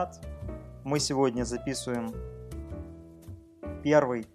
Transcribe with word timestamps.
Ребят! 0.00 0.18
Мы 0.82 0.98
сегодня 0.98 1.44
записываем 1.44 2.10
первый 3.84 4.26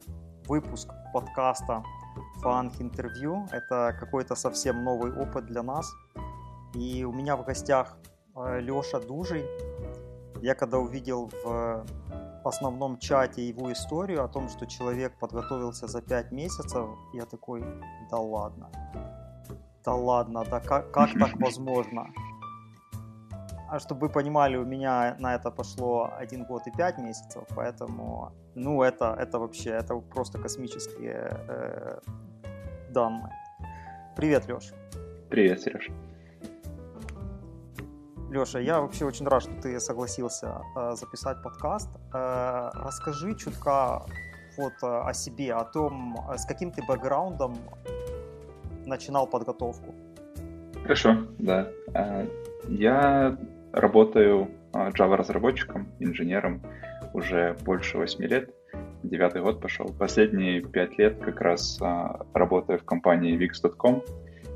выпуск 0.48 0.94
подкаста 1.12 1.84
Фанк 2.42 2.80
Интервью. 2.80 3.48
Это 3.52 3.98
какой-то 4.00 4.36
совсем 4.36 4.84
новый 4.84 5.12
опыт 5.12 5.48
для 5.48 5.64
нас. 5.64 5.92
И 6.76 7.04
у 7.04 7.12
меня 7.12 7.36
в 7.36 7.44
гостях 7.44 7.98
э, 8.36 8.60
Леша 8.62 9.00
Дужий. 9.00 9.44
Я 10.44 10.54
когда 10.54 10.78
увидел 10.78 11.32
в 11.44 12.48
основном 12.48 13.00
чате 13.00 13.48
его 13.48 13.74
историю 13.74 14.24
о 14.24 14.28
том, 14.28 14.50
что 14.50 14.68
человек 14.68 15.18
подготовился 15.18 15.88
за 15.88 16.04
5 16.04 16.32
месяцев, 16.32 16.88
я 17.14 17.26
такой, 17.26 17.66
да 18.12 18.18
ладно. 18.18 18.70
Да 19.84 19.96
ладно, 19.96 20.44
да 20.44 20.60
как, 20.60 20.92
как 20.92 21.14
так 21.14 21.36
возможно? 21.40 22.06
А 23.76 23.80
чтобы 23.80 24.08
вы 24.08 24.10
понимали, 24.10 24.56
у 24.56 24.64
меня 24.64 25.18
на 25.20 25.36
это 25.36 25.52
пошло 25.52 26.10
один 26.18 26.46
год 26.46 26.66
и 26.66 26.72
пять 26.72 26.98
месяцев, 26.98 27.44
поэтому, 27.56 28.32
ну, 28.56 28.82
это, 28.82 29.14
это 29.20 29.38
вообще, 29.38 29.72
это 29.72 29.96
просто 30.14 30.40
космические 30.40 31.38
э, 31.50 32.00
данные. 32.92 33.34
Привет, 34.16 34.48
Леша. 34.48 34.74
Привет, 35.30 35.62
Сереж. 35.62 35.90
Леша, 38.32 38.60
я 38.60 38.80
вообще 38.80 39.04
очень 39.04 39.28
рад, 39.28 39.42
что 39.42 39.52
ты 39.62 39.78
согласился 39.82 40.62
э, 40.78 40.96
записать 40.96 41.44
подкаст. 41.44 41.90
Э, 42.14 42.70
расскажи 42.76 43.36
чутка 43.36 44.06
вот 44.58 44.74
э, 44.84 44.88
о 44.88 45.14
себе, 45.14 45.54
о 45.54 45.66
том, 45.66 46.16
э, 46.32 46.38
с 46.38 46.46
каким 46.46 46.72
ты 46.72 46.82
бэкграундом 46.82 47.58
начинал 48.86 49.28
подготовку. 49.28 49.94
Хорошо, 50.82 51.28
да. 51.40 51.68
Э, 51.94 52.26
я 52.70 53.38
Работаю 53.76 54.52
а, 54.72 54.90
Java-разработчиком, 54.92 55.90
инженером 56.00 56.62
уже 57.14 57.58
больше 57.66 57.98
8 57.98 58.24
лет. 58.24 58.50
Девятый 59.04 59.42
год 59.42 59.60
пошел. 59.60 59.88
Последние 60.00 60.62
пять 60.62 60.98
лет 60.98 61.20
как 61.20 61.42
раз 61.42 61.78
а, 61.82 62.26
работаю 62.34 62.80
в 62.80 62.86
компании 62.86 63.38
Wix.com 63.38 64.02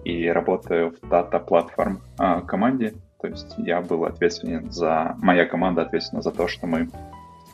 и 0.06 0.26
работаю 0.30 0.92
в 0.92 1.04
Data 1.04 1.46
Platform 1.46 1.98
а, 2.18 2.40
команде. 2.40 2.94
То 3.22 3.28
есть 3.28 3.56
я 3.58 3.82
был 3.82 4.06
ответственен 4.06 4.72
за... 4.72 5.16
Моя 5.18 5.46
команда 5.46 5.82
ответственна 5.82 6.22
за 6.22 6.32
то, 6.32 6.48
что 6.48 6.66
мы 6.66 6.88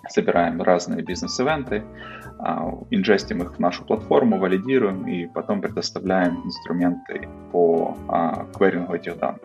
собираем 0.07 0.61
разные 0.61 1.01
бизнес-ивенты, 1.01 1.83
инжестим 2.91 3.41
их 3.41 3.55
в 3.55 3.59
нашу 3.59 3.83
платформу, 3.83 4.37
валидируем 4.37 5.07
и 5.07 5.25
потом 5.25 5.61
предоставляем 5.61 6.45
инструменты 6.45 7.27
по 7.51 7.97
кверингу 8.53 8.93
этих 8.93 9.17
данных. 9.17 9.41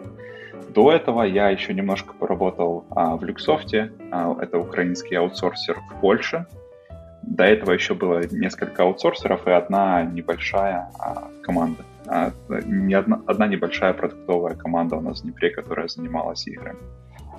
До 0.69 0.92
этого 0.92 1.22
я 1.22 1.50
еще 1.50 1.75
немножко 1.75 2.12
поработал 2.12 2.84
а, 2.91 3.16
в 3.16 3.25
Люксофте, 3.25 3.92
а, 4.11 4.36
это 4.41 4.58
украинский 4.58 5.16
аутсорсер 5.16 5.78
в 5.80 6.00
Польше. 6.00 6.47
До 7.22 7.44
этого 7.44 7.72
еще 7.72 7.94
было 7.94 8.22
несколько 8.30 8.83
аутсорсеров 8.83 9.47
и 9.47 9.50
одна 9.50 10.03
небольшая 10.03 10.91
а, 10.98 11.28
команда. 11.42 11.84
А, 12.06 12.33
не 12.48 12.94
одна, 12.94 13.22
одна 13.27 13.47
небольшая 13.47 13.92
продуктовая 13.92 14.55
команда 14.55 14.97
у 14.97 15.00
нас 15.00 15.20
в 15.20 15.22
Днепре, 15.22 15.50
которая 15.50 15.88
занималась 15.88 16.47
играми. 16.47 16.78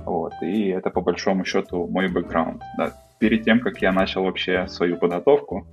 Вот, 0.06 0.34
и 0.42 0.70
это 0.70 0.90
по 0.90 1.02
большому 1.02 1.46
счету 1.46 1.88
мой 1.88 2.08
бэкграунд. 2.08 2.62
Да. 2.78 2.94
Перед 3.20 3.44
тем, 3.44 3.60
как 3.60 3.82
я 3.82 3.92
начал 3.92 4.24
вообще 4.24 4.68
свою 4.68 4.98
подготовку, 4.98 5.68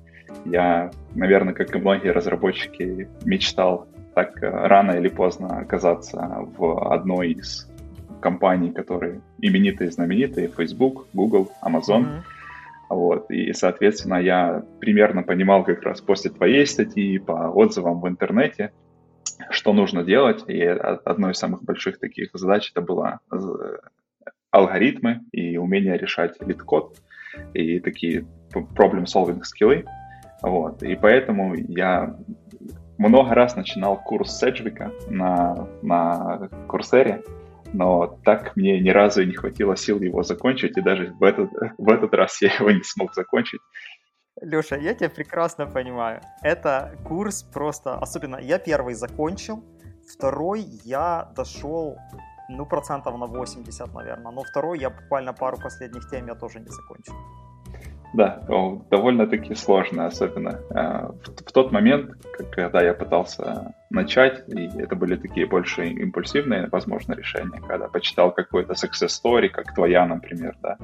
я, 0.45 0.91
наверное, 1.15 1.55
как 1.55 1.75
и 1.75 1.79
многие 1.79 2.11
разработчики, 2.11 3.09
мечтал 3.25 3.87
так 4.19 4.43
э, 4.43 4.51
рано 4.51 4.93
или 4.99 5.09
поздно 5.09 5.61
оказаться 5.61 6.45
в 6.59 6.93
одной 6.93 7.35
из 7.35 7.69
компаний, 8.21 8.73
которые 8.73 9.21
именитые, 9.41 9.93
знаменитые, 9.93 10.49
Facebook, 10.49 11.07
Google, 11.13 11.53
Amazon. 11.63 12.03
Mm-hmm. 12.03 12.23
Вот, 12.91 13.31
и, 13.31 13.53
соответственно, 13.53 14.17
я 14.17 14.65
примерно 14.81 15.23
понимал 15.23 15.63
как 15.63 15.83
раз 15.85 16.01
после 16.01 16.33
твоей 16.33 16.67
статьи 16.67 17.19
по 17.19 17.49
отзывам 17.63 18.01
в 18.01 18.09
интернете, 18.09 18.73
что 19.51 19.73
нужно 19.73 20.03
делать. 20.03 20.43
И 20.49 20.61
одной 20.63 21.31
из 21.31 21.39
самых 21.39 21.63
больших 21.63 22.01
таких 22.01 22.31
задач 22.33 22.73
это 22.75 22.81
было 22.81 23.21
э, 23.31 23.37
алгоритмы 24.51 25.21
и 25.31 25.59
умение 25.59 25.97
решать 25.97 26.35
LeetCode 26.41 26.97
и 27.55 27.79
такие 27.79 28.25
problem-solving 28.53 29.45
скиллы. 29.45 29.85
Вот. 30.43 30.83
И 30.83 30.97
поэтому 30.97 31.55
я 31.55 32.17
много 32.99 33.35
раз 33.35 33.57
начинал 33.57 33.97
курс 33.97 34.39
Седжвика 34.39 34.93
на, 35.09 35.69
на 35.83 36.49
Курсере, 36.69 37.23
но 37.73 38.19
так 38.25 38.57
мне 38.57 38.81
ни 38.81 38.91
разу 38.91 39.25
не 39.25 39.35
хватило 39.35 39.77
сил 39.77 40.01
его 40.01 40.23
закончить, 40.23 40.77
и 40.77 40.81
даже 40.81 41.13
в 41.13 41.23
этот, 41.23 41.51
в 41.79 41.89
этот 41.91 42.13
раз 42.15 42.41
я 42.43 42.53
его 42.53 42.71
не 42.71 42.83
смог 42.83 43.15
закончить. 43.15 43.61
Леша, 44.41 44.77
я 44.77 44.95
тебя 44.95 45.11
прекрасно 45.11 45.67
понимаю. 45.67 46.21
Это 46.43 46.97
курс 47.05 47.43
просто, 47.43 47.99
особенно 47.99 48.37
я 48.37 48.59
первый 48.59 48.95
закончил, 48.95 49.65
второй 50.13 50.61
я 50.85 51.33
дошел, 51.37 51.97
ну, 52.49 52.65
процентов 52.67 53.19
на 53.19 53.27
80, 53.27 53.93
наверное, 53.95 54.33
но 54.33 54.43
второй 54.43 54.79
я 54.79 54.91
буквально 54.91 55.33
пару 55.33 55.59
последних 55.59 56.09
тем 56.09 56.27
я 56.27 56.35
тоже 56.35 56.61
не 56.61 56.69
закончил. 56.69 57.15
Да, 58.15 58.43
довольно-таки 58.91 59.55
сложно, 59.55 60.07
особенно 60.07 60.61
э, 60.71 61.09
в, 61.45 61.53
тот 61.53 61.73
момент, 61.73 62.13
когда 62.53 62.83
я 62.83 62.95
пытался 62.95 63.75
начать, 63.91 64.45
и 64.49 64.67
это 64.79 64.97
были 64.97 65.17
такие 65.17 65.47
больше 65.47 65.87
импульсивные, 65.87 66.69
возможно, 66.73 67.13
решения, 67.13 67.61
когда 67.61 67.89
почитал 67.89 68.33
какой-то 68.33 68.73
success 68.73 69.11
story, 69.23 69.49
как 69.51 69.75
твоя, 69.75 70.07
например, 70.07 70.57
да, 70.63 70.79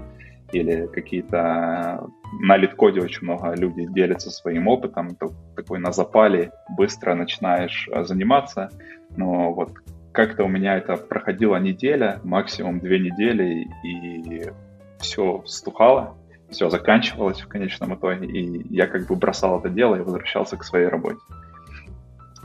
или 0.53 0.87
какие-то 0.87 2.07
на 2.41 2.57
литкоде 2.59 3.01
очень 3.01 3.23
много 3.23 3.55
людей 3.55 3.87
делятся 3.87 4.31
своим 4.31 4.69
опытом, 4.69 5.17
такой 5.57 5.79
на 5.79 5.93
запале 5.93 6.53
быстро 6.77 7.15
начинаешь 7.15 7.89
э, 7.91 8.05
заниматься, 8.05 8.69
но 9.17 9.51
вот 9.55 9.73
как-то 10.13 10.45
у 10.45 10.49
меня 10.49 10.77
это 10.77 10.97
проходила 10.97 11.57
неделя, 11.57 12.21
максимум 12.23 12.81
две 12.81 12.99
недели, 13.01 13.67
и 13.83 14.53
все 14.99 15.43
стухало, 15.47 16.17
все 16.55 16.71
заканчивалось 16.71 17.41
в 17.41 17.49
конечном 17.49 17.95
итоге, 17.95 18.27
и 18.27 18.75
я 18.75 18.87
как 18.87 19.07
бы 19.07 19.17
бросал 19.17 19.59
это 19.59 19.69
дело 19.69 19.97
и 19.97 20.01
возвращался 20.01 20.57
к 20.57 20.65
своей 20.65 20.87
работе. 20.87 21.19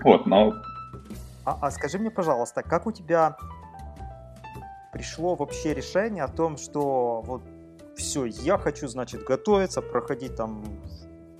Вот, 0.03 0.25
но... 0.25 0.53
А, 1.46 1.58
а 1.62 1.72
скажи 1.72 1.97
мне, 2.00 2.12
пожалуйста, 2.12 2.64
как 2.64 2.88
у 2.88 2.92
тебя 2.92 3.38
пришло 4.92 5.36
вообще 5.36 5.74
решение 5.74 6.24
о 6.24 6.28
том, 6.28 6.58
что 6.58 7.22
вот 7.22 7.42
все, 7.96 8.25
я 8.25 8.58
хочу, 8.58 8.88
значит, 8.88 9.24
готовиться, 9.24 9.81
проходить 9.81 10.36
там 10.36 10.64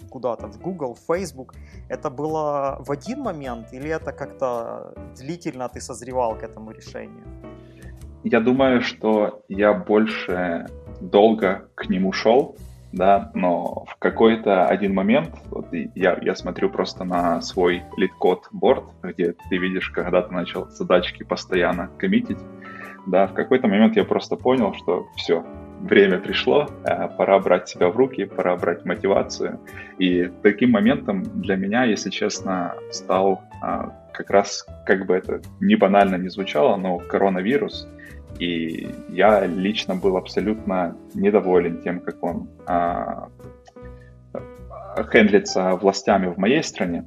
куда-то 0.10 0.48
в 0.48 0.60
Google, 0.60 0.96
в 0.96 1.00
Facebook. 1.00 1.54
Это 1.88 2.10
было 2.10 2.78
в 2.80 2.92
один 2.92 3.22
момент 3.22 3.74
или 3.74 3.90
это 3.90 4.12
как-то 4.12 4.94
длительно 5.18 5.70
ты 5.70 5.82
созревал 5.82 6.36
к 6.36 6.44
этому 6.44 6.72
решению? 6.72 7.24
Я 8.24 8.42
думаю, 8.42 8.82
что 8.82 9.44
я 9.48 9.74
больше 9.74 10.68
долго 11.02 11.70
к 11.76 11.90
нему 11.90 12.12
шел, 12.12 12.56
да, 12.92 13.32
но 13.36 13.86
в 13.88 13.96
какой-то 14.00 14.66
один 14.66 14.94
момент, 14.94 15.30
вот 15.52 15.68
я, 15.96 16.18
я 16.22 16.36
смотрю 16.36 16.70
просто 16.70 17.04
на 17.04 17.42
свой 17.42 17.84
лид-код 17.98 18.48
борт, 18.52 18.86
где 19.04 19.34
ты 19.50 19.58
видишь, 19.58 19.90
когда 19.90 20.22
ты 20.22 20.34
начал 20.34 20.68
задачки 20.70 21.24
постоянно 21.24 21.90
коммитить, 21.98 22.40
да, 23.06 23.28
в 23.28 23.34
какой-то 23.34 23.68
момент 23.68 23.96
я 23.96 24.04
просто 24.04 24.36
понял, 24.36 24.74
что 24.74 25.08
все, 25.16 25.46
время 25.82 26.20
пришло, 26.20 26.68
э, 26.84 27.08
пора 27.18 27.40
брать 27.40 27.70
себя 27.70 27.90
в 27.90 27.96
руки, 27.96 28.26
пора 28.26 28.56
брать 28.58 28.86
мотивацию. 28.86 29.60
И 29.98 30.30
таким 30.44 30.72
моментом 30.72 31.24
для 31.24 31.56
меня, 31.56 31.86
если 31.86 32.10
честно, 32.10 32.76
стал 32.92 33.42
а, 33.62 33.94
как 34.14 34.30
раз, 34.30 34.66
как 34.86 35.06
бы 35.06 35.16
это 35.16 35.42
не 35.60 35.76
банально 35.76 36.16
не 36.16 36.30
звучало, 36.30 36.76
но 36.76 36.98
коронавирус— 36.98 37.88
и 38.40 38.88
я 39.10 39.46
лично 39.46 39.96
был 39.96 40.16
абсолютно 40.16 40.96
недоволен 41.14 41.82
тем, 41.82 42.00
как 42.00 42.24
он 42.24 42.48
а, 42.66 43.30
хендлится 45.12 45.76
властями 45.76 46.28
в 46.28 46.38
моей 46.38 46.64
стране. 46.64 47.06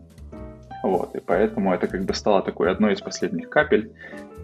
Вот, 0.82 1.14
и 1.14 1.20
поэтому 1.20 1.72
это 1.72 1.86
как 1.86 2.04
бы 2.04 2.12
стало 2.12 2.42
такой 2.42 2.70
одной 2.70 2.92
из 2.92 3.00
последних 3.00 3.48
капель. 3.48 3.92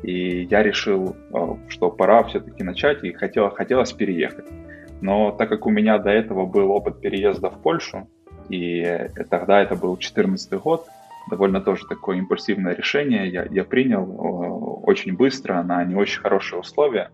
И 0.02 0.44
я 0.44 0.62
решил, 0.62 1.14
а, 1.32 1.58
что 1.69 1.90
пора 1.90 2.23
все-таки 2.25 2.64
начать, 2.64 3.05
и 3.05 3.12
хотел, 3.12 3.50
хотелось 3.50 3.93
переехать. 3.93 4.46
Но 5.02 5.31
так 5.31 5.50
как 5.50 5.67
у 5.67 5.70
меня 5.70 5.99
до 5.99 6.11
этого 6.11 6.46
был 6.46 6.70
опыт 6.70 7.00
переезда 7.00 7.50
в 7.50 7.61
Польшу, 7.61 8.08
и 8.49 9.08
тогда 9.29 9.61
это 9.61 9.76
был 9.76 9.90
2014 9.90 10.52
год, 10.55 10.87
довольно 11.28 11.60
тоже 11.60 11.86
такое 11.86 12.19
импульсивное 12.19 12.75
решение 12.75 13.28
я, 13.28 13.46
я 13.50 13.64
принял 13.64 14.80
очень 14.84 15.16
быстро 15.16 15.62
на 15.62 15.84
не 15.84 15.94
очень 15.94 16.20
хорошие 16.20 16.60
условия. 16.60 17.10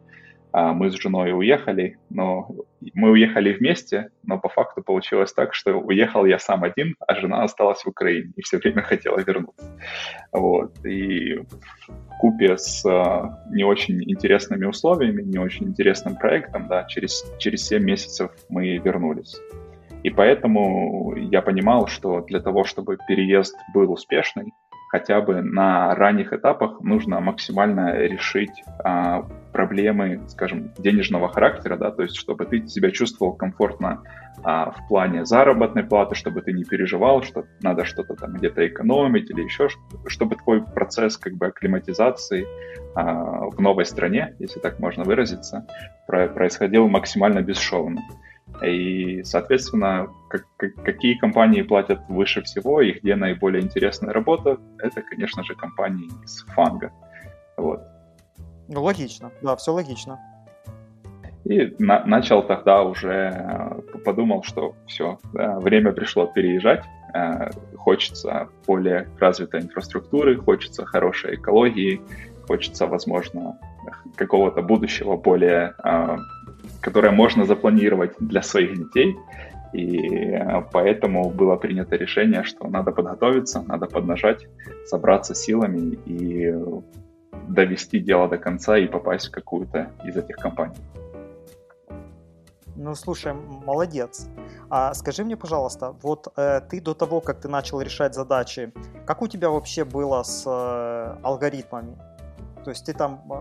а, 0.53 0.73
мы 0.73 0.91
с 0.91 0.95
женой 0.95 1.33
уехали, 1.33 1.99
но 2.11 2.49
мы 2.95 3.11
уехали 3.11 3.53
вместе, 3.53 4.11
но 4.23 4.39
по 4.39 4.49
факту 4.49 4.83
получилось 4.83 5.33
так, 5.33 5.53
что 5.53 5.81
уехал 5.81 6.25
я 6.25 6.39
сам 6.39 6.63
один, 6.63 6.95
а 7.01 7.17
жена 7.17 7.43
осталась 7.43 7.83
в 7.83 7.89
Украине 7.89 8.33
и 8.37 8.43
все 8.43 8.59
время 8.59 8.83
хотела 8.83 9.19
вернуться. 9.19 9.77
Вот. 10.33 10.85
И 10.87 11.35
в 11.35 12.19
купе 12.21 12.57
с 12.57 12.87
а, 12.87 13.45
не 13.51 13.65
очень 13.65 14.01
интересными 14.09 14.65
условиями, 14.67 15.23
не 15.23 15.39
очень 15.39 15.67
интересным 15.67 16.17
проектом, 16.17 16.69
да, 16.69 16.85
через, 16.85 17.25
через 17.39 17.67
7 17.67 17.83
месяцев 17.83 18.31
мы 18.49 18.79
вернулись. 18.79 19.41
И 20.05 20.11
поэтому 20.11 21.17
я 21.17 21.41
понимал, 21.41 21.87
что 21.87 22.21
для 22.21 22.41
того, 22.41 22.65
чтобы 22.65 22.99
переезд 23.09 23.57
был 23.73 23.91
успешный, 23.91 24.53
хотя 24.91 25.21
бы 25.23 25.41
на 25.41 25.95
ранних 25.95 26.35
этапах 26.35 26.83
нужно 26.83 27.21
максимально 27.21 27.97
решить 27.97 28.63
а, 28.85 29.23
проблемы, 29.53 30.21
скажем, 30.29 30.73
денежного 30.79 31.29
характера, 31.33 31.77
да, 31.79 31.91
то 31.91 32.03
есть 32.03 32.17
чтобы 32.17 32.45
ты 32.45 32.67
себя 32.69 32.91
чувствовал 32.91 33.33
комфортно 33.33 34.03
а, 34.43 34.73
в 34.73 34.89
плане 34.89 35.25
заработной 35.25 35.85
платы, 35.85 36.15
чтобы 36.15 36.43
ты 36.43 36.53
не 36.53 36.65
переживал, 36.65 37.23
что 37.23 37.45
надо 37.63 37.87
что-то 37.87 38.15
там 38.15 38.35
где-то 38.35 38.67
экономить 38.69 39.31
или 39.31 39.43
еще 39.43 39.69
чтобы 40.07 40.37
твой 40.37 40.63
процесс 40.63 41.17
как 41.17 41.33
бы 41.33 41.47
акклиматизации 41.47 42.47
а, 42.95 43.49
в 43.49 43.59
новой 43.59 43.87
стране, 43.87 44.37
если 44.39 44.61
так 44.61 44.79
можно 44.81 45.03
выразиться, 45.03 45.67
про- 46.07 46.29
происходил 46.29 46.89
максимально 46.89 47.41
бесшовно. 47.41 48.03
И, 48.63 49.23
соответственно, 49.25 50.09
как, 50.31 50.47
как, 50.57 50.75
какие 50.85 51.15
компании 51.15 51.63
платят 51.63 52.01
выше 52.09 52.43
всего 52.43 52.81
и 52.81 52.93
где 52.93 53.17
наиболее 53.17 53.63
интересная 53.63 54.13
работа, 54.13 54.59
это, 54.79 55.03
конечно 55.03 55.43
же, 55.43 55.55
компании 55.55 56.09
из 56.25 56.45
фанга. 56.55 56.93
Вот. 57.57 57.81
Ну, 58.69 58.83
логично, 58.83 59.31
да, 59.43 59.57
все 59.57 59.73
логично. 59.73 60.19
И 61.45 61.75
на, 61.79 62.05
начал 62.07 62.43
тогда 62.43 62.83
уже, 62.83 63.31
э, 63.35 63.99
подумал, 64.05 64.43
что 64.45 64.75
все, 64.87 65.19
да, 65.35 65.59
время 65.61 65.93
пришло 65.93 66.27
переезжать, 66.27 66.85
э, 67.13 67.51
хочется 67.77 68.49
более 68.67 69.09
развитой 69.19 69.61
инфраструктуры, 69.61 70.37
хочется 70.37 70.87
хорошей 70.87 71.35
экологии, 71.35 72.01
хочется, 72.47 72.87
возможно, 72.87 73.59
какого-то 74.17 74.63
будущего 74.63 75.17
более 75.19 75.75
э, 75.85 76.17
которое 76.81 77.13
можно 77.13 77.45
запланировать 77.45 78.13
для 78.19 78.43
своих 78.43 78.77
детей. 78.77 79.17
И 79.73 79.99
э, 79.99 80.63
поэтому 80.73 81.31
было 81.31 81.57
принято 81.57 81.97
решение, 81.97 82.45
что 82.45 82.69
надо 82.69 82.93
подготовиться, 82.93 83.63
надо 83.63 83.87
поднажать, 83.87 84.47
собраться 84.87 85.35
силами 85.35 85.99
и 86.07 86.55
довести 87.49 87.99
дело 87.99 88.29
до 88.29 88.39
конца 88.39 88.79
и 88.79 88.87
попасть 88.87 89.29
в 89.29 89.31
какую-то 89.31 89.91
из 90.05 90.17
этих 90.17 90.37
компаний. 90.37 90.77
Ну, 92.77 92.95
слушай, 92.95 93.33
молодец. 93.67 94.29
А 94.69 94.95
скажи 94.95 95.25
мне, 95.25 95.37
пожалуйста, 95.37 95.95
вот 96.03 96.27
э, 96.37 96.61
ты 96.69 96.81
до 96.81 96.95
того, 96.95 97.21
как 97.21 97.41
ты 97.41 97.49
начал 97.49 97.81
решать 97.81 98.15
задачи, 98.15 98.73
как 99.07 99.23
у 99.23 99.29
тебя 99.29 99.49
вообще 99.49 99.85
было 99.85 100.23
с 100.23 100.45
э, 100.47 101.17
алгоритмами? 101.23 101.97
То 102.65 102.71
есть 102.71 102.87
ты 102.87 102.95
там 102.95 103.21
э, 103.31 103.35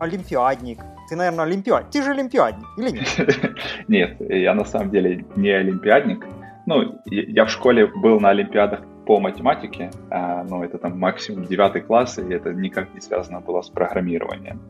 олимпиадник. 0.00 0.80
Ты, 1.08 1.16
наверное, 1.16 1.44
олимпиадник. 1.44 1.90
Ты 1.90 2.02
же 2.02 2.10
олимпиадник, 2.10 2.66
или 2.76 2.90
нет? 2.90 3.56
Нет, 3.88 4.16
я 4.20 4.54
на 4.54 4.64
самом 4.64 4.90
деле 4.90 5.24
не 5.36 5.50
олимпиадник. 5.50 6.26
Ну, 6.66 7.00
я 7.06 7.44
в 7.44 7.50
школе 7.50 7.86
был 7.86 8.20
на 8.20 8.30
олимпиадах 8.30 8.80
по 9.06 9.20
математике, 9.20 9.90
а, 10.10 10.42
но 10.44 10.64
это 10.64 10.78
там 10.78 10.98
максимум 10.98 11.44
9 11.44 11.86
класс, 11.86 12.18
и 12.18 12.34
это 12.34 12.52
никак 12.52 12.92
не 12.92 13.00
связано 13.00 13.40
было 13.40 13.62
с 13.62 13.70
программированием. 13.70 14.60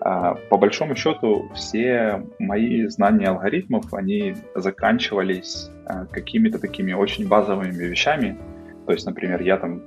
А, 0.00 0.34
по 0.50 0.56
большому 0.56 0.94
счету, 0.94 1.50
все 1.54 2.24
мои 2.38 2.86
знания 2.86 3.28
алгоритмов, 3.28 3.92
они 3.92 4.34
заканчивались 4.54 5.70
а, 5.84 6.06
какими-то 6.06 6.58
такими 6.58 6.92
очень 6.92 7.28
базовыми 7.28 7.72
вещами. 7.72 8.38
То 8.86 8.92
есть, 8.92 9.06
например, 9.06 9.42
я 9.42 9.58
там 9.58 9.82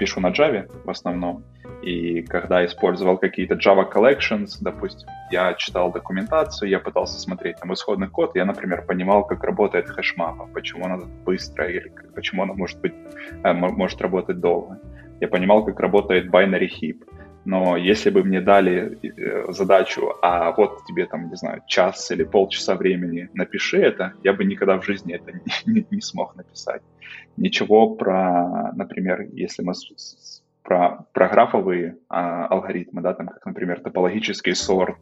пишу 0.00 0.20
на 0.20 0.30
Java 0.30 0.66
в 0.84 0.90
основном, 0.90 1.44
и 1.82 2.22
когда 2.22 2.64
использовал 2.64 3.18
какие-то 3.18 3.54
Java 3.54 3.84
Collections, 3.92 4.56
допустим, 4.60 5.08
я 5.30 5.52
читал 5.54 5.92
документацию, 5.92 6.70
я 6.70 6.78
пытался 6.78 7.20
смотреть 7.20 7.56
там 7.60 7.72
исходный 7.74 8.08
код, 8.08 8.34
я, 8.34 8.46
например, 8.46 8.86
понимал, 8.86 9.26
как 9.26 9.44
работает 9.44 9.88
хэшмапа, 9.88 10.48
почему 10.54 10.86
она 10.86 10.98
быстро 11.26 11.68
или 11.68 11.92
почему 12.14 12.42
она 12.42 12.54
может 12.54 12.80
быть, 12.80 12.94
э, 13.44 13.52
может 13.52 14.00
работать 14.00 14.40
долго. 14.40 14.80
Я 15.20 15.28
понимал, 15.28 15.64
как 15.66 15.78
работает 15.80 16.30
binary 16.30 16.68
heap. 16.68 17.04
Но 17.44 17.76
если 17.76 18.10
бы 18.10 18.22
мне 18.22 18.40
дали 18.40 18.98
э, 19.02 19.52
задачу, 19.52 20.14
а 20.22 20.52
вот 20.52 20.84
тебе 20.86 21.06
там, 21.06 21.30
не 21.30 21.36
знаю, 21.36 21.62
час 21.66 22.10
или 22.10 22.22
полчаса 22.22 22.74
времени, 22.74 23.30
напиши 23.32 23.78
это, 23.80 24.12
я 24.22 24.32
бы 24.32 24.44
никогда 24.44 24.78
в 24.78 24.84
жизни 24.84 25.14
это 25.14 25.32
не, 25.32 25.40
не, 25.72 25.86
не 25.90 26.00
смог 26.00 26.36
написать. 26.36 26.82
Ничего 27.36 27.94
про, 27.94 28.72
например, 28.74 29.26
если 29.32 29.62
мы 29.62 29.72
про, 30.62 31.06
про 31.12 31.28
графовые 31.28 31.96
а, 32.08 32.46
алгоритмы, 32.46 33.00
да, 33.00 33.14
там, 33.14 33.28
как, 33.28 33.44
например, 33.46 33.80
топологический 33.80 34.54
сорт, 34.54 34.96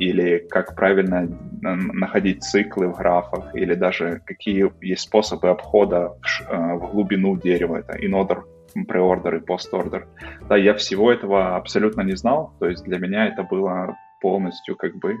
или 0.00 0.38
как 0.50 0.74
правильно 0.74 1.28
находить 1.60 2.42
циклы 2.42 2.88
в 2.88 2.96
графах, 2.96 3.54
или 3.54 3.74
даже 3.74 4.20
какие 4.24 4.72
есть 4.84 5.02
способы 5.02 5.48
обхода 5.48 6.16
в, 6.20 6.50
а, 6.50 6.74
в 6.74 6.92
глубину 6.92 7.36
дерева, 7.36 7.76
это 7.76 7.96
in-order, 7.96 8.42
pre-order 8.84 9.36
и 9.36 9.44
post-order. 9.44 10.04
Да, 10.48 10.56
я 10.56 10.74
всего 10.74 11.10
этого 11.10 11.56
абсолютно 11.56 12.02
не 12.02 12.16
знал, 12.16 12.52
то 12.58 12.68
есть 12.68 12.84
для 12.84 12.98
меня 12.98 13.26
это 13.26 13.42
было 13.42 13.96
полностью 14.20 14.76
как 14.76 14.96
бы 14.96 15.16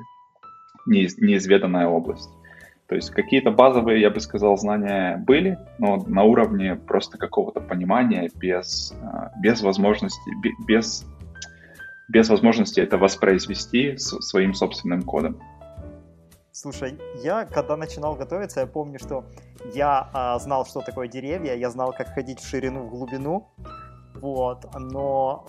неизведанная 0.86 1.86
область. 1.86 2.30
То 2.88 2.94
есть 2.94 3.10
какие-то 3.10 3.50
базовые, 3.50 4.00
я 4.00 4.10
бы 4.10 4.20
сказал, 4.20 4.56
знания 4.56 5.16
были, 5.16 5.58
но 5.78 5.96
на 6.06 6.22
уровне 6.22 6.76
просто 6.76 7.18
какого-то 7.18 7.60
понимания, 7.60 8.30
без, 8.36 8.94
а, 9.02 9.32
без 9.40 9.60
возможности, 9.60 10.30
без, 10.68 11.04
без 12.08 12.28
возможности 12.28 12.80
это 12.80 12.96
воспроизвести 12.96 13.96
своим 13.96 14.54
собственным 14.54 15.02
кодом. 15.02 15.40
Слушай, 16.58 16.98
я 17.16 17.44
когда 17.44 17.76
начинал 17.76 18.14
готовиться, 18.14 18.60
я 18.60 18.66
помню, 18.66 18.98
что 18.98 19.26
я 19.74 20.08
а, 20.14 20.38
знал, 20.38 20.64
что 20.64 20.80
такое 20.80 21.06
деревья, 21.06 21.54
я 21.54 21.68
знал, 21.68 21.92
как 21.92 22.14
ходить 22.14 22.40
в 22.40 22.48
ширину, 22.48 22.84
в 22.84 22.88
глубину, 22.88 23.52
вот, 24.14 24.64
но 24.74 25.46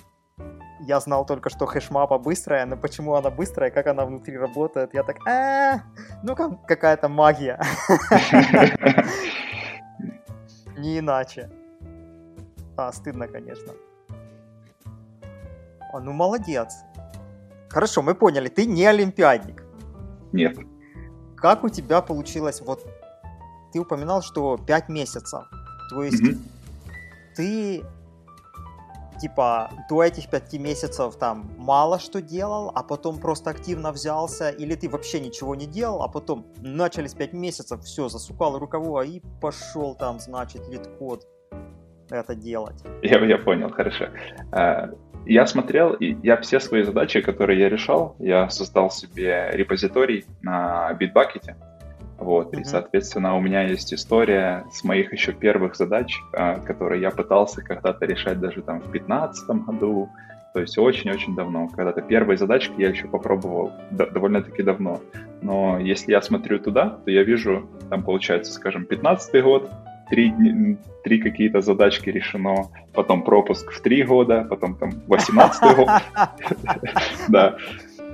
я 0.82 1.00
знал 1.00 1.26
только, 1.26 1.50
что 1.50 1.66
хэшмапа 1.66 2.18
быстрая, 2.18 2.66
но 2.66 2.76
почему 2.76 3.14
она 3.14 3.30
быстрая, 3.30 3.72
как 3.72 3.88
она 3.88 4.04
внутри 4.04 4.38
работает, 4.38 4.94
я 4.94 5.04
так, 5.04 5.26
а 5.26 5.80
ну 6.24 6.36
какая-то 6.36 7.08
магия. 7.08 7.58
Не 10.78 11.00
иначе. 11.00 11.50
А, 12.76 12.92
стыдно, 12.92 13.30
конечно. 13.30 13.72
А, 15.94 16.02
ну 16.02 16.12
молодец. 16.12 16.84
Хорошо, 17.70 18.02
мы 18.02 18.14
поняли, 18.14 18.50
ты 18.50 18.66
не 18.66 18.86
олимпиадник. 18.86 19.64
Нет. 20.34 20.58
Как 21.38 21.64
у 21.64 21.70
тебя 21.70 22.02
получилось, 22.02 22.62
вот 22.62 22.86
ты 23.72 23.80
упоминал, 23.80 24.22
что 24.22 24.58
5 24.58 24.90
месяцев. 24.90 25.46
То 25.90 26.04
есть 26.04 26.22
mm-hmm. 26.22 26.38
ты 27.36 27.86
типа 29.20 29.72
до 29.90 30.04
этих 30.04 30.30
пяти 30.30 30.60
месяцев 30.60 31.16
там 31.16 31.50
мало 31.58 32.00
что 32.00 32.22
делал, 32.22 32.72
а 32.74 32.84
потом 32.84 33.20
просто 33.20 33.50
активно 33.50 33.92
взялся, 33.92 34.50
или 34.50 34.76
ты 34.76 34.90
вообще 34.90 35.20
ничего 35.20 35.56
не 35.56 35.66
делал, 35.66 36.02
а 36.04 36.08
потом 36.08 36.46
начались 36.62 37.14
пять 37.14 37.34
месяцев, 37.34 37.82
все, 37.84 38.10
засукал 38.10 38.58
рукава 38.60 39.04
и 39.04 39.22
пошел 39.42 39.96
там, 39.96 40.20
значит, 40.20 40.68
лид-код 40.70 41.26
это 42.10 42.36
делать. 42.36 42.84
Я, 43.02 43.20
я 43.26 43.38
понял, 43.38 43.70
хорошо. 43.70 44.06
Я 45.28 45.46
смотрел, 45.46 45.94
и 45.94 46.16
я 46.24 46.38
все 46.38 46.60
свои 46.60 46.84
задачи, 46.84 47.22
которые 47.22 47.60
я 47.60 47.70
решал, 47.70 48.16
я 48.20 48.50
создал 48.50 48.90
себе 48.90 49.50
репозиторий 49.52 50.26
на 50.42 50.98
Bitbucket, 51.00 51.56
вот, 52.18 52.54
mm-hmm. 52.54 52.62
и, 52.62 52.64
соответственно, 52.64 53.36
у 53.36 53.42
меня 53.42 53.64
есть 53.64 53.94
история 53.94 54.66
с 54.72 54.84
моих 54.84 55.12
еще 55.14 55.34
первых 55.34 55.76
задач, 55.76 56.18
а, 56.34 56.60
которые 56.60 57.02
я 57.02 57.12
пытался 57.12 57.62
когда-то 57.62 58.06
решать 58.06 58.40
даже 58.40 58.62
там 58.62 58.80
в 58.80 58.92
2015 58.92 59.50
году, 59.66 60.10
то 60.54 60.62
есть 60.62 60.78
очень-очень 60.78 61.36
давно. 61.36 61.68
Когда-то 61.68 62.02
первые 62.02 62.38
задачки 62.38 62.74
я 62.78 62.90
еще 62.90 63.08
попробовал 63.08 63.72
д- 63.92 64.10
довольно-таки 64.10 64.64
давно. 64.64 65.02
Но 65.42 65.78
если 65.78 66.12
я 66.12 66.22
смотрю 66.22 66.58
туда, 66.58 66.98
то 67.06 67.12
я 67.12 67.24
вижу, 67.24 67.70
там 67.90 68.02
получается, 68.02 68.52
скажем, 68.54 68.86
15 68.86 69.44
год, 69.44 69.70
три, 70.10 70.34
три 71.04 71.20
какие-то 71.20 71.62
задачки 71.62 72.10
решено, 72.10 72.70
потом 72.94 73.24
пропуск 73.24 73.72
в 73.72 73.82
три 73.82 74.04
года, 74.04 74.46
потом 74.50 74.76
там 74.76 74.92
18 75.08 75.76
год. 75.76 75.90
Да. 77.30 77.58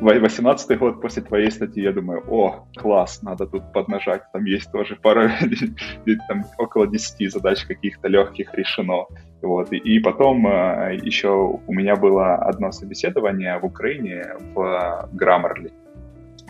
18 0.02 0.80
год 0.80 1.02
после 1.02 1.22
твоей 1.22 1.52
статьи, 1.52 1.84
я 1.84 1.94
думаю, 1.94 2.24
о, 2.28 2.66
класс, 2.76 3.22
надо 3.24 3.46
тут 3.46 3.72
поднажать, 3.74 4.24
там 4.34 4.46
есть 4.46 4.72
тоже 4.72 4.96
пара, 4.96 5.32
там 6.28 6.44
около 6.58 6.88
10 6.88 7.32
задач 7.32 7.66
каких-то 7.66 8.10
легких 8.10 8.54
решено. 8.54 9.06
Вот. 9.42 9.72
И, 9.72 10.00
потом 10.00 10.48
э, 10.48 11.00
еще 11.04 11.30
у 11.68 11.74
меня 11.74 11.96
было 11.96 12.36
одно 12.36 12.72
собеседование 12.72 13.58
в 13.60 13.66
Украине 13.66 14.24
в 14.56 15.10
Grammarly. 15.14 15.72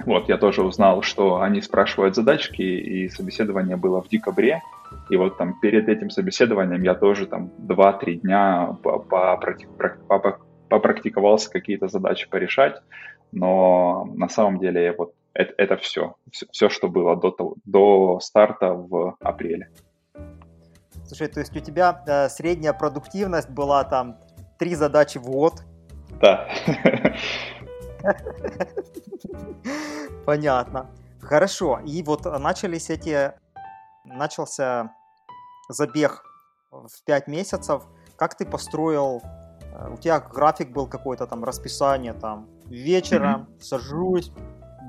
Вот, 0.06 0.28
я 0.28 0.38
тоже 0.38 0.64
узнал, 0.64 1.02
что 1.02 1.42
они 1.42 1.62
спрашивают 1.62 2.16
задачки, 2.16 2.62
и 2.62 3.10
собеседование 3.10 3.78
было 3.78 4.02
в 4.02 4.10
декабре. 4.10 4.62
И 5.10 5.16
вот 5.16 5.38
там 5.38 5.60
перед 5.60 5.88
этим 5.88 6.10
собеседованием 6.10 6.84
я 6.84 6.96
тоже 6.96 7.26
там 7.26 7.52
2-3 7.60 8.16
дня 8.16 8.78
попрактиковался 10.70 11.50
какие-то 11.50 11.88
задачи 11.88 12.30
порешать. 12.30 12.82
Но 13.32 14.06
на 14.16 14.30
самом 14.30 14.60
деле 14.60 14.94
вот 14.98 15.14
это, 15.34 15.54
это 15.58 15.78
все, 15.78 16.16
все, 16.32 16.46
все, 16.52 16.70
что 16.70 16.88
было 16.88 17.16
до, 17.16 17.32
того, 17.32 17.56
до 17.66 18.20
старта 18.20 18.74
в 18.74 19.16
апреле. 19.20 19.70
Слушай, 21.06 21.28
то 21.28 21.40
есть 21.40 21.56
у 21.56 21.60
тебя 21.60 22.04
э, 22.08 22.30
средняя 22.30 22.74
продуктивность 22.74 23.50
была 23.50 23.84
там 23.84 24.18
три 24.60 24.76
задачи 24.76 25.18
в 25.18 25.26
год? 25.26 25.64
Да. 26.22 26.48
Понятно. 30.26 30.90
Хорошо. 31.22 31.80
И 31.86 32.04
вот 32.04 32.26
начались 32.26 32.90
эти... 32.90 33.32
Начался 34.06 34.94
забег 35.70 36.24
в 36.72 37.04
5 37.06 37.28
месяцев. 37.28 37.84
Как 38.18 38.36
ты 38.36 38.46
построил... 38.46 39.22
Э, 39.74 39.94
у 39.94 39.98
тебя 39.98 40.20
график 40.20 40.72
был 40.72 40.88
какой-то 40.88 41.28
там, 41.28 41.44
расписание 41.44 42.14
там. 42.14 42.48
Вечером 42.66 43.42
mm-hmm. 43.42 43.62
сажусь, 43.62 44.32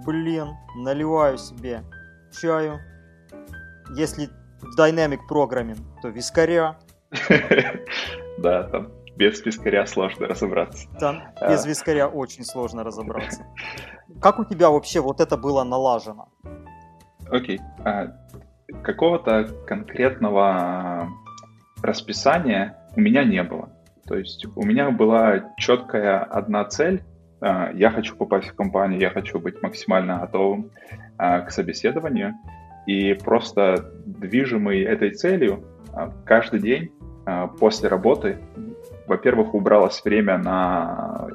блин, 0.05 0.57
наливаю 0.77 1.39
себе 1.39 1.85
чаю. 2.33 2.81
Если 3.97 4.31
Dynamic 4.79 5.21
Programming, 5.31 5.79
то 6.03 6.09
вискаря. 6.09 6.79
Да, 8.37 8.65
там 8.65 8.91
без 9.17 9.45
вискаря 9.45 9.87
сложно 9.87 10.27
разобраться. 10.27 10.89
Там 10.99 11.23
а. 11.41 11.51
без 11.51 11.65
вискаря 11.67 12.09
очень 12.09 12.45
сложно 12.45 12.83
разобраться. 12.85 13.47
Как 14.21 14.39
у 14.39 14.45
тебя 14.45 14.71
вообще 14.71 15.01
вот 15.01 15.21
это 15.21 15.37
было 15.37 15.65
налажено? 15.65 16.29
Окей. 17.31 17.61
А, 17.85 18.15
какого-то 18.83 19.49
конкретного 19.67 21.09
расписания 21.83 22.77
у 22.97 23.01
меня 23.01 23.25
не 23.25 23.43
было. 23.43 23.71
То 24.07 24.17
есть 24.17 24.47
у 24.57 24.65
меня 24.65 24.91
была 24.91 25.53
четкая 25.57 26.21
одна 26.21 26.65
цель. 26.65 27.03
А, 27.41 27.71
я 27.73 27.91
хочу 27.91 28.17
попасть 28.17 28.49
в 28.49 28.55
компанию, 28.55 29.01
я 29.01 29.11
хочу 29.11 29.39
быть 29.39 29.63
максимально 29.63 30.19
готовым 30.19 30.71
к 31.17 31.51
собеседованию. 31.51 32.35
И 32.87 33.15
просто 33.15 33.93
движимый 34.05 34.83
этой 34.83 35.11
целью 35.11 35.65
каждый 36.27 36.61
день 36.61 36.93
после 37.59 37.89
работы 37.89 38.39
во-первых, 39.07 39.55
убралось 39.55 40.03
время 40.05 40.39
на 40.39 41.29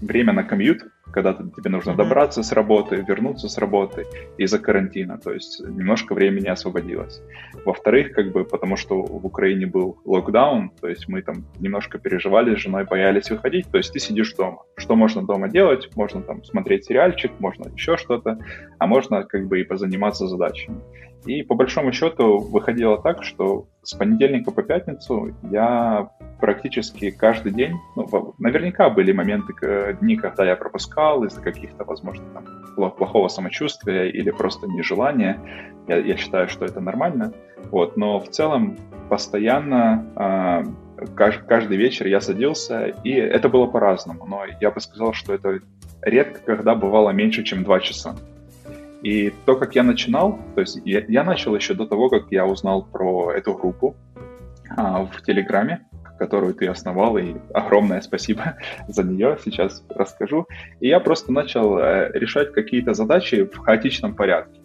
время 0.00 0.32
на 0.32 0.42
комьют, 0.42 0.82
когда 1.12 1.32
тебе 1.32 1.70
нужно 1.70 1.94
добраться 1.94 2.42
с 2.42 2.50
работы, 2.52 3.04
вернуться 3.06 3.48
с 3.48 3.56
работы 3.58 4.04
из-за 4.36 4.58
карантина, 4.58 5.18
то 5.18 5.32
есть 5.32 5.60
немножко 5.60 6.12
времени 6.14 6.48
освободилось. 6.48 7.22
Во-вторых, 7.64 8.12
как 8.12 8.32
бы 8.32 8.44
потому 8.44 8.76
что 8.76 9.00
в 9.00 9.24
Украине 9.24 9.66
был 9.66 10.00
локдаун, 10.04 10.70
то 10.80 10.88
есть 10.88 11.08
мы 11.08 11.22
там 11.22 11.44
немножко 11.60 11.98
переживали 11.98 12.56
с 12.56 12.58
женой, 12.58 12.84
боялись 12.84 13.30
выходить, 13.30 13.70
то 13.70 13.78
есть 13.78 13.92
ты 13.92 14.00
сидишь 14.00 14.34
дома. 14.34 14.64
Что 14.76 14.96
можно 14.96 15.22
дома 15.22 15.48
делать? 15.48 15.88
Можно 15.94 16.22
там 16.22 16.42
смотреть 16.44 16.86
сериальчик, 16.86 17.30
можно 17.38 17.70
еще 17.72 17.96
что-то, 17.96 18.38
а 18.78 18.86
можно 18.86 19.22
как 19.22 19.46
бы 19.46 19.60
и 19.60 19.64
позаниматься 19.64 20.26
задачами. 20.26 20.80
И 21.26 21.42
по 21.42 21.54
большому 21.54 21.92
счету 21.92 22.38
выходило 22.38 23.00
так, 23.00 23.24
что 23.24 23.66
с 23.82 23.94
понедельника 23.94 24.50
по 24.50 24.62
пятницу 24.62 25.34
я 25.50 26.10
практически 26.40 27.10
каждый 27.10 27.52
день, 27.52 27.72
ну, 27.96 28.34
наверняка 28.38 28.90
были 28.90 29.12
моменты, 29.12 29.54
дни, 30.00 30.16
когда 30.16 30.44
я 30.44 30.56
пропускал 30.56 31.24
из-за 31.24 31.40
каких-то, 31.40 31.84
возможно, 31.84 32.24
там, 32.34 32.90
плохого 32.90 33.28
самочувствия 33.28 34.10
или 34.10 34.30
просто 34.30 34.66
нежелания. 34.66 35.40
Я, 35.88 35.96
я 35.96 36.16
считаю, 36.16 36.48
что 36.48 36.64
это 36.64 36.80
нормально. 36.80 37.32
Вот, 37.70 37.96
но 37.96 38.20
в 38.20 38.28
целом 38.28 38.76
постоянно 39.08 40.06
э, 40.16 41.06
каждый, 41.14 41.76
вечер 41.76 42.06
я 42.06 42.20
садился, 42.20 42.86
и 43.04 43.10
это 43.12 43.48
было 43.48 43.66
по-разному. 43.66 44.26
Но 44.26 44.42
я 44.60 44.70
бы 44.70 44.80
сказал, 44.80 45.12
что 45.12 45.34
это 45.34 45.60
редко 46.02 46.40
когда 46.44 46.74
бывало 46.74 47.10
меньше, 47.10 47.42
чем 47.42 47.64
два 47.64 47.80
часа. 47.80 48.16
И 49.04 49.34
то, 49.44 49.54
как 49.56 49.74
я 49.74 49.82
начинал, 49.82 50.38
то 50.54 50.62
есть 50.62 50.80
я, 50.86 51.04
я 51.06 51.24
начал 51.24 51.54
еще 51.54 51.74
до 51.74 51.86
того, 51.86 52.08
как 52.08 52.24
я 52.30 52.46
узнал 52.46 52.82
про 52.82 53.32
эту 53.32 53.52
группу 53.52 53.96
а, 54.76 55.04
в 55.04 55.20
Телеграме, 55.20 55.86
которую 56.18 56.54
ты 56.54 56.66
основал, 56.68 57.18
и 57.18 57.34
огромное 57.52 58.00
спасибо 58.00 58.56
за 58.88 59.02
нее, 59.02 59.36
сейчас 59.44 59.84
расскажу. 59.90 60.46
И 60.80 60.88
я 60.88 61.00
просто 61.00 61.32
начал 61.32 61.76
э, 61.78 62.12
решать 62.14 62.52
какие-то 62.52 62.94
задачи 62.94 63.44
в 63.44 63.58
хаотичном 63.58 64.14
порядке. 64.14 64.60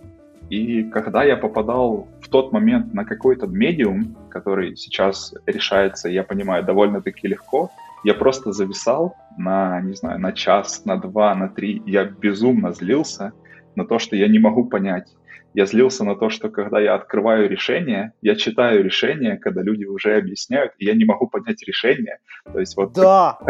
И 0.49 0.83
когда 0.83 1.25
я 1.25 1.35
попадал 1.35 2.07
в 2.21 2.29
тот 2.29 2.53
момент 2.53 2.93
на 2.93 3.03
какой-то 3.03 3.45
медиум, 3.45 4.15
который 4.29 4.77
сейчас 4.77 5.33
решается, 5.45 6.07
я 6.07 6.23
понимаю, 6.23 6.63
довольно-таки 6.63 7.27
легко, 7.27 7.71
я 8.05 8.13
просто 8.13 8.53
зависал 8.53 9.17
на, 9.37 9.81
не 9.81 9.95
знаю, 9.95 10.19
на 10.19 10.31
час, 10.31 10.85
на 10.85 10.95
два, 10.95 11.35
на 11.35 11.49
три. 11.49 11.83
Я 11.85 12.05
безумно 12.05 12.71
злился, 12.71 13.33
на 13.75 13.85
то, 13.85 13.99
что 13.99 14.15
я 14.15 14.27
не 14.27 14.39
могу 14.39 14.65
понять. 14.65 15.15
Я 15.53 15.65
злился 15.65 16.03
на 16.03 16.15
то, 16.15 16.29
что 16.29 16.49
когда 16.49 16.79
я 16.79 16.95
открываю 16.95 17.49
решение, 17.49 18.13
я 18.21 18.35
читаю 18.35 18.83
решение, 18.83 19.37
когда 19.37 19.61
люди 19.61 19.85
уже 19.85 20.17
объясняют, 20.17 20.73
и 20.77 20.85
я 20.85 20.93
не 20.93 21.05
могу 21.05 21.27
понять 21.27 21.63
решение. 21.63 22.19
То 22.51 22.59
есть 22.59 22.77
вот... 22.77 22.93
Да! 22.93 23.39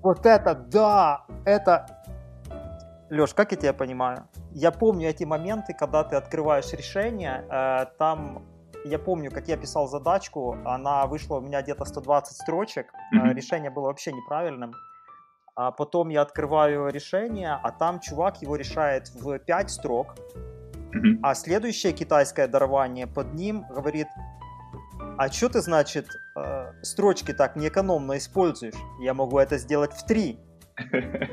Вот 0.00 0.24
это, 0.24 0.54
да! 0.54 1.26
Это... 1.44 1.86
Леш, 3.10 3.34
как 3.34 3.50
я 3.50 3.58
тебя 3.58 3.72
понимаю? 3.72 4.28
Я 4.52 4.70
помню 4.70 5.08
эти 5.08 5.24
моменты, 5.24 5.74
когда 5.74 6.04
ты 6.04 6.14
открываешь 6.14 6.72
решение, 6.72 7.44
э, 7.50 7.86
там 7.98 8.44
я 8.84 8.98
помню, 8.98 9.30
как 9.30 9.48
я 9.48 9.56
писал 9.56 9.88
задачку, 9.88 10.56
она 10.64 11.06
вышла 11.06 11.38
у 11.38 11.40
меня 11.40 11.62
где-то 11.62 11.84
120 11.84 12.36
строчек, 12.36 12.92
mm-hmm. 13.14 13.34
решение 13.34 13.70
было 13.70 13.86
вообще 13.86 14.12
неправильным 14.12 14.72
а 15.58 15.72
потом 15.72 16.08
я 16.08 16.22
открываю 16.22 16.88
решение, 16.88 17.58
а 17.60 17.72
там 17.72 17.98
чувак 17.98 18.40
его 18.42 18.54
решает 18.54 19.08
в 19.08 19.40
5 19.40 19.70
строк, 19.70 20.14
mm-hmm. 20.94 21.18
а 21.20 21.34
следующее 21.34 21.92
китайское 21.92 22.46
дарование 22.46 23.08
под 23.08 23.34
ним 23.34 23.64
говорит, 23.68 24.06
а 25.18 25.28
что 25.32 25.48
ты, 25.48 25.60
значит, 25.60 26.06
э, 26.36 26.72
строчки 26.82 27.32
так 27.32 27.56
неэкономно 27.56 28.18
используешь? 28.18 28.76
Я 29.00 29.14
могу 29.14 29.40
это 29.40 29.58
сделать 29.58 29.92
в 29.92 30.06
3. 30.06 30.38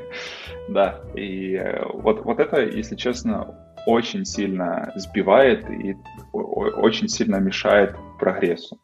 Да, 0.68 1.00
и 1.14 1.54
э, 1.54 1.84
вот, 1.94 2.24
вот 2.24 2.40
это, 2.40 2.62
если 2.62 2.96
честно, 2.96 3.54
очень 3.86 4.24
сильно 4.24 4.92
сбивает 4.96 5.70
и 5.70 5.94
очень 6.32 7.06
сильно 7.06 7.36
мешает 7.36 7.94
прогрессу. 8.18 8.80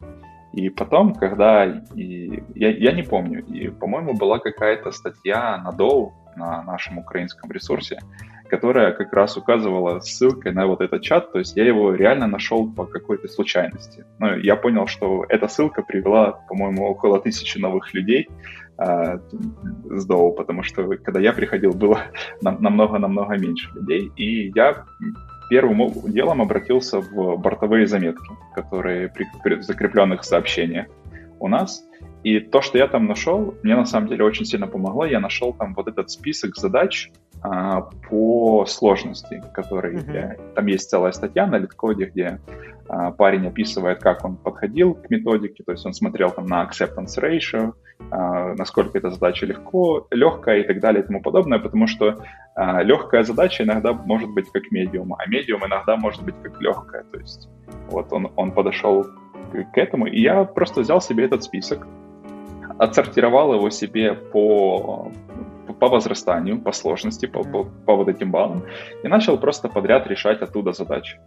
И 0.53 0.69
потом, 0.69 1.15
когда 1.15 1.65
и, 1.95 2.43
я, 2.55 2.71
я 2.71 2.93
не 2.93 3.03
помню, 3.03 3.45
и, 3.45 3.69
по-моему, 3.69 4.15
была 4.15 4.39
какая-то 4.39 4.91
статья 4.93 5.59
на 5.59 5.73
Доу 5.73 6.15
на 6.37 6.63
нашем 6.63 6.99
украинском 6.99 7.51
ресурсе, 7.51 7.99
которая 8.49 8.93
как 8.93 9.13
раз 9.13 9.37
указывала 9.37 10.01
ссылкой 10.01 10.53
на 10.53 10.67
вот 10.67 10.81
этот 10.81 11.03
чат, 11.03 11.33
то 11.33 11.39
есть 11.39 11.57
я 11.57 11.65
его 11.65 11.95
реально 11.95 12.27
нашел 12.27 12.71
по 12.71 12.85
какой-то 12.85 13.29
случайности. 13.29 14.05
Ну, 14.19 14.37
я 14.37 14.57
понял, 14.57 14.87
что 14.87 15.25
эта 15.29 15.49
ссылка 15.49 15.83
привела, 15.83 16.33
по-моему, 16.49 16.87
около 16.87 17.19
тысячи 17.21 17.59
новых 17.59 17.95
людей 17.95 18.29
э, 18.79 19.19
с 19.91 20.07
Доу, 20.07 20.33
потому 20.33 20.63
что 20.63 20.87
когда 20.99 21.21
я 21.21 21.33
приходил, 21.33 21.73
было 21.73 22.01
намного-намного 22.43 23.39
меньше 23.39 23.71
людей. 23.75 24.13
И 24.17 24.53
я 24.55 24.85
первым 25.53 25.93
делом 26.07 26.41
обратился 26.41 27.01
в 27.01 27.37
бортовые 27.37 27.87
заметки, 27.87 28.31
которые 28.55 29.11
при, 29.11 29.27
при 29.45 29.61
закрепленных 29.61 30.25
сообщениях 30.25 30.87
у 31.41 31.47
нас. 31.47 31.85
И 32.25 32.41
то, 32.41 32.63
что 32.63 32.79
я 32.79 32.89
там 32.89 33.05
нашел, 33.07 33.55
мне 33.63 33.77
на 33.77 33.85
самом 33.85 34.09
деле 34.09 34.25
очень 34.25 34.47
сильно 34.47 34.67
помогло. 34.67 35.05
Я 35.05 35.21
нашел 35.21 35.53
там 35.53 35.75
вот 35.75 35.89
этот 35.89 36.11
список 36.11 36.57
задач 36.57 37.11
а, 37.43 37.83
по 38.09 38.65
сложности, 38.67 39.43
который 39.53 39.97
mm-hmm. 39.97 40.55
там 40.55 40.67
есть 40.67 40.89
целая 40.89 41.13
статья 41.13 41.47
на 41.47 41.57
литкоде, 41.57 42.07
где 42.07 42.41
а, 42.89 43.11
парень 43.11 43.47
описывает, 43.47 44.01
как 44.01 44.25
он 44.25 44.37
подходил 44.37 44.95
к 44.95 45.11
методике, 45.11 45.65
то 45.65 45.73
есть 45.73 45.85
он 45.87 45.93
смотрел 45.93 46.31
там 46.31 46.47
на 46.47 46.63
acceptance 46.65 47.19
ratio, 47.19 47.73
а, 48.11 48.55
насколько 48.55 48.99
эта 48.99 49.11
задача 49.11 49.47
легко, 49.47 50.07
легкая 50.11 50.61
и 50.61 50.67
так 50.67 50.81
далее 50.81 51.03
и 51.03 51.07
тому 51.07 51.21
подобное, 51.21 51.59
потому 51.59 51.87
что 51.87 52.25
а, 52.55 52.83
легкая 52.83 53.23
задача 53.23 53.65
иногда 53.65 53.93
может 53.93 54.31
быть 54.31 54.51
как 54.51 54.71
медиум, 54.71 55.15
а 55.15 55.27
медиум 55.27 55.65
иногда 55.67 55.97
может 55.97 56.23
быть 56.23 56.35
как 56.43 56.61
легкая. 56.61 57.05
То 57.05 57.19
есть 57.19 57.49
вот 57.89 58.13
он, 58.13 58.31
он 58.37 58.53
подошел 58.53 59.07
к 59.53 59.79
этому, 59.79 60.07
и 60.07 60.21
я 60.21 60.45
просто 60.45 60.83
взял 60.83 61.01
себе 61.01 61.25
этот 61.25 61.43
список, 61.43 61.87
отсортировал 62.79 63.55
его 63.55 63.71
себе 63.71 64.15
по, 64.15 65.11
по 65.73 65.89
возрастанию, 65.89 66.61
по 66.61 66.73
сложности, 66.73 67.27
по, 67.27 67.43
по, 67.43 67.65
по 67.65 67.97
вот 67.97 68.09
этим 68.09 68.31
баллам, 68.31 68.65
и 69.03 69.09
начал 69.09 69.39
просто 69.39 69.69
подряд 69.69 70.07
решать 70.07 70.43
оттуда 70.43 70.73
задачи. 70.73 71.19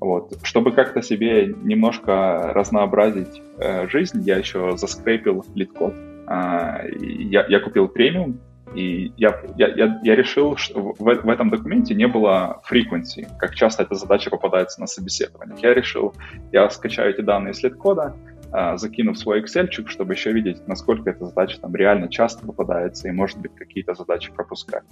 Вот. 0.00 0.34
Чтобы 0.42 0.72
как-то 0.72 1.02
себе 1.02 1.46
немножко 1.46 2.52
разнообразить 2.54 3.42
э, 3.58 3.88
жизнь, 3.88 4.20
я 4.22 4.36
еще 4.36 4.76
заскрепил 4.76 5.44
лид-код. 5.54 5.94
Э, 6.28 6.88
я, 7.00 7.46
я 7.48 7.60
купил 7.60 7.88
премиум, 7.88 8.38
И 8.74 9.12
я, 9.16 9.40
я, 9.56 10.00
я, 10.02 10.16
решил, 10.16 10.56
что 10.56 10.80
в, 10.80 10.98
в 10.98 11.28
этом 11.28 11.50
документе 11.50 11.94
не 11.94 12.08
было 12.08 12.60
frequency, 12.70 13.26
как 13.38 13.54
часто 13.54 13.84
эта 13.84 13.94
задача 13.94 14.28
попадается 14.30 14.80
на 14.80 14.86
собеседованиях. 14.86 15.60
Я 15.62 15.72
решил, 15.72 16.12
я 16.52 16.68
скачаю 16.68 17.10
эти 17.10 17.22
данные 17.22 17.54
с 17.54 17.62
лид-кода, 17.62 18.14
а, 18.58 18.78
закину 18.78 19.12
в 19.12 19.18
свой 19.18 19.42
Excel, 19.42 19.68
чтобы 19.86 20.14
еще 20.14 20.32
видеть, 20.32 20.66
насколько 20.66 21.10
эта 21.10 21.26
задача 21.26 21.60
там 21.60 21.76
реально 21.76 22.08
часто 22.08 22.46
попадается 22.46 23.06
и, 23.06 23.12
может 23.12 23.38
быть, 23.38 23.54
какие-то 23.54 23.92
задачи 23.92 24.32
пропускать. 24.32 24.82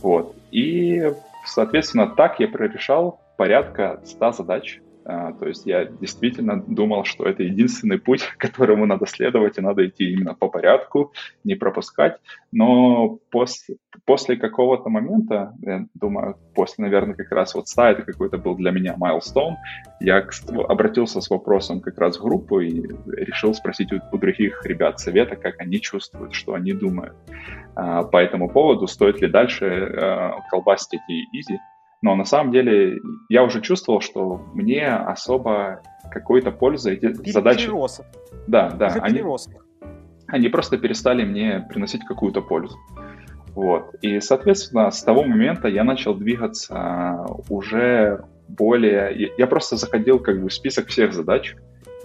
Вот. 0.00 0.34
И, 0.50 1.12
соответственно, 1.44 2.06
так 2.06 2.40
я 2.40 2.48
прорешал 2.48 3.20
порядка 3.36 4.00
100 4.02 4.32
задач 4.32 4.80
то 5.06 5.46
есть 5.46 5.66
я 5.66 5.84
действительно 5.84 6.60
думал, 6.60 7.04
что 7.04 7.24
это 7.24 7.42
единственный 7.44 7.98
путь, 7.98 8.22
которому 8.38 8.86
надо 8.86 9.06
следовать, 9.06 9.58
и 9.58 9.60
надо 9.60 9.86
идти 9.86 10.12
именно 10.12 10.34
по 10.34 10.48
порядку, 10.48 11.12
не 11.44 11.54
пропускать. 11.54 12.18
Но 12.50 13.18
после, 13.30 13.76
после 14.04 14.36
какого-то 14.36 14.88
момента, 14.88 15.54
я 15.62 15.86
думаю, 15.94 16.36
после, 16.54 16.84
наверное, 16.84 17.14
как 17.14 17.30
раз 17.30 17.54
вот 17.54 17.68
100, 17.68 17.82
это 17.84 18.02
какой-то 18.02 18.38
был 18.38 18.56
для 18.56 18.70
меня 18.70 18.96
milestone, 19.00 19.54
я 20.00 20.26
обратился 20.68 21.20
с 21.20 21.30
вопросом 21.30 21.80
как 21.80 21.98
раз 21.98 22.18
в 22.18 22.22
группу 22.22 22.60
и 22.60 22.82
решил 23.06 23.54
спросить 23.54 23.92
у, 23.92 24.00
у 24.12 24.18
других 24.18 24.64
ребят 24.64 24.98
совета, 24.98 25.36
как 25.36 25.60
они 25.60 25.80
чувствуют, 25.80 26.34
что 26.34 26.54
они 26.54 26.72
думают 26.72 27.14
а, 27.74 28.02
по 28.02 28.16
этому 28.16 28.48
поводу, 28.48 28.86
стоит 28.86 29.20
ли 29.20 29.28
дальше 29.28 29.66
а, 29.66 30.40
колбасить 30.50 30.94
эти 30.94 31.24
изи 31.32 31.58
но 32.02 32.14
на 32.14 32.24
самом 32.24 32.52
деле 32.52 33.00
я 33.28 33.42
уже 33.42 33.60
чувствовал, 33.60 34.00
что 34.00 34.42
мне 34.54 34.86
особо 34.86 35.82
какой-то 36.10 36.50
пользы 36.50 36.94
эти 36.94 37.12
Пере- 37.12 37.32
задачи... 37.32 37.66
Перерос. 37.66 38.00
Да, 38.46 38.70
да. 38.70 38.88
Уже 38.88 38.98
они, 39.00 39.22
они 40.28 40.48
просто 40.48 40.78
перестали 40.78 41.24
мне 41.24 41.66
приносить 41.68 42.04
какую-то 42.04 42.42
пользу. 42.42 42.76
Вот. 43.54 43.94
И, 44.02 44.20
соответственно, 44.20 44.90
с 44.90 45.02
того 45.02 45.24
момента 45.24 45.68
я 45.68 45.82
начал 45.82 46.14
двигаться 46.14 47.26
уже 47.48 48.24
более... 48.48 49.32
Я 49.36 49.46
просто 49.46 49.76
заходил 49.76 50.18
как 50.18 50.40
бы 50.40 50.48
в 50.48 50.52
список 50.52 50.88
всех 50.88 51.14
задач, 51.14 51.56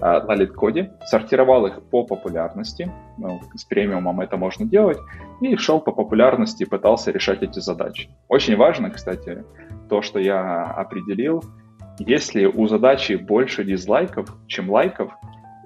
а, 0.02 0.20
на 0.24 0.34
лид-коде, 0.34 0.94
сортировал 1.06 1.68
их 1.68 1.84
по 1.84 2.04
популярности, 2.04 2.92
ну, 3.20 3.40
с 3.54 3.64
премиумом 3.66 4.20
это 4.22 4.36
можно 4.36 4.66
делать, 4.66 4.98
и 5.42 5.56
шел 5.58 5.80
по 5.80 5.92
популярности 5.92 6.64
и 6.64 6.66
пытался 6.66 7.12
решать 7.12 7.44
эти 7.44 7.60
задачи. 7.60 8.10
Очень 8.28 8.56
важно, 8.56 8.90
кстати, 8.90 9.44
то, 9.92 10.02
что 10.02 10.20
я 10.20 10.64
определил, 10.64 11.44
если 12.00 12.46
у 12.46 12.66
задачи 12.66 13.16
больше 13.16 13.66
дизлайков, 13.66 14.34
чем 14.48 14.72
лайков, 14.72 15.12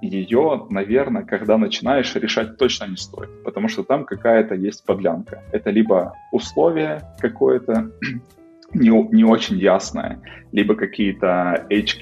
ее, 0.02 0.66
наверное, 0.72 1.24
когда 1.24 1.60
начинаешь 1.60 2.16
решать, 2.16 2.58
точно 2.58 2.86
не 2.86 2.98
стоит, 2.98 3.44
потому 3.44 3.68
что 3.68 3.84
там 3.84 4.04
какая-то 4.04 4.56
есть 4.56 4.84
подлянка. 4.84 5.44
Это 5.52 5.70
либо 5.70 6.16
условие 6.32 7.04
какое-то 7.20 7.92
не, 8.74 8.90
не 9.16 9.24
очень 9.24 9.58
ясное, 9.58 10.20
либо 10.52 10.74
какие-то 10.74 11.68
edge 11.70 12.02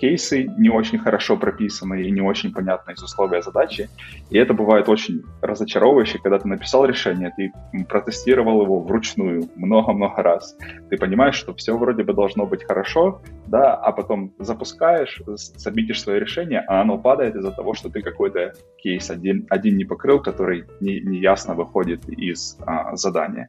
кейсы 0.00 0.44
не 0.58 0.68
очень 0.68 0.98
хорошо 0.98 1.36
прописаны 1.36 2.02
и 2.02 2.10
не 2.10 2.20
очень 2.20 2.52
понятны 2.52 2.92
из 2.92 3.02
условия 3.02 3.42
задачи. 3.42 3.88
И 4.30 4.38
это 4.38 4.54
бывает 4.54 4.88
очень 4.88 5.22
разочаровывающе, 5.42 6.18
когда 6.18 6.38
ты 6.38 6.48
написал 6.48 6.84
решение, 6.84 7.32
ты 7.36 7.52
протестировал 7.84 8.62
его 8.62 8.80
вручную 8.80 9.48
много-много 9.56 10.22
раз. 10.22 10.56
Ты 10.90 10.96
понимаешь, 10.96 11.36
что 11.36 11.54
все 11.54 11.76
вроде 11.76 12.04
бы 12.04 12.12
должно 12.12 12.46
быть 12.46 12.64
хорошо, 12.64 13.22
да, 13.46 13.74
а 13.74 13.92
потом 13.92 14.32
запускаешь, 14.38 15.22
сабмитишь 15.36 16.02
свое 16.02 16.20
решение, 16.20 16.60
а 16.66 16.80
оно 16.80 16.98
падает 16.98 17.36
из-за 17.36 17.52
того, 17.52 17.74
что 17.74 17.88
ты 17.88 18.02
какой-то 18.02 18.52
кейс 18.78 19.10
один, 19.10 19.46
один 19.50 19.76
не 19.76 19.84
покрыл, 19.84 20.20
который 20.20 20.64
не, 20.80 21.00
не 21.00 21.18
ясно 21.18 21.54
выходит 21.54 22.08
из 22.08 22.58
а, 22.66 22.96
задания. 22.96 23.48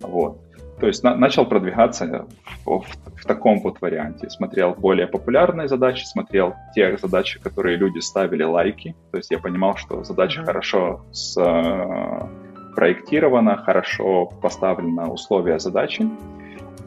Вот. 0.00 0.40
То 0.80 0.86
есть 0.86 1.02
на, 1.02 1.16
начал 1.16 1.46
продвигаться 1.46 2.26
в, 2.64 2.80
в, 2.80 2.86
в 3.16 3.24
таком 3.24 3.60
вот 3.60 3.80
варианте. 3.80 4.28
Смотрел 4.28 4.74
более 4.74 5.06
популярные 5.06 5.68
задачи, 5.68 6.04
смотрел 6.04 6.54
те 6.74 6.96
задачи, 6.98 7.40
которые 7.40 7.76
люди 7.76 7.98
ставили 8.00 8.42
лайки. 8.42 8.94
То 9.10 9.16
есть 9.16 9.30
я 9.30 9.38
понимал, 9.38 9.76
что 9.76 10.04
задача 10.04 10.42
mm-hmm. 10.42 10.44
хорошо 10.44 11.00
э, 11.38 12.74
проектирована, 12.74 13.56
хорошо 13.56 14.26
поставлена 14.26 15.10
условия 15.10 15.58
задачи. 15.58 16.08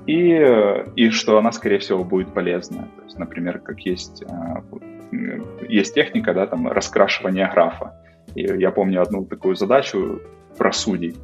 И, 0.06 0.84
и 0.96 1.10
что 1.10 1.38
она, 1.38 1.52
скорее 1.52 1.80
всего, 1.80 2.04
будет 2.04 2.34
полезна. 2.34 2.88
То 2.98 3.04
есть, 3.04 3.18
например, 3.18 3.60
как 3.60 3.80
есть, 3.80 4.24
э, 4.24 5.42
есть 5.68 5.96
техника, 5.96 6.34
да, 6.34 6.46
там, 6.46 6.68
раскрашивания 6.68 7.52
графа. 7.52 7.96
И 8.36 8.42
я 8.42 8.70
помню 8.72 9.02
одну 9.02 9.26
такую 9.26 9.56
задачу 9.56 10.22
про 10.58 10.72
судей. 10.72 11.16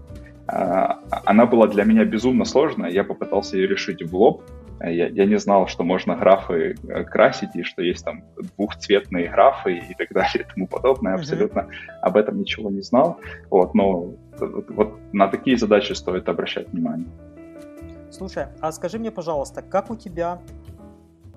А, 0.47 0.99
она 1.25 1.45
была 1.45 1.67
для 1.67 1.83
меня 1.83 2.05
безумно 2.05 2.45
сложная. 2.45 2.89
Я 2.89 3.03
попытался 3.03 3.57
ее 3.57 3.67
решить 3.67 4.03
в 4.03 4.15
лоб. 4.15 4.43
Я, 4.79 5.07
я 5.07 5.25
не 5.25 5.39
знал, 5.39 5.67
что 5.67 5.83
можно 5.83 6.15
графы 6.15 6.75
э, 6.83 7.03
красить, 7.05 7.55
и 7.55 7.63
что 7.63 7.81
есть 7.81 8.03
там 8.03 8.23
двухцветные 8.57 9.29
графы 9.29 9.77
и 9.77 9.93
так 9.97 10.09
далее 10.11 10.45
и 10.47 10.53
тому 10.53 10.67
подобное. 10.67 11.13
Mm-hmm. 11.13 11.19
Абсолютно 11.19 11.67
об 12.01 12.17
этом 12.17 12.39
ничего 12.39 12.69
не 12.69 12.81
знал. 12.81 13.19
Вот, 13.49 13.73
но 13.73 14.13
вот 14.39 14.99
на 15.13 15.27
такие 15.27 15.57
задачи 15.57 15.93
стоит 15.93 16.29
обращать 16.29 16.69
внимание. 16.69 17.07
Слушай, 18.11 18.47
а 18.61 18.71
скажи 18.71 18.99
мне, 18.99 19.11
пожалуйста, 19.11 19.61
как 19.61 19.89
у 19.89 19.95
тебя 19.95 20.39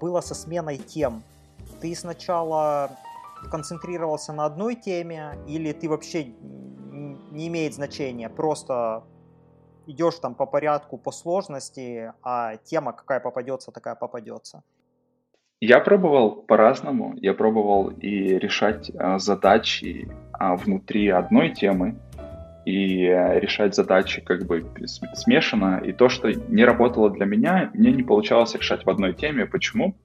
было 0.00 0.20
со 0.20 0.34
сменой 0.34 0.76
тем? 0.76 1.22
Ты 1.80 1.94
сначала 1.94 2.90
концентрировался 3.50 4.32
на 4.32 4.44
одной 4.44 4.74
теме, 4.74 5.38
или 5.46 5.72
ты 5.72 5.88
вообще 5.88 6.32
не 7.30 7.48
имеет 7.48 7.74
значения, 7.74 8.28
просто 8.28 9.04
идешь 9.86 10.16
там 10.16 10.34
по 10.34 10.46
порядку, 10.46 10.98
по 10.98 11.12
сложности, 11.12 12.12
а 12.22 12.56
тема 12.56 12.92
какая 12.92 13.20
попадется, 13.20 13.72
такая 13.72 13.94
попадется. 13.94 14.62
Я 15.60 15.80
пробовал 15.80 16.42
по-разному. 16.42 17.14
Я 17.16 17.34
пробовал 17.34 17.88
и 17.88 18.38
решать 18.38 18.92
а, 18.96 19.18
задачи 19.18 20.08
а, 20.32 20.54
внутри 20.54 21.08
одной 21.08 21.50
темы, 21.50 21.96
и 22.68 23.06
решать 23.40 23.74
задачи 23.74 24.20
как 24.20 24.44
бы 24.44 24.66
смешанно. 25.14 25.80
И 25.82 25.92
то, 25.92 26.10
что 26.10 26.30
не 26.30 26.66
работало 26.66 27.08
для 27.08 27.24
меня, 27.24 27.70
мне 27.72 27.92
не 27.92 28.02
получалось 28.02 28.54
решать 28.54 28.84
в 28.84 28.90
одной 28.90 29.14
теме. 29.14 29.46
Почему? 29.46 29.96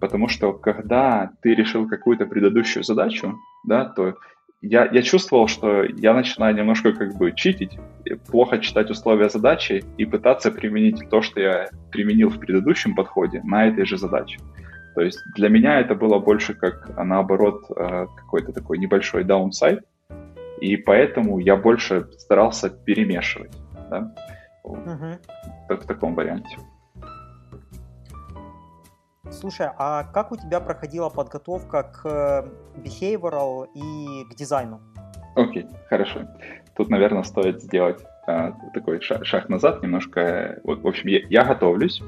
Потому 0.00 0.28
что 0.28 0.54
когда 0.54 1.32
ты 1.42 1.54
решил 1.54 1.86
какую-то 1.86 2.24
предыдущую 2.24 2.82
задачу, 2.82 3.36
да, 3.66 3.84
то 3.84 4.14
я, 4.60 4.88
я 4.90 5.02
чувствовал, 5.02 5.46
что 5.46 5.84
я 5.84 6.14
начинаю 6.14 6.54
немножко 6.54 6.92
как 6.92 7.16
бы 7.16 7.32
читить, 7.32 7.78
плохо 8.26 8.58
читать 8.58 8.90
условия 8.90 9.28
задачи 9.28 9.84
и 9.96 10.04
пытаться 10.04 10.50
применить 10.50 11.08
то, 11.10 11.22
что 11.22 11.40
я 11.40 11.68
применил 11.90 12.28
в 12.28 12.38
предыдущем 12.38 12.94
подходе 12.94 13.40
на 13.44 13.66
этой 13.66 13.84
же 13.84 13.96
задаче. 13.96 14.40
То 14.94 15.02
есть 15.02 15.20
для 15.36 15.48
меня 15.48 15.78
это 15.78 15.94
было 15.94 16.18
больше 16.18 16.54
как, 16.54 16.90
наоборот, 16.96 17.64
э, 17.70 18.06
какой-то 18.16 18.52
такой 18.52 18.78
небольшой 18.78 19.22
даунсайд, 19.22 19.84
и 20.60 20.76
поэтому 20.76 21.38
я 21.38 21.56
больше 21.56 22.08
старался 22.18 22.68
перемешивать, 22.68 23.56
да, 23.90 24.12
угу. 24.64 25.18
в 25.68 25.86
таком 25.86 26.16
варианте. 26.16 26.58
Слушай, 29.30 29.68
а 29.76 30.04
как 30.04 30.32
у 30.32 30.36
тебя 30.36 30.60
проходила 30.60 31.10
подготовка 31.10 31.82
к 31.82 32.00
э, 32.04 32.80
behavioral 32.80 33.66
и 33.74 34.24
к 34.30 34.34
дизайну? 34.34 34.80
Окей, 35.36 35.62
okay, 35.62 35.76
хорошо. 35.88 36.20
Тут, 36.76 36.88
наверное, 36.88 37.22
стоит 37.22 37.62
сделать 37.62 38.00
а, 38.26 38.52
такой 38.72 39.00
шаг, 39.00 39.48
назад 39.48 39.82
немножко. 39.82 40.60
Вот, 40.64 40.82
в 40.82 40.86
общем, 40.86 41.08
я, 41.08 41.20
я 41.28 41.44
готовлюсь, 41.44 42.02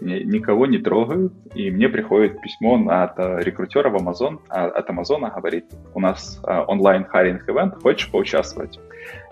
никого 0.00 0.66
не 0.66 0.78
трогаю, 0.78 1.32
и 1.54 1.70
мне 1.70 1.88
приходит 1.88 2.40
письмо 2.40 2.82
от 2.88 3.18
рекрутера 3.18 3.90
в 3.90 3.96
Amazon, 3.96 4.40
а, 4.48 4.66
от 4.66 4.88
Амазона, 4.88 5.30
говорит, 5.30 5.66
у 5.94 6.00
нас 6.00 6.40
а, 6.44 6.62
онлайн 6.62 7.04
хайринг 7.04 7.48
ивент, 7.48 7.82
хочешь 7.82 8.10
поучаствовать? 8.10 8.78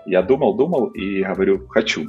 Я 0.05 0.21
думал, 0.21 0.55
думал 0.55 0.87
и 0.87 1.23
говорю, 1.23 1.67
хочу 1.67 2.07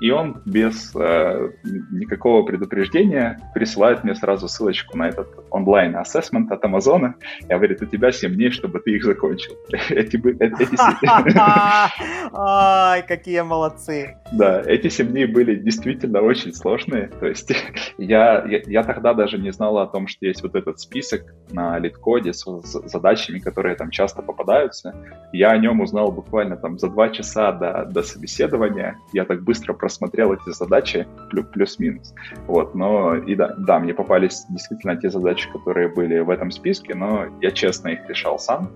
и 0.00 0.10
он 0.10 0.40
без 0.44 0.94
э, 0.94 1.50
никакого 1.90 2.44
предупреждения 2.44 3.38
присылает 3.54 4.04
мне 4.04 4.14
сразу 4.14 4.48
ссылочку 4.48 4.96
на 4.96 5.08
этот 5.08 5.28
онлайн-ассессмент 5.50 6.50
от 6.52 6.64
Амазона 6.64 7.14
и 7.40 7.46
говорит, 7.46 7.82
у 7.82 7.86
тебя 7.86 8.12
7 8.12 8.34
дней, 8.34 8.50
чтобы 8.50 8.80
ты 8.80 8.92
их 8.92 9.04
закончил. 9.04 9.54
Эти, 9.90 10.18
Ай, 12.32 13.06
какие 13.06 13.40
молодцы. 13.40 14.16
Да, 14.32 14.62
эти 14.66 14.88
7 14.88 15.08
дней 15.08 15.26
были 15.26 15.56
действительно 15.56 16.20
очень 16.20 16.52
сложные. 16.52 17.08
То 17.20 17.26
есть 17.26 17.52
я, 17.98 18.44
я, 18.44 18.62
я 18.66 18.82
тогда 18.82 19.14
даже 19.14 19.38
не 19.38 19.52
знал 19.52 19.78
о 19.78 19.86
том, 19.86 20.06
что 20.06 20.26
есть 20.26 20.42
вот 20.42 20.54
этот 20.54 20.80
список 20.80 21.22
на 21.50 21.78
лид-коде 21.78 22.32
с 22.32 22.44
задачами, 22.88 23.38
которые 23.38 23.76
там 23.76 23.90
часто 23.90 24.22
попадаются. 24.22 24.94
Я 25.32 25.50
о 25.50 25.58
нем 25.58 25.80
узнал 25.80 26.12
буквально 26.12 26.56
там 26.56 26.78
за 26.78 26.88
2 26.88 27.08
часа 27.10 27.52
до, 27.52 27.86
до 27.86 28.02
собеседования. 28.02 28.96
Я 29.12 29.24
так 29.24 29.42
быстро 29.42 29.74
просмотрел 29.88 30.34
эти 30.34 30.50
задачи 30.50 31.06
плюс-минус. 31.52 32.14
Вот, 32.46 32.74
но 32.74 33.16
и 33.16 33.34
да, 33.34 33.54
да, 33.56 33.78
мне 33.78 33.94
попались 33.94 34.44
действительно 34.50 34.96
те 34.96 35.08
задачи, 35.08 35.50
которые 35.50 35.88
были 35.88 36.18
в 36.18 36.28
этом 36.28 36.50
списке, 36.50 36.94
но 36.94 37.26
я 37.40 37.50
честно 37.50 37.88
их 37.88 38.06
решал 38.06 38.38
сам. 38.38 38.70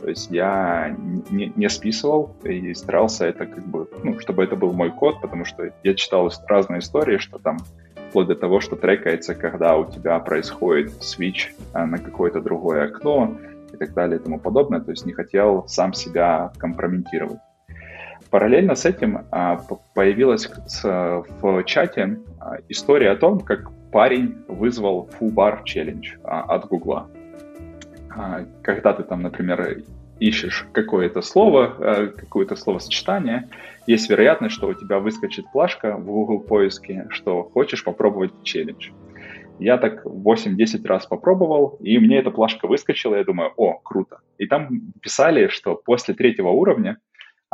То 0.00 0.08
есть 0.08 0.30
я 0.30 0.96
не, 1.30 1.52
не 1.54 1.68
списывал 1.68 2.34
и 2.44 2.74
старался 2.74 3.26
это 3.26 3.46
как 3.46 3.64
бы, 3.66 3.86
ну, 4.02 4.18
чтобы 4.20 4.42
это 4.42 4.56
был 4.56 4.72
мой 4.72 4.90
код, 4.90 5.20
потому 5.20 5.44
что 5.44 5.70
я 5.82 5.94
читал 5.94 6.32
разные 6.46 6.78
истории, 6.78 7.18
что 7.18 7.38
там 7.38 7.58
вплоть 8.08 8.28
до 8.28 8.34
того, 8.34 8.60
что 8.60 8.76
трекается, 8.76 9.34
когда 9.34 9.76
у 9.76 9.90
тебя 9.90 10.18
происходит 10.18 11.02
свич 11.02 11.54
а, 11.74 11.86
на 11.86 11.98
какое-то 11.98 12.40
другое 12.40 12.84
окно 12.84 13.36
и 13.72 13.76
так 13.76 13.92
далее 13.92 14.18
и 14.18 14.22
тому 14.22 14.38
подобное. 14.38 14.80
То 14.80 14.92
есть 14.92 15.04
не 15.04 15.12
хотел 15.12 15.64
сам 15.68 15.92
себя 15.92 16.52
компрометировать. 16.58 17.40
Параллельно 18.34 18.74
с 18.74 18.84
этим 18.84 19.28
а, 19.30 19.60
появилась 19.94 20.50
в 20.82 21.64
чате 21.66 22.18
а, 22.40 22.56
история 22.68 23.12
о 23.12 23.16
том, 23.16 23.38
как 23.38 23.70
парень 23.92 24.34
вызвал 24.48 25.08
full 25.20 25.32
bar 25.32 25.60
challenge 25.64 26.20
от 26.24 26.66
Гугла. 26.66 27.08
А, 28.10 28.44
когда 28.64 28.92
ты 28.92 29.04
там, 29.04 29.22
например, 29.22 29.84
ищешь 30.18 30.66
какое-то 30.72 31.22
слово, 31.22 32.10
какое-то 32.16 32.56
словосочетание, 32.56 33.48
есть 33.86 34.10
вероятность, 34.10 34.56
что 34.56 34.66
у 34.66 34.74
тебя 34.74 34.98
выскочит 34.98 35.44
плашка 35.52 35.96
в 35.96 36.04
Google 36.04 36.40
поиске, 36.40 37.06
что 37.10 37.44
хочешь 37.44 37.84
попробовать 37.84 38.32
челлендж. 38.42 38.90
Я 39.60 39.78
так 39.78 40.04
8-10 40.04 40.84
раз 40.88 41.06
попробовал, 41.06 41.78
и 41.80 42.00
мне 42.00 42.18
эта 42.18 42.32
плашка 42.32 42.66
выскочила, 42.66 43.14
я 43.14 43.22
думаю, 43.22 43.52
о, 43.56 43.74
круто. 43.74 44.18
И 44.38 44.48
там 44.48 44.92
писали, 45.00 45.46
что 45.46 45.76
после 45.76 46.14
третьего 46.14 46.48
уровня 46.48 46.98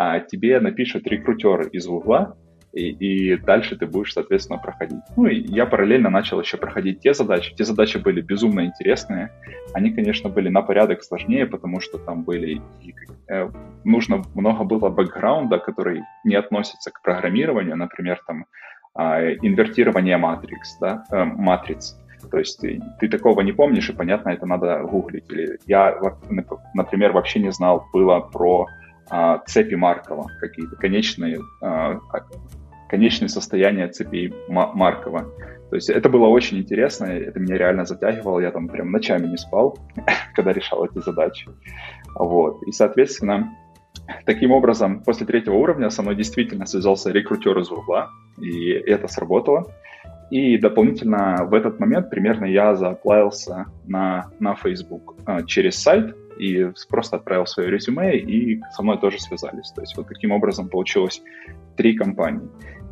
а, 0.03 0.19
тебе 0.19 0.61
напишет 0.61 1.07
рекрутер 1.07 1.69
из 1.69 1.87
Гугла, 1.87 2.35
и, 2.73 2.89
и 2.89 3.37
дальше 3.37 3.77
ты 3.77 3.85
будешь, 3.85 4.15
соответственно, 4.15 4.59
проходить. 4.59 5.03
Ну, 5.15 5.27
и 5.27 5.37
я 5.41 5.67
параллельно 5.67 6.09
начал 6.09 6.41
еще 6.41 6.57
проходить 6.57 7.01
те 7.01 7.13
задачи. 7.13 7.55
Те 7.55 7.65
задачи 7.65 7.99
были 7.99 8.23
безумно 8.23 8.65
интересные. 8.65 9.31
Они, 9.75 9.91
конечно, 9.91 10.31
были 10.31 10.49
на 10.49 10.63
порядок 10.63 11.03
сложнее, 11.03 11.45
потому 11.45 11.81
что 11.81 11.99
там 11.99 12.23
были... 12.23 12.63
И, 12.81 12.95
э, 13.29 13.51
нужно 13.85 14.23
много 14.35 14.65
было 14.65 14.89
бэкграунда, 14.89 15.59
который 15.59 16.01
не 16.25 16.35
относится 16.35 16.91
к 16.91 17.03
программированию, 17.03 17.77
например, 17.77 18.23
там 18.27 18.47
э, 18.99 19.35
инвертирование 19.43 20.17
матрикс, 20.17 20.79
да, 20.81 21.05
э, 21.13 21.25
матриц. 21.25 21.99
То 22.31 22.39
есть 22.39 22.59
ты, 22.59 22.81
ты 23.01 23.09
такого 23.09 23.43
не 23.43 23.53
помнишь, 23.53 23.91
и, 23.91 23.93
понятно, 23.93 24.31
это 24.31 24.47
надо 24.47 24.83
гуглить. 24.83 25.31
Или 25.31 25.59
я, 25.67 25.95
например, 26.73 27.13
вообще 27.13 27.39
не 27.41 27.53
знал, 27.53 27.85
было 27.93 28.21
про 28.21 28.67
а, 29.11 29.39
цепи 29.47 29.75
Маркова, 29.75 30.27
какие-то 30.41 30.77
конечные 30.77 31.41
а, 31.61 32.01
конечное 32.91 33.29
состояние 33.29 33.89
цепей 33.89 34.35
Маркова. 34.49 35.27
То 35.71 35.77
есть 35.77 35.89
это 35.89 36.09
было 36.09 36.27
очень 36.27 36.59
интересно, 36.59 37.05
это 37.05 37.39
меня 37.39 37.57
реально 37.57 37.85
затягивало, 37.85 38.41
я 38.41 38.51
там 38.51 38.67
прям 38.69 38.91
ночами 38.91 39.29
не 39.29 39.37
спал, 39.37 39.79
когда 40.35 40.53
решал 40.53 40.85
эти 40.85 40.99
задачи. 40.99 41.49
Вот. 42.17 42.65
И, 42.65 42.73
соответственно, 42.73 43.57
таким 44.27 44.51
образом, 44.51 45.05
после 45.05 45.27
третьего 45.27 45.55
уровня 45.55 45.91
со 45.91 46.03
мной 46.03 46.17
действительно 46.17 46.67
связался 46.67 47.13
рекрутер 47.13 47.57
из 47.59 47.71
угла, 47.71 48.11
и 48.41 48.71
это 48.71 49.07
сработало. 49.07 49.73
И 50.31 50.59
дополнительно 50.59 51.45
в 51.45 51.55
этот 51.55 51.79
момент 51.79 52.11
примерно 52.11 52.45
я 52.47 52.75
заплавился 52.75 53.67
на, 53.87 54.31
на 54.41 54.55
Facebook 54.57 55.17
а, 55.27 55.43
через 55.43 55.81
сайт, 55.81 56.17
и 56.41 56.73
просто 56.89 57.17
отправил 57.17 57.47
свое 57.47 57.71
резюме, 57.71 58.17
и 58.17 58.61
со 58.73 58.83
мной 58.83 58.99
тоже 58.99 59.21
связались. 59.21 59.71
То 59.73 59.83
есть 59.83 59.97
вот 59.97 60.09
таким 60.09 60.33
образом 60.33 60.69
получилось 60.69 61.23
три 61.77 61.95
компании. 61.95 62.49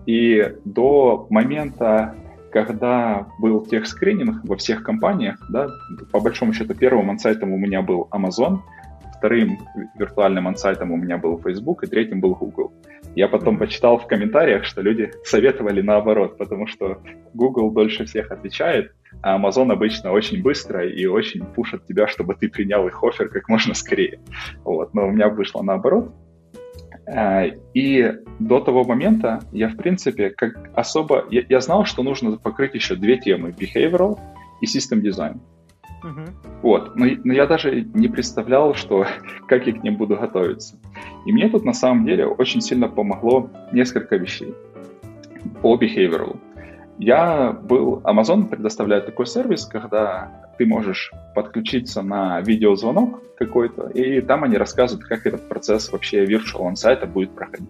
И 0.06 0.54
до 0.64 1.26
момента, 1.30 2.14
когда 2.52 3.26
был 3.40 3.64
техскрининг 3.64 4.44
во 4.44 4.56
всех 4.56 4.82
компаниях, 4.82 5.38
да, 5.50 5.68
по 6.12 6.20
большому 6.20 6.52
счету 6.52 6.74
первым 6.74 7.10
ансайтом 7.10 7.52
у 7.52 7.58
меня 7.58 7.82
был 7.82 8.08
Amazon, 8.10 8.60
вторым 9.18 9.58
виртуальным 9.98 10.46
ансайтом 10.46 10.92
у 10.92 10.96
меня 10.96 11.18
был 11.18 11.38
Facebook, 11.38 11.84
и 11.84 11.86
третьим 11.86 12.20
был 12.20 12.34
Google. 12.34 12.72
Я 13.14 13.28
потом 13.28 13.58
почитал 13.58 13.98
в 13.98 14.06
комментариях, 14.06 14.64
что 14.64 14.82
люди 14.82 15.10
советовали 15.24 15.82
наоборот, 15.82 16.38
потому 16.38 16.66
что 16.66 16.98
Google 17.34 17.72
дольше 17.72 18.04
всех 18.04 18.30
отвечает, 18.30 18.92
а 19.22 19.38
Amazon 19.38 19.72
обычно 19.72 20.12
очень 20.12 20.42
быстро 20.42 20.86
и 20.86 21.06
очень 21.06 21.44
пушит 21.44 21.86
тебя, 21.86 22.06
чтобы 22.06 22.34
ты 22.34 22.48
принял 22.48 22.86
их 22.86 23.02
офер 23.02 23.28
как 23.28 23.48
можно 23.48 23.74
скорее. 23.74 24.20
Вот. 24.64 24.94
Но 24.94 25.08
у 25.08 25.10
меня 25.10 25.28
вышло 25.28 25.62
наоборот. 25.62 26.14
А, 27.06 27.44
и 27.74 28.12
до 28.38 28.60
того 28.60 28.84
момента 28.84 29.40
я, 29.52 29.68
в 29.68 29.76
принципе, 29.76 30.30
как 30.30 30.70
особо... 30.74 31.24
Я, 31.30 31.42
я 31.48 31.60
знал, 31.60 31.84
что 31.84 32.02
нужно 32.02 32.36
покрыть 32.36 32.74
еще 32.74 32.96
две 32.96 33.18
темы. 33.18 33.54
Behavioral 33.58 34.18
и 34.60 34.66
System 34.66 35.00
Design. 35.00 35.40
Uh-huh. 36.04 36.30
Вот. 36.62 36.94
Но, 36.96 37.06
но 37.24 37.32
я 37.32 37.46
даже 37.46 37.82
не 37.94 38.08
представлял, 38.08 38.74
что 38.74 39.06
как 39.48 39.66
я 39.66 39.72
к 39.72 39.82
ним 39.82 39.96
буду 39.96 40.16
готовиться. 40.16 40.78
И 41.26 41.32
мне 41.32 41.48
тут 41.48 41.64
на 41.64 41.72
самом 41.72 42.04
деле 42.04 42.26
очень 42.26 42.60
сильно 42.60 42.88
помогло 42.88 43.50
несколько 43.72 44.16
вещей 44.16 44.54
по 45.62 45.76
Behavioral. 45.76 46.38
Я 46.98 47.52
был... 47.52 48.00
Amazon 48.04 48.48
предоставляет 48.48 49.06
такой 49.06 49.26
сервис, 49.26 49.66
когда 49.66 50.52
ты 50.58 50.66
можешь 50.66 51.12
подключиться 51.34 52.02
на 52.02 52.40
видеозвонок 52.40 53.22
какой-то, 53.36 53.88
и 53.88 54.20
там 54.20 54.42
они 54.42 54.56
рассказывают, 54.56 55.06
как 55.06 55.24
этот 55.24 55.48
процесс 55.48 55.92
вообще 55.92 56.24
virtual 56.24 56.72
on 56.72 57.06
будет 57.06 57.30
проходить. 57.30 57.68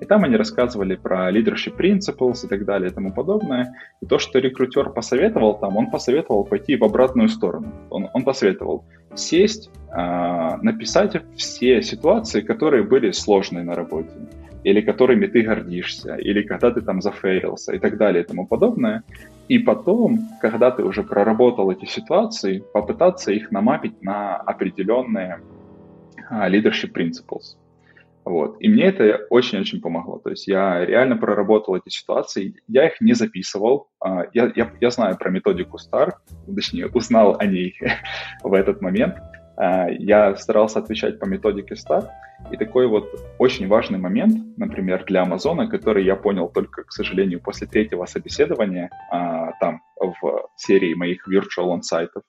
И 0.00 0.04
там 0.04 0.24
они 0.24 0.36
рассказывали 0.36 0.94
про 0.94 1.32
leadership 1.32 1.76
principles 1.76 2.44
и 2.44 2.48
так 2.48 2.64
далее 2.66 2.90
и 2.90 2.92
тому 2.92 3.12
подобное. 3.12 3.74
И 4.02 4.06
то, 4.06 4.18
что 4.18 4.38
рекрутер 4.38 4.90
посоветовал 4.90 5.58
там, 5.58 5.76
он 5.76 5.90
посоветовал 5.90 6.44
пойти 6.44 6.76
в 6.76 6.84
обратную 6.84 7.28
сторону. 7.28 7.72
Он, 7.88 8.10
он 8.12 8.22
посоветовал 8.22 8.84
сесть, 9.14 9.70
э, 9.90 10.56
написать 10.60 11.16
все 11.36 11.80
ситуации, 11.82 12.42
которые 12.42 12.82
были 12.82 13.10
сложные 13.10 13.64
на 13.64 13.74
работе 13.74 14.10
или 14.66 14.80
которыми 14.80 15.26
ты 15.26 15.42
гордишься, 15.42 16.16
или 16.16 16.42
когда 16.42 16.72
ты 16.72 16.80
там 16.80 17.00
зафейлился 17.00 17.72
и 17.72 17.78
так 17.78 17.96
далее 17.96 18.24
и 18.24 18.26
тому 18.26 18.48
подобное. 18.48 19.04
И 19.46 19.60
потом, 19.60 20.18
когда 20.40 20.72
ты 20.72 20.82
уже 20.82 21.04
проработал 21.04 21.70
эти 21.70 21.84
ситуации, 21.84 22.64
попытаться 22.74 23.30
их 23.30 23.52
намапить 23.52 24.02
на 24.02 24.36
определенные 24.36 25.40
uh, 26.32 26.50
leadership 26.50 26.92
principles. 26.92 27.56
Вот. 28.24 28.56
И 28.58 28.68
мне 28.68 28.86
это 28.86 29.20
очень-очень 29.30 29.80
помогло. 29.80 30.18
То 30.18 30.30
есть 30.30 30.48
я 30.48 30.84
реально 30.84 31.16
проработал 31.16 31.76
эти 31.76 31.90
ситуации, 31.90 32.56
я 32.66 32.88
их 32.88 33.00
не 33.00 33.14
записывал. 33.14 33.86
А, 34.00 34.24
я, 34.34 34.50
я, 34.56 34.72
я 34.80 34.90
знаю 34.90 35.16
про 35.16 35.30
методику 35.30 35.76
STAR, 35.78 36.14
точнее, 36.52 36.88
узнал 36.88 37.36
о 37.38 37.46
ней 37.46 37.78
в 38.42 38.52
этот 38.52 38.82
момент. 38.82 39.14
А, 39.56 39.88
я 39.88 40.36
старался 40.36 40.78
отвечать 40.78 41.18
по 41.18 41.24
методике 41.24 41.74
STAR, 41.74 42.08
и 42.50 42.56
такой 42.56 42.86
вот 42.86 43.08
очень 43.38 43.66
важный 43.66 43.98
момент, 43.98 44.56
например, 44.56 45.04
для 45.04 45.22
Амазона, 45.22 45.68
который 45.68 46.04
я 46.04 46.16
понял 46.16 46.48
только, 46.48 46.84
к 46.84 46.92
сожалению, 46.92 47.40
после 47.40 47.66
третьего 47.66 48.04
собеседования 48.06 48.90
а, 49.10 49.52
там 49.60 49.82
в 49.98 50.48
серии 50.56 50.94
моих 50.94 51.26
virtual 51.28 51.76
on-сайтов, 51.76 52.22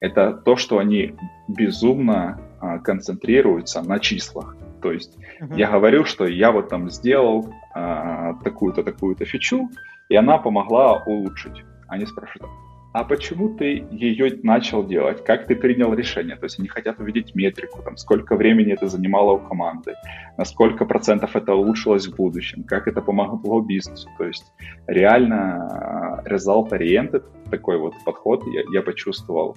это 0.00 0.32
то, 0.32 0.56
что 0.56 0.78
они 0.78 1.14
безумно 1.48 2.40
а, 2.60 2.78
концентрируются 2.78 3.82
на 3.82 4.00
числах. 4.00 4.56
То 4.82 4.90
есть 4.90 5.16
uh-huh. 5.40 5.56
я 5.56 5.70
говорю, 5.70 6.04
что 6.04 6.26
я 6.26 6.50
вот 6.50 6.68
там 6.68 6.90
сделал 6.90 7.54
а, 7.72 8.34
такую-то, 8.42 8.82
такую-то 8.82 9.24
фичу, 9.24 9.68
и 10.08 10.16
она 10.16 10.38
помогла 10.38 11.04
улучшить. 11.04 11.62
Они 11.88 12.04
спрашивают, 12.04 12.50
а 12.92 13.04
почему 13.04 13.48
ты 13.48 13.86
ее 13.90 14.38
начал 14.42 14.86
делать? 14.86 15.24
Как 15.24 15.46
ты 15.46 15.56
принял 15.56 15.94
решение? 15.94 16.36
То 16.36 16.44
есть 16.44 16.58
они 16.58 16.68
хотят 16.68 17.00
увидеть 17.00 17.34
метрику, 17.34 17.82
там, 17.82 17.96
сколько 17.96 18.36
времени 18.36 18.72
это 18.72 18.86
занимало 18.86 19.32
у 19.32 19.38
команды, 19.38 19.94
на 20.36 20.44
сколько 20.44 20.84
процентов 20.84 21.34
это 21.34 21.54
улучшилось 21.54 22.06
в 22.06 22.16
будущем, 22.16 22.64
как 22.64 22.88
это 22.88 23.00
помогло 23.00 23.62
бизнесу. 23.62 24.08
То 24.18 24.24
есть 24.24 24.44
реально 24.86 26.22
э, 26.26 26.34
result-oriented 26.34 27.24
такой 27.50 27.78
вот 27.78 27.94
подход 28.04 28.44
я, 28.46 28.62
я 28.72 28.82
почувствовал. 28.82 29.56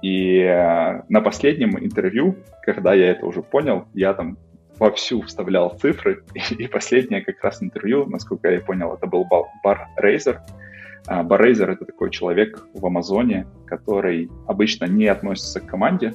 И 0.00 0.38
э, 0.38 1.02
на 1.10 1.20
последнем 1.20 1.78
интервью, 1.78 2.36
когда 2.62 2.94
я 2.94 3.10
это 3.10 3.26
уже 3.26 3.42
понял, 3.42 3.84
я 3.92 4.14
там 4.14 4.38
вовсю 4.78 5.20
вставлял 5.20 5.76
цифры, 5.78 6.24
и, 6.58 6.66
последнее 6.66 7.22
как 7.22 7.44
раз 7.44 7.62
интервью, 7.62 8.06
насколько 8.06 8.50
я 8.50 8.60
понял, 8.60 8.94
это 8.94 9.06
был 9.06 9.26
бар 9.62 9.88
Razer, 10.02 10.36
а, 10.36 10.69
Баррейзер— 11.06 11.70
это 11.72 11.84
такой 11.84 12.10
человек 12.10 12.64
в 12.74 12.84
Амазоне, 12.84 13.46
который 13.66 14.30
обычно 14.46 14.84
не 14.84 15.06
относится 15.06 15.60
к 15.60 15.66
команде, 15.66 16.14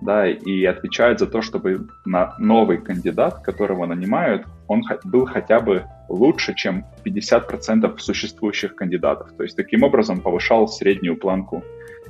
да, 0.00 0.26
и 0.28 0.64
отвечает 0.64 1.18
за 1.18 1.26
то, 1.26 1.42
чтобы 1.42 1.88
на 2.04 2.34
новый 2.38 2.78
кандидат, 2.78 3.42
которого 3.42 3.86
нанимают, 3.86 4.46
он 4.66 4.82
был 5.04 5.26
хотя 5.26 5.60
бы 5.60 5.84
лучше, 6.08 6.54
чем 6.54 6.84
50% 7.04 7.98
существующих 7.98 8.74
кандидатов. 8.74 9.32
То 9.36 9.42
есть 9.42 9.56
таким 9.56 9.82
образом 9.82 10.20
повышал 10.20 10.68
среднюю 10.68 11.16
планку 11.16 11.62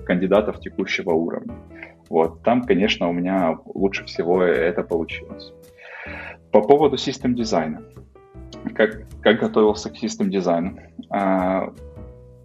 кандидатов 0.04 0.60
текущего 0.60 1.10
уровня. 1.10 1.54
Вот, 2.08 2.42
там, 2.42 2.64
конечно, 2.64 3.08
у 3.08 3.12
меня 3.12 3.58
лучше 3.64 4.04
всего 4.04 4.42
это 4.42 4.82
получилось. 4.82 5.52
По 6.50 6.60
поводу 6.60 6.96
систем 6.96 7.34
дизайна. 7.34 7.82
Как, 8.74 9.02
как 9.22 9.40
готовился 9.40 9.90
к 9.90 9.96
систем 9.96 10.30
дизайну? 10.30 10.78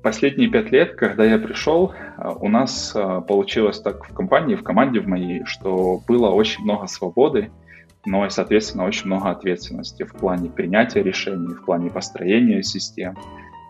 А, 0.06 0.10
последние 0.10 0.50
пять 0.50 0.72
лет, 0.72 0.96
когда 0.96 1.26
я 1.26 1.40
пришел, 1.40 1.94
у 2.40 2.48
нас 2.48 2.96
получилось 3.28 3.82
так 3.82 4.08
в 4.08 4.14
компании, 4.14 4.56
в 4.56 4.64
команде 4.64 5.00
в 5.00 5.08
моей, 5.08 5.44
что 5.46 6.00
было 6.08 6.30
очень 6.30 6.64
много 6.64 6.86
свободы, 6.86 7.50
но 8.06 8.26
и, 8.26 8.30
соответственно, 8.30 8.86
очень 8.86 9.08
много 9.08 9.32
ответственности 9.32 10.04
в 10.04 10.14
плане 10.14 10.50
принятия 10.50 11.02
решений, 11.02 11.56
в 11.56 11.66
плане 11.66 11.90
построения 11.90 12.62
систем. 12.62 13.16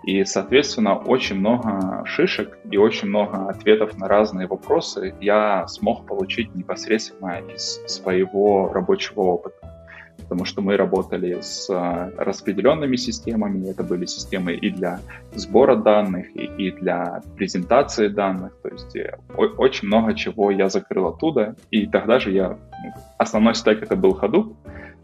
И, 0.03 0.25
соответственно, 0.25 0.97
очень 0.97 1.37
много 1.37 2.03
шишек 2.05 2.59
и 2.69 2.77
очень 2.77 3.07
много 3.07 3.49
ответов 3.49 3.97
на 3.97 4.07
разные 4.09 4.47
вопросы 4.47 5.15
я 5.21 5.65
смог 5.67 6.05
получить 6.05 6.53
непосредственно 6.53 7.41
из 7.55 7.81
своего 7.87 8.71
рабочего 8.73 9.21
опыта. 9.21 9.84
Потому 10.17 10.45
что 10.45 10.61
мы 10.61 10.75
работали 10.77 11.39
с 11.41 11.69
а, 11.69 12.11
распределенными 12.17 12.95
системами, 12.95 13.69
это 13.69 13.83
были 13.83 14.05
системы 14.05 14.53
и 14.53 14.71
для 14.71 14.99
сбора 15.35 15.75
данных, 15.75 16.35
и, 16.35 16.45
и 16.45 16.71
для 16.71 17.21
презентации 17.35 18.07
данных. 18.07 18.53
То 18.63 18.69
есть 18.69 18.95
э, 18.95 19.17
очень 19.35 19.87
много 19.87 20.15
чего 20.15 20.51
я 20.51 20.69
закрыл 20.69 21.07
оттуда. 21.07 21.55
И 21.69 21.85
тогда 21.85 22.19
же 22.19 22.31
я... 22.31 22.49
Ну, 22.49 22.91
основной 23.17 23.55
стек 23.55 23.83
это 23.83 23.95
был 23.95 24.17
Hadoop, 24.19 24.55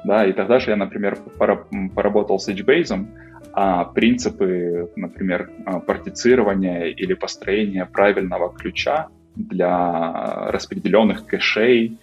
да, 0.04 0.26
и 0.26 0.34
тогда 0.34 0.60
же 0.60 0.72
я, 0.72 0.76
например, 0.76 1.18
поработал 1.38 2.40
с 2.40 2.50
HBase, 2.50 3.06
а 3.54 3.86
принципы, 3.86 4.90
например, 4.96 5.50
а, 5.66 5.80
партицирования 5.80 6.86
или 6.86 7.14
построения 7.14 7.86
правильного 7.86 8.54
ключа 8.54 9.08
для 9.36 10.50
распределенных 10.52 11.26
кэшей 11.26 11.98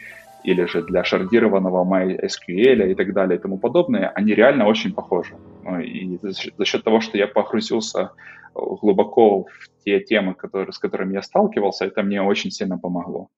или 0.49 0.67
же 0.67 0.83
для 0.83 1.05
шардированного 1.05 1.85
MySQL 1.85 2.91
и 2.91 2.95
так 2.95 3.13
далее 3.13 3.39
и 3.39 3.43
тому 3.43 3.59
подобное, 3.59 4.09
они 4.15 4.35
реально 4.35 4.67
очень 4.67 4.95
похожи. 4.95 5.35
Ну, 5.65 5.81
и 5.81 6.19
за 6.59 6.65
счет 6.65 6.85
того, 6.85 7.01
что 7.01 7.19
я 7.19 7.27
погрузился 7.27 8.11
глубоко 8.55 9.45
в 9.45 9.85
те 9.85 10.01
темы, 10.01 10.35
которые, 10.35 10.73
с 10.73 10.79
которыми 10.79 11.15
я 11.15 11.23
сталкивался, 11.23 11.85
это 11.85 12.03
мне 12.03 12.23
очень 12.23 12.51
сильно 12.51 12.79
помогло. 12.79 13.29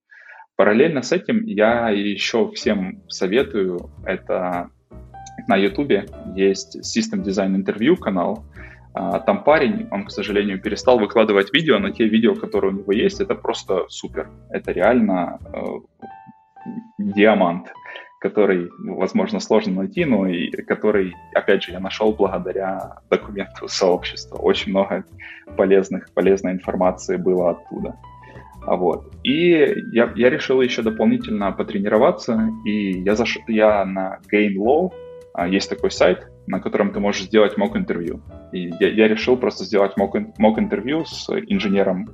Параллельно 0.55 1.01
с 1.01 1.11
этим 1.11 1.43
я 1.45 1.89
еще 1.89 2.49
всем 2.51 3.01
советую, 3.07 3.89
это 4.05 4.69
на 5.47 5.57
YouTube 5.57 6.09
есть 6.35 6.77
System 6.77 7.23
Design 7.23 7.55
Interview 7.55 7.95
канал. 7.97 8.45
А, 8.93 9.19
там 9.19 9.43
парень, 9.43 9.87
он, 9.91 10.05
к 10.05 10.11
сожалению, 10.11 10.61
перестал 10.61 10.99
выкладывать 10.99 11.53
видео, 11.53 11.79
но 11.79 11.89
те 11.89 12.05
видео, 12.07 12.35
которые 12.35 12.71
у 12.71 12.77
него 12.77 12.93
есть, 12.93 13.21
это 13.21 13.35
просто 13.35 13.85
супер. 13.89 14.29
Это 14.49 14.71
реально 14.71 15.39
э, 15.53 15.59
диамант, 16.97 17.73
который, 18.19 18.69
возможно, 18.79 19.39
сложно 19.39 19.81
найти, 19.81 20.05
но 20.05 20.27
и 20.27 20.51
который, 20.51 21.15
опять 21.33 21.63
же, 21.63 21.71
я 21.71 21.79
нашел 21.79 22.13
благодаря 22.13 22.99
документу 23.09 23.67
сообщества. 23.67 24.37
Очень 24.37 24.71
много 24.71 25.05
полезных, 25.57 26.13
полезной 26.13 26.53
информации 26.53 27.17
было 27.17 27.51
оттуда. 27.51 27.97
А 28.65 28.75
вот. 28.75 29.11
И 29.23 29.49
я, 29.91 30.13
я 30.15 30.29
решил 30.29 30.61
еще 30.61 30.83
дополнительно 30.83 31.51
потренироваться, 31.51 32.49
и 32.63 33.01
я, 33.01 33.15
заш... 33.15 33.39
я 33.47 33.83
на 33.85 34.19
Gain 34.31 34.55
Law 34.55 34.91
а, 35.33 35.47
есть 35.47 35.69
такой 35.69 35.91
сайт, 35.91 36.27
на 36.47 36.59
котором 36.59 36.91
ты 36.91 36.99
можешь 36.99 37.23
сделать 37.23 37.57
мок-интервью. 37.57 38.21
И 38.51 38.69
я, 38.79 38.89
я 38.89 39.07
решил 39.07 39.37
просто 39.37 39.63
сделать 39.63 39.93
мок-интервью 39.97 41.05
с 41.05 41.29
инженером 41.29 42.09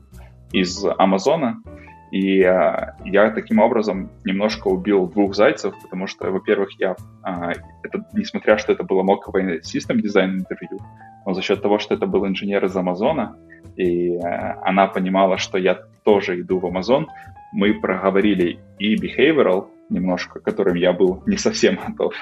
из 0.53 0.85
Амазона, 0.97 1.61
и 2.11 2.41
а, 2.43 2.95
я 3.05 3.29
таким 3.31 3.59
образом 3.59 4.09
немножко 4.23 4.67
убил 4.67 5.07
двух 5.07 5.35
зайцев, 5.35 5.75
потому 5.81 6.07
что, 6.07 6.31
во-первых, 6.31 6.69
я, 6.79 6.95
а, 7.21 7.51
это, 7.83 8.05
несмотря 8.13 8.57
что 8.57 8.71
это 8.71 8.83
было 8.83 9.03
моковое 9.03 9.61
систем 9.61 9.99
дизайн 9.99 10.39
интервью, 10.39 10.79
но 11.25 11.33
за 11.33 11.41
счет 11.41 11.61
того, 11.61 11.79
что 11.79 11.95
это 11.95 12.05
был 12.05 12.25
инженер 12.25 12.63
из 12.65 12.75
Амазона, 12.75 13.35
и 13.75 14.15
а, 14.17 14.59
она 14.63 14.87
понимала, 14.87 15.37
что 15.37 15.57
я 15.57 15.79
тоже 16.03 16.39
иду 16.39 16.59
в 16.59 16.65
Амазон, 16.65 17.07
мы 17.51 17.73
проговорили 17.73 18.59
и 18.79 18.95
behavioral, 18.95 19.67
немножко, 19.89 20.39
которым 20.39 20.75
я 20.75 20.93
был 20.93 21.23
не 21.25 21.37
совсем 21.37 21.77
готов, 21.87 22.13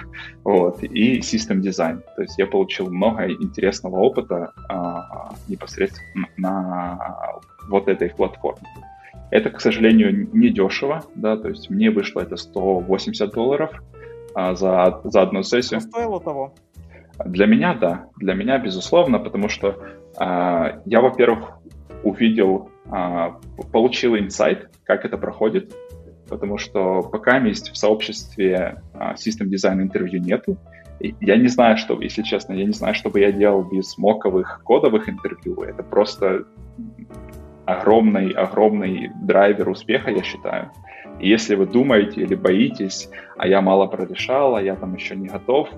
вот, 0.43 0.83
и 0.83 1.21
систем 1.21 1.61
дизайн. 1.61 2.01
То 2.15 2.23
есть 2.23 2.37
я 2.37 2.47
получил 2.47 2.89
много 2.91 3.31
интересного 3.31 3.97
опыта 3.97 4.51
а, 4.69 5.33
непосредственно 5.47 6.27
на 6.37 7.39
вот 7.69 7.87
этой 7.87 8.09
платформе. 8.09 8.67
Это, 9.31 9.49
к 9.49 9.59
сожалению, 9.59 10.29
не 10.33 10.49
дешево, 10.49 11.03
да, 11.15 11.37
то 11.37 11.49
есть 11.49 11.69
мне 11.69 11.89
вышло 11.89 12.21
это 12.21 12.35
180 12.35 13.31
долларов 13.31 13.71
а, 14.33 14.55
за, 14.55 15.01
за 15.03 15.21
одну 15.21 15.43
сессию. 15.43 15.81
Стоило 15.81 16.19
того? 16.19 16.53
Для 17.23 17.45
меня, 17.45 17.73
да, 17.73 18.09
для 18.17 18.33
меня, 18.33 18.57
безусловно, 18.59 19.19
потому 19.19 19.49
что 19.49 19.77
а, 20.17 20.81
я, 20.85 21.01
во-первых, 21.01 21.59
увидел, 22.03 22.69
а, 22.89 23.39
получил 23.71 24.15
инсайт, 24.15 24.69
как 24.83 25.05
это 25.05 25.17
проходит, 25.17 25.73
потому 26.29 26.57
что 26.57 27.01
пока 27.01 27.37
есть 27.39 27.71
в 27.71 27.77
сообществе 27.77 28.81
а, 28.93 29.13
System 29.15 29.47
Design 29.47 29.81
интервью 29.81 30.21
нету. 30.21 30.57
Я 30.99 31.35
не 31.35 31.47
знаю, 31.47 31.77
что, 31.77 31.99
если 32.01 32.21
честно, 32.21 32.53
я 32.53 32.65
не 32.65 32.71
знаю, 32.71 32.95
что 32.95 33.09
бы 33.09 33.19
я 33.19 33.31
делал 33.31 33.63
без 33.63 33.97
моковых 33.97 34.61
кодовых 34.63 35.09
интервью. 35.09 35.61
Это 35.63 35.83
просто 35.83 36.45
огромный, 37.65 38.31
огромный 38.31 39.11
драйвер 39.21 39.69
успеха, 39.69 40.11
я 40.11 40.23
считаю. 40.23 40.71
И 41.19 41.29
если 41.29 41.55
вы 41.55 41.65
думаете 41.65 42.21
или 42.21 42.35
боитесь, 42.35 43.09
а 43.37 43.47
я 43.47 43.61
мало 43.61 43.87
прорешал, 43.87 44.55
а 44.55 44.61
я 44.61 44.75
там 44.75 44.95
еще 44.95 45.15
не 45.15 45.27
готов, 45.27 45.69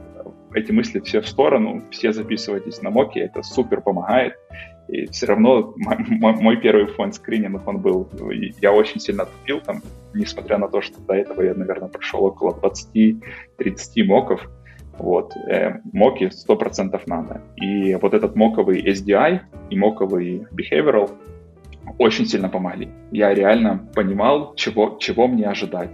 эти 0.53 0.71
мысли 0.71 0.99
все 0.99 1.21
в 1.21 1.27
сторону, 1.27 1.83
все 1.91 2.11
записывайтесь 2.11 2.81
на 2.81 2.89
моке, 2.89 3.21
это 3.21 3.43
супер 3.43 3.81
помогает. 3.81 4.33
И 4.87 5.05
все 5.07 5.25
равно 5.25 5.73
мой, 5.75 6.33
мой 6.33 6.57
первый 6.57 6.87
фон 6.87 7.11
скрининг, 7.11 7.67
он 7.67 7.79
был, 7.79 8.09
я 8.61 8.71
очень 8.71 8.99
сильно 8.99 9.25
тупил 9.25 9.59
там, 9.59 9.81
несмотря 10.13 10.57
на 10.57 10.69
то, 10.69 10.81
что 10.81 10.99
до 11.01 11.13
этого 11.13 11.41
я, 11.41 11.53
наверное, 11.53 11.89
прошел 11.89 12.23
около 12.23 12.53
20-30 12.53 14.03
моков, 14.05 14.49
вот, 14.97 15.35
э, 15.35 15.79
моки 15.93 16.29
100% 16.29 16.99
надо. 17.05 17.41
И 17.57 17.95
вот 17.95 18.13
этот 18.13 18.35
моковый 18.35 18.81
SDI 18.81 19.41
и 19.69 19.77
моковый 19.77 20.47
behavioral 20.51 21.11
очень 21.97 22.25
сильно 22.25 22.49
помогли. 22.49 22.89
Я 23.11 23.33
реально 23.33 23.87
понимал, 23.95 24.55
чего, 24.55 24.97
чего 24.99 25.27
мне 25.27 25.47
ожидать. 25.47 25.91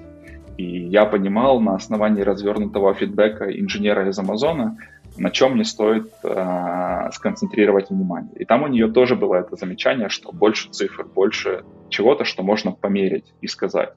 И 0.58 0.88
я 0.88 1.06
понимал 1.06 1.60
на 1.60 1.76
основании 1.76 2.22
развернутого 2.22 2.94
фидбэка 2.94 3.46
инженера 3.60 4.08
из 4.08 4.20
Амазона, 4.20 4.78
на 5.18 5.30
чем 5.32 5.54
мне 5.54 5.64
стоит 5.64 6.12
э, 6.24 7.10
сконцентрировать 7.12 7.90
внимание. 7.90 8.34
И 8.36 8.46
там 8.46 8.64
у 8.64 8.68
нее 8.68 8.92
тоже 8.92 9.16
было 9.16 9.36
это 9.36 9.56
замечание, 9.56 10.10
что 10.10 10.32
больше 10.32 10.70
цифр, 10.70 11.06
больше 11.06 11.64
чего-то, 11.90 12.24
что 12.26 12.44
можно 12.44 12.72
померить 12.72 13.34
и 13.42 13.48
сказать. 13.48 13.94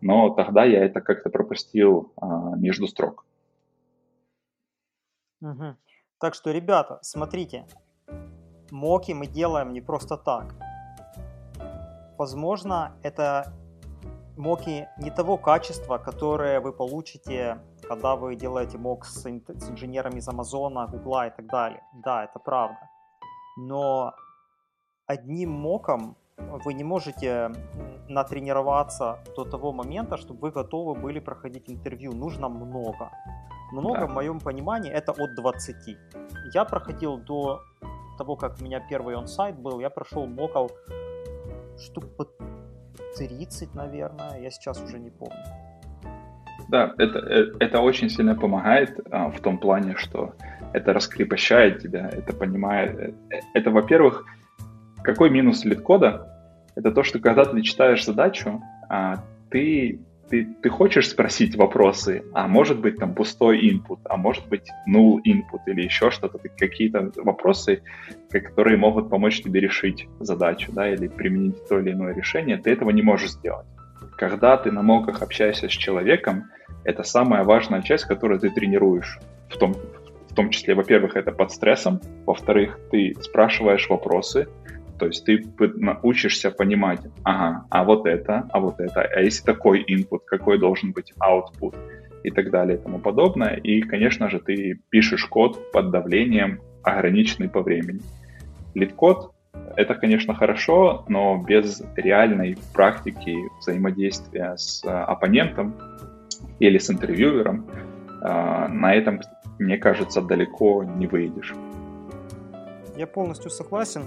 Но 0.00 0.30
тогда 0.30 0.64
я 0.64 0.84
это 0.84 1.00
как-то 1.00 1.30
пропустил 1.30 2.12
э, 2.20 2.26
между 2.56 2.86
строк. 2.86 3.24
Угу. 5.40 5.76
Так 6.18 6.34
что, 6.34 6.50
ребята, 6.50 6.98
смотрите, 7.02 7.66
моки 8.70 9.12
мы 9.12 9.26
делаем 9.26 9.72
не 9.72 9.80
просто 9.80 10.16
так. 10.16 10.54
Возможно, 12.20 12.92
это 13.02 13.54
моки 14.36 14.86
не 14.98 15.10
того 15.10 15.38
качества, 15.38 15.98
которое 15.98 16.60
вы 16.60 16.72
получите 16.72 17.58
когда 17.88 18.14
вы 18.14 18.36
делаете 18.36 18.78
мок 18.78 19.04
с, 19.04 19.22
с 19.22 19.70
инженерами 19.70 20.18
из 20.18 20.28
Амазона, 20.28 20.86
Гугла 20.86 21.26
и 21.26 21.30
так 21.30 21.46
далее. 21.46 21.82
Да, 22.04 22.24
это 22.24 22.38
правда. 22.38 22.78
Но 23.56 24.12
одним 25.06 25.50
моком 25.50 26.16
вы 26.64 26.74
не 26.74 26.84
можете 26.84 27.50
натренироваться 28.08 29.18
до 29.36 29.44
того 29.44 29.72
момента, 29.72 30.16
чтобы 30.16 30.40
вы 30.40 30.50
готовы 30.52 30.94
были 30.94 31.20
проходить 31.20 31.70
интервью. 31.70 32.12
Нужно 32.12 32.48
много. 32.48 33.10
Много, 33.72 34.00
да. 34.00 34.06
в 34.06 34.10
моем 34.10 34.40
понимании, 34.40 34.92
это 34.92 35.12
от 35.12 35.34
20. 35.34 35.96
Я 36.54 36.64
проходил 36.64 37.16
до 37.16 37.60
того, 38.18 38.36
как 38.36 38.60
у 38.60 38.64
меня 38.64 38.80
первый 38.90 39.16
онсайт 39.16 39.58
был, 39.58 39.80
я 39.80 39.90
прошел 39.90 40.26
моков 40.26 40.70
штук 41.80 42.16
по 42.16 42.26
30, 43.16 43.74
наверное, 43.74 44.40
я 44.40 44.50
сейчас 44.50 44.80
уже 44.82 44.98
не 44.98 45.10
помню. 45.10 45.36
Да, 46.68 46.94
это, 46.98 47.18
э, 47.18 47.52
это 47.58 47.80
очень 47.80 48.08
сильно 48.08 48.34
помогает 48.34 49.00
а, 49.10 49.30
в 49.30 49.40
том 49.40 49.58
плане, 49.58 49.96
что 49.96 50.34
это 50.72 50.92
раскрепощает 50.92 51.80
тебя, 51.80 52.08
это 52.08 52.32
понимает. 52.32 52.98
Э, 52.98 53.40
это, 53.54 53.70
во-первых, 53.70 54.24
какой 55.02 55.30
минус 55.30 55.64
лид-кода? 55.64 56.26
Это 56.76 56.92
то, 56.92 57.02
что 57.02 57.18
когда 57.18 57.44
ты 57.44 57.62
читаешь 57.62 58.04
задачу, 58.04 58.62
а, 58.88 59.24
ты, 59.50 60.00
ты, 60.30 60.46
ты 60.62 60.68
хочешь 60.68 61.08
спросить 61.08 61.56
вопросы, 61.56 62.22
а 62.32 62.46
может 62.46 62.80
быть 62.80 62.96
там 62.96 63.14
пустой 63.14 63.68
input, 63.68 63.98
а 64.04 64.16
может 64.16 64.48
быть 64.48 64.68
null 64.88 65.18
input 65.26 65.60
или 65.66 65.82
еще 65.82 66.10
что-то, 66.10 66.38
какие-то 66.56 67.10
вопросы, 67.16 67.82
которые 68.30 68.76
могут 68.76 69.10
помочь 69.10 69.42
тебе 69.42 69.60
решить 69.60 70.08
задачу, 70.20 70.72
да, 70.72 70.88
или 70.88 71.08
применить 71.08 71.68
то 71.68 71.80
или 71.80 71.92
иное 71.92 72.14
решение, 72.14 72.56
ты 72.56 72.70
этого 72.70 72.90
не 72.90 73.02
можешь 73.02 73.32
сделать. 73.32 73.66
Когда 74.16 74.56
ты 74.56 74.70
на 74.70 74.82
моках 74.82 75.22
общаешься 75.22 75.68
с 75.68 75.72
человеком, 75.72 76.44
это 76.84 77.02
самая 77.02 77.42
важная 77.42 77.82
часть, 77.82 78.04
которую 78.04 78.38
ты 78.38 78.50
тренируешь. 78.50 79.18
В 79.48 79.56
том, 79.58 79.74
в 80.30 80.34
том 80.34 80.50
числе, 80.50 80.74
во-первых, 80.74 81.16
это 81.16 81.32
под 81.32 81.50
стрессом, 81.50 82.00
во-вторых, 82.24 82.78
ты 82.92 83.14
спрашиваешь 83.20 83.88
вопросы, 83.90 84.48
То 85.00 85.06
есть 85.06 85.24
ты 85.24 85.42
учишься 86.02 86.50
понимать, 86.50 87.00
ага, 87.24 87.64
а 87.70 87.84
вот 87.84 88.06
это, 88.06 88.46
а 88.50 88.60
вот 88.60 88.80
это, 88.80 89.00
а 89.00 89.20
если 89.20 89.42
такой 89.42 89.82
input, 89.82 90.20
какой 90.26 90.58
должен 90.58 90.92
быть 90.92 91.14
output 91.18 91.74
и 92.22 92.30
так 92.30 92.50
далее 92.50 92.76
и 92.76 92.80
тому 92.80 92.98
подобное. 92.98 93.54
И, 93.54 93.80
конечно 93.80 94.28
же, 94.28 94.40
ты 94.40 94.78
пишешь 94.90 95.24
код 95.24 95.72
под 95.72 95.90
давлением, 95.90 96.60
ограниченный 96.82 97.48
по 97.48 97.62
времени. 97.62 98.02
LeetCode— 98.74 99.32
это, 99.76 99.94
конечно, 99.94 100.34
хорошо, 100.34 101.06
но 101.08 101.42
без 101.42 101.82
реальной 101.96 102.58
практики 102.74 103.38
взаимодействия 103.58 104.54
с 104.58 104.84
оппонентом 104.84 105.74
или 106.58 106.76
с 106.76 106.90
интервьюером 106.90 107.66
а, 108.20 108.68
на 108.68 108.94
этом, 108.94 109.20
мне 109.58 109.78
кажется, 109.78 110.20
далеко 110.20 110.84
не 110.84 111.06
выйдешь. 111.06 111.54
Я 112.98 113.06
полностью 113.06 113.50
согласен. 113.50 114.02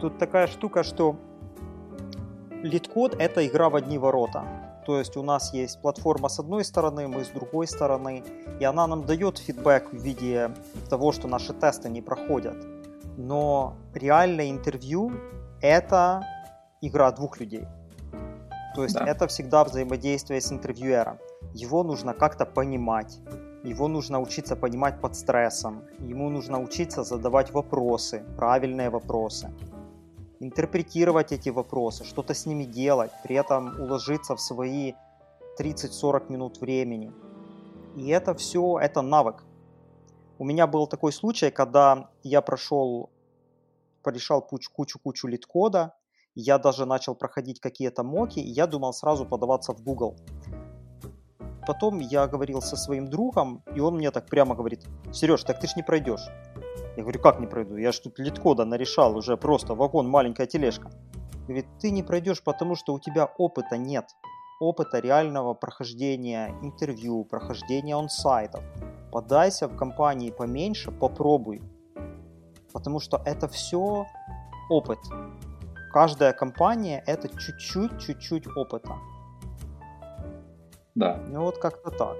Тут 0.00 0.18
такая 0.18 0.46
штука, 0.46 0.82
что 0.82 1.16
LeetCode— 2.62 3.16
это 3.18 3.46
игра 3.46 3.68
в 3.68 3.76
одни 3.76 3.98
ворота. 3.98 4.44
То 4.86 4.98
есть 4.98 5.16
у 5.16 5.22
нас 5.22 5.52
есть 5.52 5.80
платформа 5.82 6.28
с 6.28 6.38
одной 6.40 6.64
стороны, 6.64 7.06
мы 7.06 7.24
с 7.24 7.28
другой 7.28 7.66
стороны, 7.66 8.24
и 8.60 8.64
она 8.64 8.86
нам 8.86 9.04
дает 9.04 9.38
фидбэк 9.38 9.92
в 9.92 10.02
виде 10.02 10.50
того, 10.88 11.12
что 11.12 11.28
наши 11.28 11.52
тесты 11.52 11.90
не 11.90 12.02
проходят. 12.02 12.56
Но 13.18 13.74
реальное 13.94 14.50
интервью— 14.50 15.12
это 15.60 16.24
игра 16.80 17.12
двух 17.12 17.40
людей. 17.40 17.66
То 18.74 18.84
есть 18.84 18.94
да. 18.94 19.04
это 19.04 19.26
всегда 19.26 19.64
взаимодействие 19.64 20.40
с 20.40 20.50
интервьюером. 20.50 21.18
Его 21.52 21.82
нужно 21.82 22.14
как-то 22.14 22.46
понимать, 22.46 23.20
его 23.64 23.88
нужно 23.88 24.20
учиться 24.20 24.56
понимать 24.56 25.00
под 25.00 25.14
стрессом, 25.14 25.82
ему 25.98 26.30
нужно 26.30 26.60
учиться 26.60 27.02
задавать 27.02 27.52
вопросы, 27.52 28.22
правильные 28.36 28.88
вопросы, 28.88 29.50
интерпретировать 30.40 31.32
эти 31.32 31.50
вопросы, 31.50 32.04
что-то 32.04 32.34
с 32.34 32.46
ними 32.46 32.64
делать, 32.64 33.12
при 33.22 33.36
этом 33.36 33.80
уложиться 33.80 34.34
в 34.34 34.40
свои 34.40 34.94
30-40 35.58 36.32
минут 36.32 36.60
времени. 36.60 37.12
И 37.96 38.08
это 38.08 38.34
все, 38.34 38.78
это 38.78 39.02
навык. 39.02 39.44
У 40.38 40.44
меня 40.44 40.66
был 40.66 40.86
такой 40.86 41.12
случай, 41.12 41.50
когда 41.50 42.08
я 42.22 42.40
прошел, 42.40 43.10
порешал 44.02 44.40
кучу-кучу 44.40 45.28
лид-кода, 45.28 45.94
я 46.34 46.58
даже 46.58 46.86
начал 46.86 47.14
проходить 47.14 47.60
какие-то 47.60 48.02
моки, 48.02 48.38
и 48.38 48.48
я 48.48 48.66
думал 48.66 48.92
сразу 48.94 49.26
подаваться 49.26 49.74
в 49.74 49.82
Google 49.82 50.16
потом 51.70 52.00
я 52.00 52.26
говорил 52.26 52.60
со 52.62 52.76
своим 52.76 53.08
другом, 53.08 53.62
и 53.76 53.78
он 53.80 53.94
мне 53.94 54.10
так 54.10 54.26
прямо 54.26 54.56
говорит, 54.56 54.80
Сереж, 55.12 55.44
так 55.44 55.60
ты 55.60 55.68
ж 55.68 55.76
не 55.76 55.84
пройдешь. 55.84 56.26
Я 57.00 57.04
говорю, 57.04 57.20
как 57.20 57.40
не 57.40 57.46
пройду? 57.46 57.78
Я 57.78 57.92
ж 57.92 57.98
тут 58.00 58.18
литкода 58.18 58.66
нарешал, 58.66 59.16
уже 59.16 59.38
просто 59.38 59.74
вагон, 59.74 60.06
маленькая 60.06 60.46
тележка. 60.46 60.90
Говорит, 61.48 61.64
ты 61.80 61.90
не 61.90 62.02
пройдешь, 62.02 62.42
потому 62.42 62.74
что 62.74 62.92
у 62.92 63.00
тебя 63.00 63.24
опыта 63.38 63.78
нет. 63.78 64.04
Опыта 64.60 64.98
реального 64.98 65.54
прохождения 65.54 66.54
интервью, 66.62 67.24
прохождения 67.24 67.96
онсайтов. 67.96 68.62
Подайся 69.10 69.66
в 69.66 69.76
компании 69.76 70.30
поменьше, 70.30 70.90
попробуй. 70.90 71.62
Потому 72.70 73.00
что 73.00 73.22
это 73.24 73.48
все 73.48 74.06
опыт. 74.68 74.98
Каждая 75.94 76.34
компания 76.34 77.02
это 77.06 77.28
чуть-чуть, 77.28 77.98
чуть-чуть 77.98 78.46
опыта. 78.54 78.98
Да. 80.94 81.18
Ну 81.28 81.44
вот 81.44 81.56
как-то 81.56 81.90
так. 81.90 82.18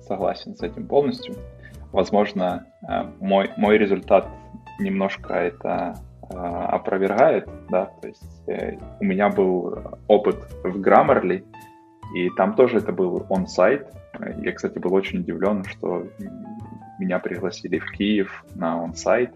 Согласен 0.00 0.56
с 0.56 0.62
этим 0.62 0.88
полностью. 0.88 1.36
Возможно, 1.92 2.66
э, 2.88 3.04
мой, 3.20 3.50
мой 3.56 3.78
результат 3.78 4.28
немножко 4.78 5.34
это 5.34 5.94
э, 6.30 6.36
опровергает, 6.36 7.48
да, 7.70 7.86
то 7.86 8.08
есть 8.08 8.48
э, 8.48 8.78
у 9.00 9.04
меня 9.04 9.28
был 9.30 9.78
опыт 10.06 10.36
в 10.64 10.80
Grammarly, 10.80 11.44
и 12.14 12.30
там 12.30 12.54
тоже 12.54 12.78
это 12.78 12.92
был 12.92 13.26
on-site. 13.28 13.88
Я, 14.38 14.52
кстати, 14.52 14.78
был 14.78 14.94
очень 14.94 15.20
удивлен, 15.20 15.64
что 15.64 16.06
меня 16.98 17.18
пригласили 17.18 17.78
в 17.78 17.90
Киев 17.92 18.44
на 18.54 18.82
on-site. 18.82 19.30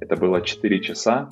Это 0.00 0.16
было 0.16 0.40
4 0.40 0.80
часа, 0.80 1.28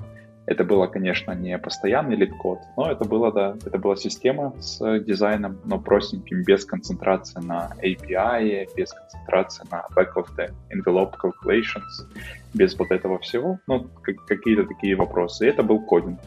это 0.46 0.64
было, 0.64 0.86
конечно, 0.86 1.32
не 1.32 1.56
постоянный 1.58 2.16
LeetCode, 2.16 2.58
но 2.76 2.90
это, 2.90 3.04
было, 3.04 3.32
да, 3.32 3.56
это 3.64 3.78
была 3.78 3.96
system 3.96 4.52
design 4.60 5.00
ом, 5.00 5.58
но 5.64 5.78
простеньким, 5.78 6.42
без 6.42 6.64
концентрации 6.64 7.40
на 7.40 7.70
API, 7.82 8.68
без 8.76 8.92
концентрации 8.92 9.64
на 9.70 9.86
back 9.94 10.14
of 10.16 10.26
the 10.36 10.52
envelope 10.70 11.12
calculations, 11.22 12.06
без 12.54 12.76
вот 12.78 12.90
этого 12.90 13.18
всего, 13.18 13.58
ну, 13.66 13.86
какие-то 14.02 14.64
такие 14.64 14.96
вопросы. 14.96 15.46
И 15.46 15.48
это 15.48 15.62
был 15.62 15.80
кодинг. 15.80 16.18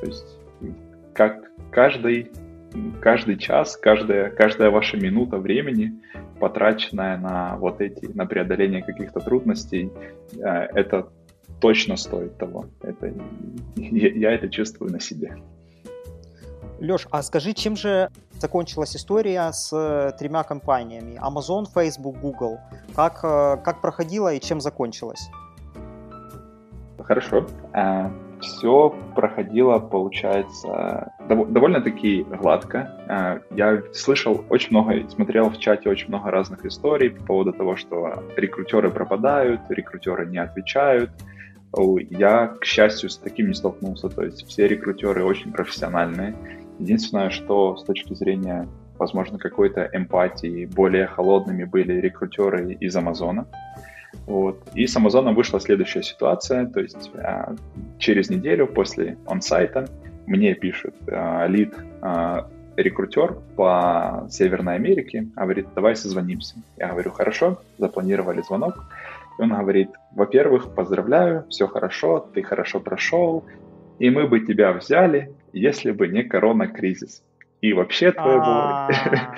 То 0.00 0.06
есть 0.06 0.40
как 1.14 1.50
каждый, 1.70 2.30
каждый 3.00 3.36
час, 3.36 3.76
каждая, 3.76 4.30
каждая 4.30 4.70
ваша 4.70 4.96
минута 4.96 5.38
времени, 5.38 5.92
потраченная 6.38 7.18
на 7.18 7.56
вот 7.56 7.80
эти, 7.80 8.06
на 8.06 8.26
преодоление 8.26 8.82
каких-то 8.82 9.20
трудностей, 9.20 9.90
э, 10.32 10.38
это 10.74 11.08
точно 11.60 11.96
стоит 11.96 12.36
того. 12.38 12.66
Это, 12.82 13.12
я, 13.76 14.08
я 14.08 14.32
это 14.32 14.48
чувствую 14.48 14.90
на 14.90 15.00
себе. 15.00 15.36
Леш, 16.80 17.06
а 17.10 17.22
скажи, 17.22 17.52
чем 17.52 17.76
же 17.76 18.10
закончилась 18.38 18.96
история 18.96 19.52
с 19.52 19.70
э, 19.72 20.12
тремя 20.18 20.42
компаниями? 20.44 21.20
Amazon, 21.20 21.66
Facebook, 21.72 22.18
Google. 22.18 22.58
Как, 22.96 23.20
э, 23.22 23.58
как 23.62 23.82
проходила 23.82 24.32
и 24.32 24.40
чем 24.40 24.60
закончилась? 24.60 25.28
Хорошо. 27.02 27.46
А, 27.72 28.10
Все 28.40 28.94
проходило, 29.14 29.78
получается, 29.78 31.12
довольно-таки 31.28 32.22
гладко. 32.22 32.90
А, 33.08 33.40
я 33.50 33.82
слышал 33.92 34.44
очень 34.48 34.70
много, 34.70 35.08
смотрел 35.10 35.50
в 35.50 35.58
чате 35.58 35.90
очень 35.90 36.08
много 36.08 36.30
разных 36.30 36.64
историй 36.64 37.10
по 37.10 37.24
поводу 37.24 37.52
того, 37.52 37.76
что 37.76 38.24
рекрутеры 38.36 38.90
пропадают, 38.90 39.60
рекрутеры 39.68 40.26
не 40.26 40.38
отвечают, 40.38 41.10
я, 42.10 42.48
к 42.60 42.64
счастью, 42.64 43.10
с 43.10 43.16
таким 43.16 43.48
не 43.48 43.54
столкнулся. 43.54 44.08
То 44.08 44.22
есть 44.24 44.46
все 44.46 44.66
рекрутеры 44.66 45.24
очень 45.24 45.52
профессиональные. 45.52 46.34
Единственное, 46.78 47.30
что 47.30 47.76
с 47.76 47.84
точки 47.84 48.14
зрения, 48.14 48.68
возможно, 48.98 49.38
какой-то 49.38 49.88
эмпатии, 49.92 50.66
более 50.66 51.06
холодными 51.06 51.64
были 51.64 52.00
рекрутеры 52.00 52.74
из 52.74 52.96
Амазона. 52.96 53.46
Вот. 54.26 54.60
И 54.74 54.86
с 54.86 54.96
Амазоном 54.96 55.34
вышла 55.34 55.60
следующая 55.60 56.02
ситуация, 56.02 56.66
то 56.66 56.80
есть 56.80 57.10
а, 57.14 57.54
через 57.98 58.28
неделю 58.28 58.66
после 58.66 59.16
онсайта 59.26 59.88
мне 60.26 60.54
пишет 60.54 60.94
а, 61.08 61.46
лид 61.46 61.74
а, 62.02 62.48
рекрутер 62.76 63.34
по 63.56 64.26
Северной 64.30 64.76
Америке, 64.76 65.28
говорит, 65.36 65.68
давай 65.74 65.96
созвонимся. 65.96 66.56
Я 66.76 66.88
говорю, 66.88 67.10
хорошо, 67.12 67.60
запланировали 67.78 68.42
звонок. 68.42 68.86
Он 69.40 69.54
говорит, 69.54 69.90
во-первых, 70.12 70.74
поздравляю, 70.74 71.46
все 71.48 71.66
хорошо, 71.66 72.20
ты 72.34 72.42
хорошо 72.42 72.78
прошел, 72.78 73.44
и 73.98 74.10
мы 74.10 74.28
бы 74.28 74.40
тебя 74.40 74.72
взяли, 74.72 75.32
если 75.52 75.92
бы 75.92 76.08
не 76.08 76.22
корона-кризис. 76.22 77.24
И 77.62 77.72
вообще 77.72 78.12
твоего... 78.12 78.42
А. 78.42 78.90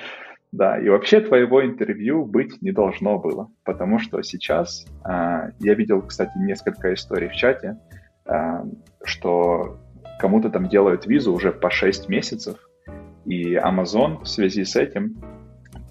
Да, 0.53 0.79
и 0.79 0.87
вообще 0.91 1.21
твоего 1.21 1.65
интервью 1.65 2.27
быть 2.27 2.61
не 2.61 2.73
должно 2.73 3.19
было, 3.19 3.49
потому 3.65 3.99
что 3.99 4.21
сейчас 4.21 4.85
а, 5.03 5.49
я 5.61 5.73
видел, 5.73 6.03
кстати, 6.03 6.37
несколько 6.37 6.93
историй 6.93 7.31
в 7.31 7.33
чате, 7.33 7.79
а, 8.27 8.63
что 9.03 9.79
кому-то 10.21 10.51
там 10.51 10.69
делают 10.69 11.07
визу 11.07 11.33
уже 11.33 11.53
по 11.53 11.71
6 11.71 12.11
месяцев, 12.11 12.59
и 13.25 13.55
Amazon 13.55 14.25
в 14.25 14.29
связи 14.29 14.65
с 14.65 14.77
этим 14.77 15.17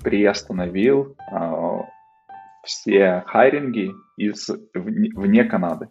приостановил 0.04 1.16
все 2.64 3.24
хайринги 3.28 3.92
из, 4.18 4.50
вне 4.74 5.44
Канады. 5.44 5.90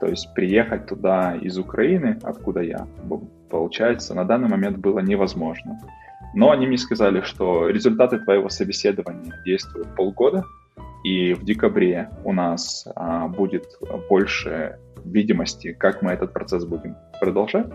То 0.00 0.06
есть 0.06 0.32
приехать 0.34 0.86
туда 0.86 1.36
из 1.36 1.58
Украины, 1.58 2.18
откуда 2.22 2.60
я, 2.60 2.86
получается, 3.50 4.14
на 4.14 4.24
данный 4.24 4.48
момент 4.48 4.78
было 4.78 4.98
невозможно. 5.00 5.78
Но 6.34 6.50
они 6.50 6.66
мне 6.66 6.76
сказали, 6.76 7.22
что 7.22 7.68
результаты 7.68 8.18
твоего 8.18 8.48
собеседования 8.48 9.32
действуют 9.44 9.94
полгода, 9.94 10.44
и 11.02 11.34
в 11.34 11.44
декабре 11.44 12.10
у 12.24 12.32
нас 12.32 12.86
а, 12.94 13.28
будет 13.28 13.64
больше 14.08 14.78
видимости, 15.04 15.72
как 15.72 16.02
мы 16.02 16.10
этот 16.10 16.32
процесс 16.32 16.64
будем 16.64 16.96
продолжать. 17.20 17.66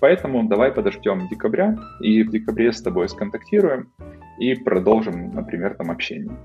Поэтому 0.00 0.46
давай 0.48 0.70
подождем 0.70 1.26
декабря, 1.28 1.78
и 2.00 2.22
в 2.22 2.30
декабре 2.30 2.72
с 2.72 2.82
тобой 2.82 3.08
сконтактируем 3.08 3.90
и 4.38 4.54
продолжим, 4.54 5.32
например, 5.32 5.74
там 5.76 5.90
общение. 5.90 6.36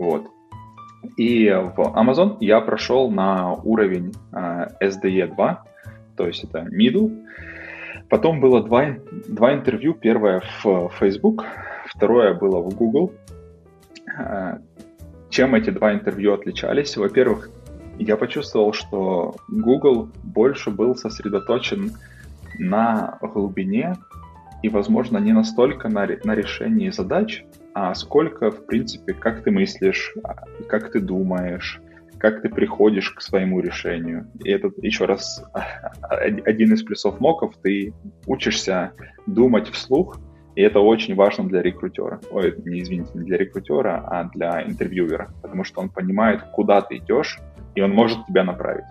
Вот. 0.00 0.30
И 1.18 1.46
в 1.50 1.78
Amazon 1.78 2.38
я 2.40 2.62
прошел 2.62 3.10
на 3.10 3.52
уровень 3.52 4.12
э, 4.32 4.66
SDE 4.80 5.34
2, 5.34 5.64
то 6.16 6.26
есть 6.26 6.44
это 6.44 6.66
middle. 6.70 7.26
Потом 8.08 8.40
было 8.40 8.62
два, 8.62 8.96
два 9.28 9.52
интервью. 9.52 9.92
Первое 9.92 10.42
в 10.64 10.90
Facebook, 10.98 11.44
второе 11.86 12.32
было 12.32 12.60
в 12.60 12.74
Google. 12.74 13.12
Э, 14.18 14.58
чем 15.28 15.54
эти 15.54 15.68
два 15.68 15.92
интервью 15.92 16.32
отличались? 16.32 16.96
Во-первых, 16.96 17.50
я 17.98 18.16
почувствовал, 18.16 18.72
что 18.72 19.34
Google 19.48 20.08
больше 20.22 20.70
был 20.70 20.96
сосредоточен 20.96 21.92
на 22.58 23.18
глубине 23.20 23.96
и, 24.62 24.68
возможно, 24.68 25.18
не 25.18 25.32
настолько 25.32 25.88
на, 25.88 26.06
на 26.24 26.34
решении 26.34 26.90
задач, 26.90 27.44
а 27.74 27.94
сколько, 27.94 28.50
в 28.50 28.66
принципе, 28.66 29.14
как 29.14 29.42
ты 29.42 29.50
мыслишь, 29.50 30.14
а, 30.24 30.44
как 30.68 30.92
ты 30.92 31.00
думаешь, 31.00 31.80
как 32.18 32.42
ты 32.42 32.50
приходишь 32.50 33.10
к 33.10 33.22
своему 33.22 33.60
решению. 33.60 34.26
И 34.44 34.50
это 34.50 34.70
еще 34.82 35.06
раз 35.06 35.42
один 36.00 36.74
из 36.74 36.82
плюсов 36.82 37.20
моков, 37.20 37.54
ты 37.62 37.94
учишься 38.26 38.92
думать 39.26 39.68
вслух, 39.68 40.18
и 40.56 40.62
это 40.62 40.80
очень 40.80 41.14
важно 41.14 41.48
для 41.48 41.62
рекрутера. 41.62 42.20
Ой, 42.30 42.54
не 42.64 42.80
извините, 42.80 43.10
не 43.14 43.24
для 43.24 43.38
рекрутера, 43.38 44.04
а 44.06 44.24
для 44.34 44.62
интервьюера, 44.62 45.30
потому 45.42 45.64
что 45.64 45.80
он 45.80 45.88
понимает, 45.88 46.42
куда 46.52 46.82
ты 46.82 46.98
идешь, 46.98 47.38
и 47.74 47.80
он 47.80 47.92
может 47.92 48.26
тебя 48.26 48.44
направить. 48.44 48.84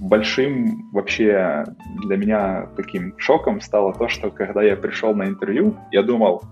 Большим 0.00 0.90
вообще 0.92 1.64
для 2.04 2.16
меня 2.16 2.68
таким 2.76 3.18
шоком 3.18 3.60
стало 3.60 3.92
то, 3.94 4.08
что 4.08 4.30
когда 4.30 4.62
я 4.62 4.76
пришел 4.76 5.14
на 5.14 5.24
интервью, 5.24 5.76
я 5.90 6.02
думал, 6.02 6.42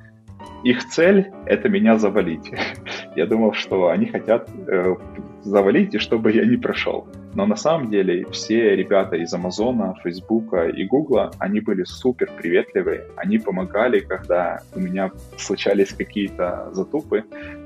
их 0.65 0.85
цель— 0.89 1.31
это 1.47 1.69
меня 1.69 1.99
завалить. 1.99 2.53
я 3.17 3.27
думал, 3.27 3.53
что 3.53 3.89
они 3.89 4.07
хотят 4.07 4.49
э, 4.67 4.97
завалить, 5.43 5.95
и 5.95 5.99
чтобы 5.99 6.33
я 6.33 6.45
не 6.45 6.57
прошел. 6.57 7.07
Но 7.35 7.47
на 7.47 7.57
самом 7.57 7.91
деле 7.91 8.25
все 8.33 8.75
ребята 8.75 9.17
из 9.17 9.33
Амазона, 9.33 9.95
Фейсбука 10.03 10.69
и 10.69 10.85
Гугла, 10.87 11.31
они 11.39 11.61
были 11.61 11.85
супер 11.85 12.31
приветливые. 12.37 13.05
Они 13.17 13.39
помогали, 13.39 14.01
когда 14.01 14.63
у 14.75 14.81
меня 14.81 15.11
случались 15.37 15.93
какие-то 15.93 16.71
затупы. 16.73 17.25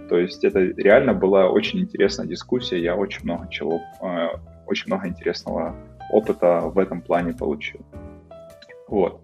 То 0.08 0.18
есть 0.18 0.44
это 0.44 0.58
реально 0.58 1.14
была 1.14 1.48
очень 1.48 1.80
интересная 1.80 2.26
дискуссия. 2.26 2.82
Я 2.82 2.96
очень 2.96 3.22
много 3.22 3.48
чего, 3.48 3.80
э, 4.02 4.28
очень 4.70 4.86
много 4.86 5.08
интересного 5.08 5.74
опыта 6.10 6.60
в 6.62 6.78
этом 6.78 7.02
плане 7.02 7.32
получил. 7.34 7.80
Вот. 8.88 9.20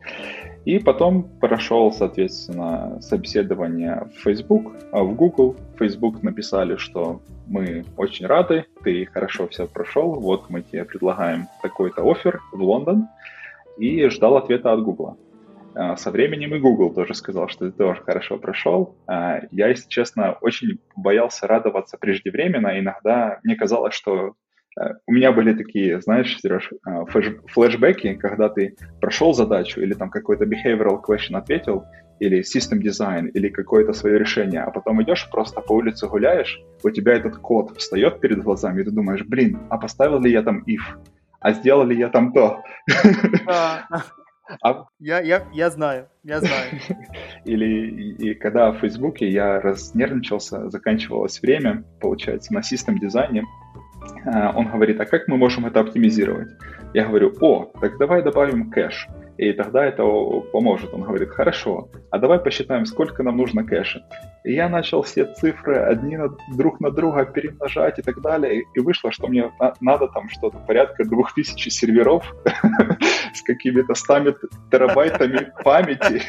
И 0.65 0.79
потом 0.79 1.25
прошел, 1.41 1.93
соответственно, 1.93 3.01
собеседование 3.01 4.09
в 4.15 4.23
Facebook, 4.23 4.73
а 4.93 5.03
в 5.03 5.15
Google. 5.15 5.57
В 5.75 5.79
Facebook 5.79 6.23
написали, 6.23 6.77
что 6.77 7.21
мы 7.47 7.85
очень 7.97 8.27
рады, 8.27 8.67
ты 8.83 9.07
хорошо 9.07 9.49
все 9.49 9.67
прошел, 9.67 10.15
вот 10.15 10.51
мы 10.51 10.63
тебе 10.63 10.85
предлагаем 10.85 11.47
такой-то 11.63 12.09
офер 12.09 12.41
в 12.53 12.63
Лондон. 12.63 13.09
И 13.79 14.09
ждал 14.09 14.37
ответа 14.37 14.73
от 14.73 14.83
Google. 14.83 15.19
А, 15.75 15.97
со 15.97 16.11
временем 16.11 16.55
и 16.55 16.59
Google 16.59 16.95
тоже 16.95 17.15
сказал, 17.15 17.49
что 17.49 17.71
ты 17.71 17.77
тоже 17.77 18.01
хорошо 18.03 18.39
прошел. 18.39 18.97
А, 19.07 19.41
я, 19.51 19.69
если 19.69 19.89
честно, 19.89 20.33
очень 20.41 20.79
боялся 20.97 21.47
радоваться 21.47 21.99
преждевременно. 21.99 22.79
Иногда 22.79 23.41
мне 23.43 23.57
казалось, 23.57 23.95
что 23.95 24.35
у 25.07 25.13
меня 25.13 25.33
были 25.33 25.55
такие, 25.55 26.01
знаешь, 26.01 26.39
Сереж, 26.41 26.71
э, 26.87 27.05
флешбеки, 27.49 28.15
когда 28.15 28.49
ты 28.49 28.77
прошел 29.01 29.33
задачу 29.33 29.81
или 29.81 29.95
там 29.95 30.11
какой-то 30.11 30.45
behavioral 30.45 31.01
question 31.03 31.37
ответил, 31.37 31.85
или 32.21 32.41
system 32.41 32.81
design, 32.81 33.29
или 33.29 33.49
какое-то 33.49 33.93
свое 33.93 34.19
решение, 34.19 34.63
а 34.63 34.71
потом 34.71 35.03
идешь 35.03 35.29
просто 35.31 35.61
по 35.61 35.73
улице 35.73 36.07
гуляешь, 36.07 36.61
у 36.83 36.91
тебя 36.91 37.15
этот 37.15 37.37
код 37.39 37.77
встает 37.77 38.21
перед 38.21 38.43
глазами, 38.43 38.81
и 38.81 38.85
ты 38.85 38.91
думаешь, 38.91 39.25
блин, 39.25 39.59
а 39.71 39.79
поставил 39.79 40.21
ли 40.21 40.31
я 40.31 40.43
там 40.43 40.63
if? 40.67 40.83
А 41.41 41.53
сделал 41.53 41.85
ли 41.85 41.97
я 41.97 42.09
там 42.09 42.33
то? 42.33 42.63
А... 43.47 44.85
Я, 45.01 45.21
я, 45.21 45.45
я 45.53 45.71
знаю, 45.71 46.07
я 46.23 46.39
знаю. 46.39 46.81
Или 47.45 48.15
и 48.15 48.35
когда 48.35 48.71
в 48.71 48.79
Фейсбуке 48.79 49.29
я 49.29 49.61
разнервничался, 49.61 50.71
заканчивалось 50.71 51.43
время, 51.43 51.83
получается, 52.01 52.55
на 52.55 52.63
систем 52.63 52.97
дизайне, 53.01 53.45
он 54.55 54.69
говорит, 54.69 55.01
а 55.01 55.07
как 55.07 55.29
мы 55.29 55.37
можем 55.37 55.67
это 55.67 55.81
оптимизировать? 55.81 56.49
Я 56.95 57.07
говорю, 57.07 57.33
о, 57.41 57.71
так 57.81 57.99
давай 57.99 58.23
добавим 58.23 58.71
кэш. 58.71 59.09
И 59.39 59.53
тогда 59.53 59.85
это 59.85 60.03
поможет. 60.53 60.95
Он 60.95 61.03
говорит, 61.03 61.29
хорошо, 61.29 61.91
а 62.11 62.19
давай 62.19 62.39
посчитаем, 62.39 62.87
сколько 62.87 63.23
нам 63.23 63.37
нужно 63.37 63.65
кэша. 63.65 64.03
И 64.45 64.55
я 64.55 64.69
начал 64.69 65.03
все 65.03 65.27
цифры 65.27 65.77
одни 65.77 66.17
на, 66.17 66.31
друг 66.57 66.81
на 66.81 66.91
друга 66.91 67.27
перемножать 67.27 67.99
и 67.99 68.03
так 68.03 68.23
далее. 68.23 68.65
И 68.75 68.81
вышло, 68.81 69.13
что 69.13 69.29
мне 69.29 69.53
на, 69.61 69.75
надо 69.81 70.09
там 70.09 70.31
что-то 70.31 70.59
порядка 70.59 71.05
двух 71.05 71.35
тысяч 71.35 71.71
серверов 71.71 72.35
с 73.35 73.43
какими-то 73.43 73.95
100 73.95 74.37
терабайтами 74.71 75.53
памяти. 75.63 76.23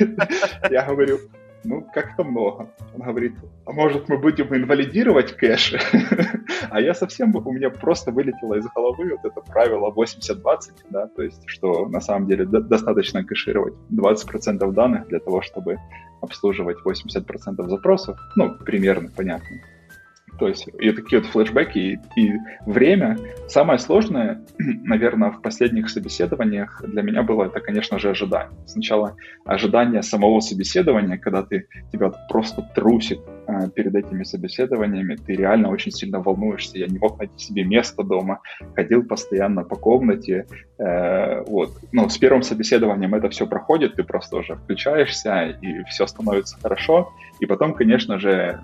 Я 0.69 0.83
говорю, 0.83 1.19
ну, 1.63 1.85
как-то 1.93 2.23
много. 2.23 2.69
Он 2.93 3.01
говорит, 3.01 3.35
а 3.65 3.71
может 3.71 4.09
мы 4.09 4.17
будем 4.17 4.53
инвалидировать 4.55 5.35
кэш? 5.35 5.75
а 6.69 6.81
я 6.81 6.93
совсем, 6.93 7.35
у 7.35 7.51
меня 7.51 7.69
просто 7.69 8.11
вылетело 8.11 8.55
из 8.55 8.65
головы 8.67 9.11
вот 9.11 9.25
это 9.25 9.41
правило 9.41 9.91
80-20, 9.91 10.41
да, 10.89 11.07
то 11.07 11.23
есть, 11.23 11.43
что 11.47 11.87
на 11.87 11.99
самом 11.99 12.27
деле 12.27 12.45
достаточно 12.45 13.23
кэшировать 13.23 13.73
20% 13.91 14.71
данных 14.71 15.07
для 15.07 15.19
того, 15.19 15.41
чтобы 15.41 15.77
обслуживать 16.21 16.77
80% 16.85 17.67
запросов. 17.67 18.17
Ну, 18.35 18.55
примерно, 18.57 19.09
понятно. 19.15 19.47
То 20.39 20.47
есть 20.47 20.67
и 20.79 20.91
такие 20.91 21.21
вот 21.21 21.31
флешбеки, 21.31 21.77
и, 21.77 21.99
и 22.21 22.33
время. 22.65 23.17
Самое 23.47 23.79
сложное, 23.79 24.41
наверное, 24.57 25.31
в 25.31 25.41
последних 25.41 25.89
собеседованиях 25.89 26.83
для 26.85 27.01
меня 27.01 27.23
было 27.23 27.45
это, 27.45 27.59
конечно 27.59 27.99
же, 27.99 28.09
ожидание. 28.09 28.57
Сначала 28.65 29.15
ожидание 29.45 30.03
самого 30.03 30.39
собеседования, 30.39 31.17
когда 31.17 31.43
ты 31.43 31.67
тебя 31.91 32.11
просто 32.29 32.61
трусит 32.75 33.19
э, 33.47 33.69
перед 33.75 33.95
этими 33.95 34.23
собеседованиями, 34.23 35.15
ты 35.15 35.33
реально 35.33 35.69
очень 35.69 35.91
сильно 35.91 36.19
волнуешься. 36.19 36.77
Я 36.77 36.87
не 36.87 36.99
мог 36.99 37.17
найти 37.17 37.37
себе 37.37 37.63
место 37.63 38.03
дома, 38.03 38.41
ходил 38.75 39.03
постоянно 39.03 39.63
по 39.63 39.75
комнате. 39.75 40.45
Э, 40.77 41.41
вот. 41.47 41.71
Но 41.91 42.09
с 42.09 42.17
первым 42.17 42.43
собеседованием 42.43 43.15
это 43.15 43.29
все 43.29 43.47
проходит, 43.47 43.95
ты 43.95 44.03
просто 44.03 44.37
уже 44.37 44.55
включаешься, 44.55 45.57
и 45.61 45.83
все 45.85 46.05
становится 46.05 46.57
хорошо. 46.61 47.11
И 47.39 47.45
потом, 47.45 47.73
конечно 47.73 48.19
же, 48.19 48.59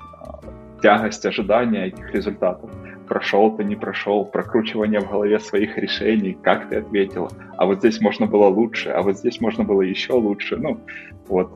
тягость 0.83 1.25
ожидания 1.25 1.85
этих 1.87 2.13
результатов. 2.13 2.69
Прошел 3.07 3.55
ты, 3.55 3.63
не 3.63 3.75
прошел, 3.75 4.25
прокручивание 4.25 4.99
в 4.99 5.09
голове 5.09 5.39
своих 5.39 5.77
решений, 5.77 6.37
как 6.43 6.69
ты 6.69 6.77
ответил, 6.77 7.29
а 7.57 7.65
вот 7.65 7.79
здесь 7.79 8.01
можно 8.01 8.27
было 8.27 8.47
лучше, 8.47 8.89
а 8.89 9.01
вот 9.01 9.17
здесь 9.17 9.39
можно 9.39 9.63
было 9.63 9.81
еще 9.81 10.13
лучше. 10.13 10.57
Ну, 10.57 10.81
вот 11.27 11.49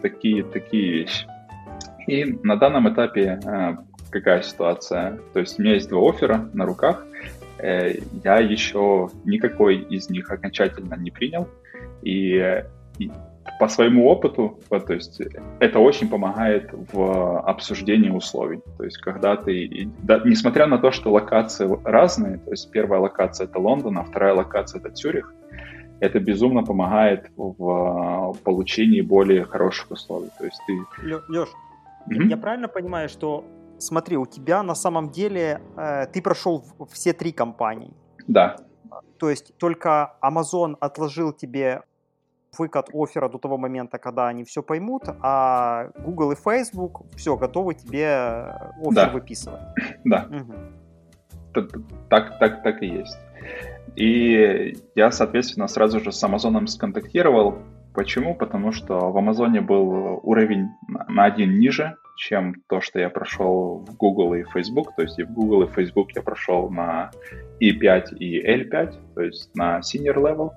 такие, 0.00 0.44
такие 0.44 0.92
вещи. 0.92 1.26
И 2.06 2.38
на 2.44 2.56
данном 2.56 2.88
этапе 2.88 3.40
э, 3.44 3.76
какая 4.10 4.42
ситуация? 4.42 5.18
То 5.32 5.40
есть 5.40 5.58
у 5.58 5.62
меня 5.62 5.74
есть 5.74 5.88
два 5.88 6.08
оффера 6.08 6.48
на 6.52 6.64
руках, 6.64 7.04
э, 7.58 7.94
я 8.24 8.38
еще 8.38 9.10
никакой 9.24 9.78
из 9.78 10.10
них 10.10 10.30
окончательно 10.30 10.94
не 10.94 11.10
принял, 11.10 11.48
и, 12.02 12.62
и 12.98 13.10
по 13.58 13.68
своему 13.68 14.08
опыту, 14.08 14.58
то 14.68 14.92
есть 14.94 15.20
это 15.60 15.78
очень 15.78 16.08
помогает 16.08 16.70
в 16.92 17.40
обсуждении 17.40 18.10
условий. 18.10 18.60
То 18.76 18.84
есть 18.84 18.98
когда 18.98 19.36
ты, 19.36 19.88
да, 20.02 20.20
несмотря 20.24 20.66
на 20.66 20.78
то, 20.78 20.90
что 20.90 21.12
локации 21.12 21.68
разные, 21.84 22.38
то 22.38 22.50
есть 22.50 22.70
первая 22.70 23.00
локация 23.00 23.46
это 23.46 23.58
Лондон, 23.58 23.98
а 23.98 24.04
вторая 24.04 24.34
локация 24.34 24.80
это 24.80 24.90
Цюрих, 24.90 25.34
это 26.00 26.20
безумно 26.20 26.62
помогает 26.62 27.30
в 27.36 28.36
получении 28.44 29.00
более 29.00 29.44
хороших 29.44 29.90
условий. 29.90 30.30
То 30.38 30.44
есть 30.44 30.60
ты... 30.66 30.78
Леш, 31.28 31.48
mm-hmm. 32.08 32.28
я 32.28 32.36
правильно 32.36 32.68
понимаю, 32.68 33.08
что 33.08 33.44
смотри, 33.78 34.16
у 34.16 34.26
тебя 34.26 34.62
на 34.62 34.74
самом 34.74 35.10
деле 35.10 35.60
э, 35.76 36.06
ты 36.12 36.22
прошел 36.22 36.64
все 36.90 37.12
три 37.12 37.32
компании. 37.32 37.92
Да. 38.26 38.56
То 39.18 39.30
есть 39.30 39.56
только 39.58 40.14
Amazon 40.22 40.76
отложил 40.80 41.32
тебе 41.32 41.82
выкат 42.56 42.88
оффера 42.92 43.28
до 43.28 43.38
того 43.38 43.58
момента, 43.58 43.98
когда 43.98 44.28
они 44.28 44.44
все 44.44 44.62
поймут, 44.62 45.04
а 45.20 45.90
Google 45.98 46.32
и 46.32 46.36
Facebook 46.36 47.02
все 47.16 47.36
готовы 47.36 47.74
тебе 47.74 48.54
оффер 48.80 48.94
да. 48.94 49.08
выписывать. 49.10 49.60
Да. 50.04 50.26
Угу. 50.30 50.54
Так, 52.08 52.38
так, 52.38 52.62
так 52.62 52.82
и 52.82 52.86
есть. 52.86 53.18
И 53.96 54.76
я, 54.94 55.10
соответственно, 55.10 55.66
сразу 55.68 56.00
же 56.00 56.12
с 56.12 56.22
Амазоном 56.22 56.66
сконтактировал. 56.66 57.58
Почему? 57.94 58.34
Потому 58.34 58.70
что 58.70 59.10
в 59.10 59.16
Амазоне 59.16 59.60
был 59.60 60.20
уровень 60.22 60.68
на 61.08 61.24
один 61.24 61.58
ниже, 61.58 61.96
чем 62.16 62.54
то, 62.68 62.80
что 62.80 63.00
я 63.00 63.10
прошел 63.10 63.84
в 63.88 63.96
Google 63.96 64.34
и 64.34 64.44
Facebook. 64.44 64.94
То 64.94 65.02
есть 65.02 65.18
и 65.18 65.24
в 65.24 65.32
Google, 65.32 65.62
и 65.62 65.66
Facebook 65.66 66.12
я 66.14 66.22
прошел 66.22 66.70
на 66.70 67.10
E5 67.60 68.16
и 68.18 68.40
L5, 68.40 69.14
то 69.14 69.22
есть 69.22 69.54
на 69.54 69.80
senior 69.80 70.16
level. 70.16 70.50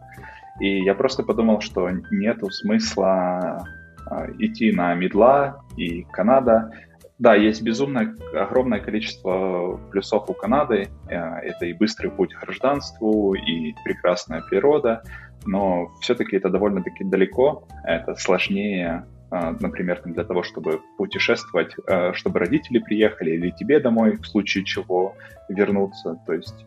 И 0.59 0.83
я 0.83 0.93
просто 0.95 1.23
подумал, 1.23 1.61
что 1.61 1.89
нету 2.11 2.49
смысла 2.49 3.65
а, 4.05 4.27
идти 4.39 4.71
на 4.71 4.93
медла 4.93 5.63
и 5.77 6.03
Канада. 6.03 6.71
Да, 7.17 7.35
есть 7.35 7.61
безумное 7.61 8.15
огромное 8.33 8.79
количество 8.79 9.79
плюсов 9.91 10.29
у 10.29 10.33
Канады. 10.33 10.89
Э, 11.07 11.35
это 11.43 11.67
и 11.67 11.73
быстрый 11.73 12.09
путь 12.09 12.33
к 12.33 12.41
гражданству, 12.41 13.35
и 13.35 13.73
прекрасная 13.85 14.41
природа, 14.41 15.03
но 15.45 15.91
все-таки 16.01 16.35
это 16.35 16.49
довольно-таки 16.49 17.03
далеко, 17.03 17.67
это 17.83 18.15
сложнее 18.15 19.05
а, 19.33 19.55
например, 19.57 20.01
для 20.03 20.25
того, 20.25 20.43
чтобы 20.43 20.81
путешествовать, 20.97 21.73
а, 21.87 22.11
чтобы 22.13 22.39
родители 22.39 22.79
приехали 22.79 23.31
или 23.31 23.51
тебе 23.51 23.79
домой, 23.79 24.17
в 24.17 24.27
случае 24.27 24.65
чего 24.65 25.15
вернуться. 25.47 26.19
То 26.25 26.33
есть 26.33 26.65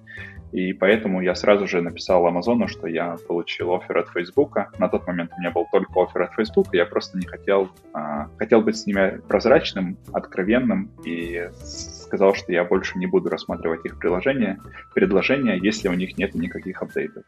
и 0.54 0.72
поэтому 0.72 1.20
я 1.20 1.34
сразу 1.34 1.66
же 1.66 1.82
написал 1.82 2.24
Амазону, 2.28 2.68
что 2.68 2.86
я 2.86 3.16
получил 3.26 3.74
офер 3.74 3.98
от 3.98 4.08
Фейсбука. 4.10 4.70
На 4.78 4.88
тот 4.88 5.04
момент 5.04 5.32
у 5.36 5.40
меня 5.40 5.50
был 5.50 5.66
только 5.72 6.00
офер 6.00 6.22
от 6.22 6.34
Фейсбука, 6.34 6.76
я 6.76 6.86
просто 6.86 7.18
не 7.18 7.26
хотел, 7.26 7.70
а, 7.92 8.28
хотел 8.38 8.60
быть 8.60 8.76
с 8.76 8.86
ними 8.86 9.20
прозрачным, 9.26 9.98
откровенным 10.12 10.92
и 11.04 11.50
сказал, 11.54 12.36
что 12.36 12.52
я 12.52 12.62
больше 12.62 12.96
не 12.98 13.06
буду 13.06 13.30
рассматривать 13.30 13.84
их 13.84 13.98
приложения, 13.98 14.60
предложения, 14.94 15.56
если 15.56 15.88
у 15.88 15.94
них 15.94 16.16
нет 16.18 16.36
никаких 16.36 16.80
апдейтов. 16.82 17.24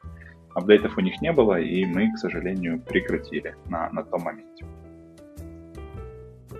Апдейтов 0.54 0.96
у 0.96 1.00
них 1.00 1.20
не 1.20 1.32
было, 1.32 1.58
и 1.58 1.84
мы, 1.84 2.12
к 2.12 2.18
сожалению, 2.18 2.80
прекратили 2.80 3.56
на, 3.68 3.90
на 3.90 4.04
том 4.04 4.22
моменте. 4.22 4.64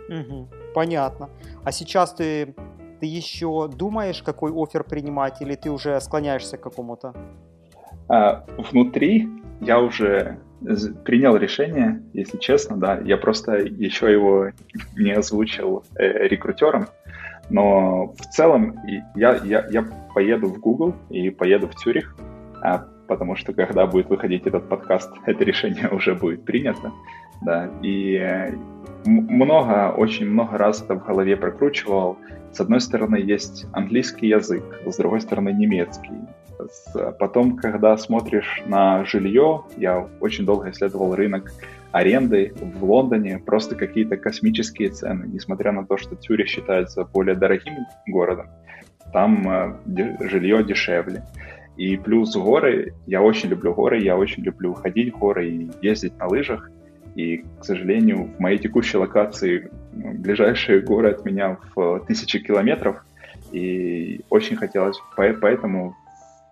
Угу, 0.09 0.49
понятно. 0.75 1.31
А 1.63 1.71
сейчас 1.71 2.13
ты 2.13 2.57
ты 3.01 3.07
еще 3.07 3.69
думаешь, 3.69 4.23
какой 4.23 4.53
офер 4.53 4.85
принимать, 4.85 5.43
или 5.43 5.55
ты 5.55 5.71
уже 5.71 6.01
склоняешься 6.01 6.57
к 6.57 6.61
какому-то? 6.61 7.15
А, 8.09 8.45
внутри 8.57 9.29
я 9.61 9.81
уже 9.81 10.39
принял 11.05 11.37
решение, 11.37 12.03
если 12.15 12.39
честно, 12.39 12.77
да. 12.77 12.99
Я 12.99 13.17
просто 13.17 13.57
еще 13.57 14.11
его 14.11 14.51
не 14.97 15.13
озвучил 15.13 15.85
э, 15.97 16.29
рекрутерам, 16.29 16.87
но 17.51 18.15
в 18.19 18.27
целом 18.31 18.77
я, 19.15 19.37
я, 19.45 19.67
я 19.71 19.85
поеду 20.15 20.49
в 20.49 20.59
Google 20.59 20.95
и 21.11 21.31
поеду 21.31 21.69
в 21.69 21.75
Цюрих, 21.75 22.17
а, 22.63 22.87
потому 23.07 23.37
что 23.37 23.53
когда 23.53 23.87
будет 23.87 24.09
выходить 24.09 24.47
этот 24.47 24.69
подкаст, 24.69 25.13
это 25.27 25.45
решение 25.45 25.89
уже 25.89 26.15
будет 26.15 26.45
принято, 26.45 26.93
да. 27.43 27.71
И 27.83 28.15
э, 28.15 28.53
много, 29.05 29.93
очень 29.97 30.27
много 30.27 30.59
раз 30.59 30.83
это 30.83 30.95
в 30.95 31.05
голове 31.05 31.37
прокручивал, 31.37 32.17
с 32.57 32.61
одной 32.61 32.81
стороны, 32.81 33.17
есть 33.17 33.67
английский 33.73 34.29
язык, 34.29 34.65
с 34.87 34.97
другой 34.97 35.21
стороны, 35.21 35.53
немецкий. 35.53 36.15
Потом, 37.19 37.57
когда 37.57 37.97
смотришь 37.99 38.63
на 38.67 39.05
жилье, 39.05 39.65
я 39.77 40.09
очень 40.21 40.47
долго 40.47 40.71
исследовал 40.71 41.15
рынок 41.15 41.53
аренды 41.93 42.55
в 42.57 42.83
Лондоне, 42.83 43.39
просто 43.45 43.75
какие-то 43.75 44.17
космические 44.17 44.89
цены, 44.89 45.27
несмотря 45.27 45.71
на 45.73 45.87
то, 45.87 45.99
что 45.99 46.17
Тюрих 46.17 46.49
считается 46.49 47.05
более 47.05 47.37
дорогим 47.37 47.75
городом, 48.07 48.49
там 49.13 49.47
э, 49.49 49.77
жилье 50.29 50.65
дешевле. 50.65 51.25
И 51.77 51.99
плюс 51.99 52.35
горы, 52.35 52.95
я 53.07 53.21
очень 53.21 53.51
люблю 53.51 53.75
горы, 53.75 54.01
я 54.01 54.17
очень 54.17 54.43
люблю 54.43 54.73
ходить 54.73 55.15
в 55.15 55.19
горы 55.19 55.51
и 55.51 55.71
ездить 55.83 56.17
на 56.19 56.27
лыжах. 56.27 56.71
И, 57.17 57.45
к 57.61 57.65
сожалению, 57.65 58.31
в 58.37 58.41
моей 58.41 58.59
текущей 58.59 58.97
локации 58.97 59.71
ближайшие 59.97 60.81
горы 60.81 61.11
от 61.11 61.25
меня 61.25 61.59
в 61.75 62.05
тысячи 62.07 62.39
километров, 62.39 63.05
и 63.53 64.21
очень 64.31 64.57
хотелось, 64.57 64.99
поэтому 65.17 65.97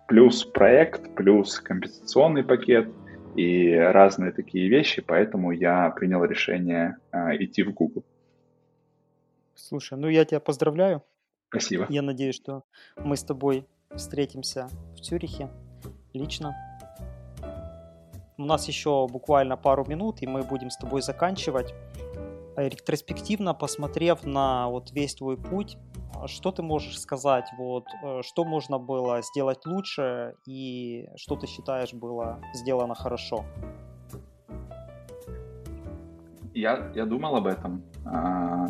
плюс 0.07 0.43
проект, 0.45 1.13
плюс 1.15 1.59
компенсационный 1.59 2.43
пакет 2.43 2.87
и 3.35 3.73
разные 3.75 4.31
такие 4.31 4.69
вещи, 4.69 5.01
поэтому 5.01 5.51
я 5.51 5.89
принял 5.89 6.23
решение 6.23 6.97
э, 7.11 7.43
идти 7.43 7.63
в 7.63 7.73
Google. 7.73 8.03
Слушай, 9.55 9.97
ну 9.97 10.07
я 10.07 10.25
тебя 10.25 10.39
поздравляю. 10.39 11.03
Спасибо. 11.49 11.85
Я 11.89 12.01
надеюсь, 12.01 12.35
что 12.35 12.63
мы 12.97 13.15
с 13.15 13.23
тобой 13.23 13.65
встретимся 13.95 14.69
в 14.95 14.99
Цюрихе 14.99 15.49
лично. 16.13 16.55
У 18.37 18.43
нас 18.43 18.67
еще 18.67 19.07
буквально 19.07 19.55
пару 19.55 19.85
минут, 19.85 20.21
и 20.21 20.27
мы 20.27 20.43
будем 20.43 20.69
с 20.69 20.77
тобой 20.77 21.01
заканчивать. 21.01 21.73
Ретроспективно 22.55 23.53
посмотрев 23.53 24.23
на 24.23 24.69
вот 24.69 24.91
весь 24.91 25.15
твой 25.15 25.37
путь, 25.37 25.77
что 26.27 26.51
ты 26.51 26.61
можешь 26.61 26.99
сказать, 26.99 27.45
вот, 27.57 27.85
э, 28.03 28.21
что 28.23 28.45
можно 28.45 28.79
было 28.79 29.21
сделать 29.21 29.65
лучше 29.65 30.35
и 30.47 31.07
что 31.15 31.35
ты 31.35 31.47
считаешь 31.47 31.93
было 31.93 32.41
сделано 32.53 32.95
хорошо? 32.95 33.43
Я, 36.53 36.91
я 36.95 37.05
думал 37.05 37.35
об 37.35 37.47
этом. 37.47 37.83
А, 38.05 38.67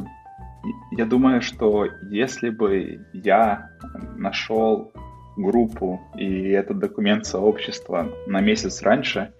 я 0.91 1.05
думаю, 1.05 1.41
что 1.41 1.85
если 2.09 2.49
бы 2.49 3.05
я 3.13 3.69
нашел 4.15 4.91
группу 5.37 6.01
и 6.15 6.49
этот 6.49 6.79
документ 6.79 7.25
сообщества 7.25 8.07
на 8.25 8.41
месяц 8.41 8.81
раньше, 8.81 9.33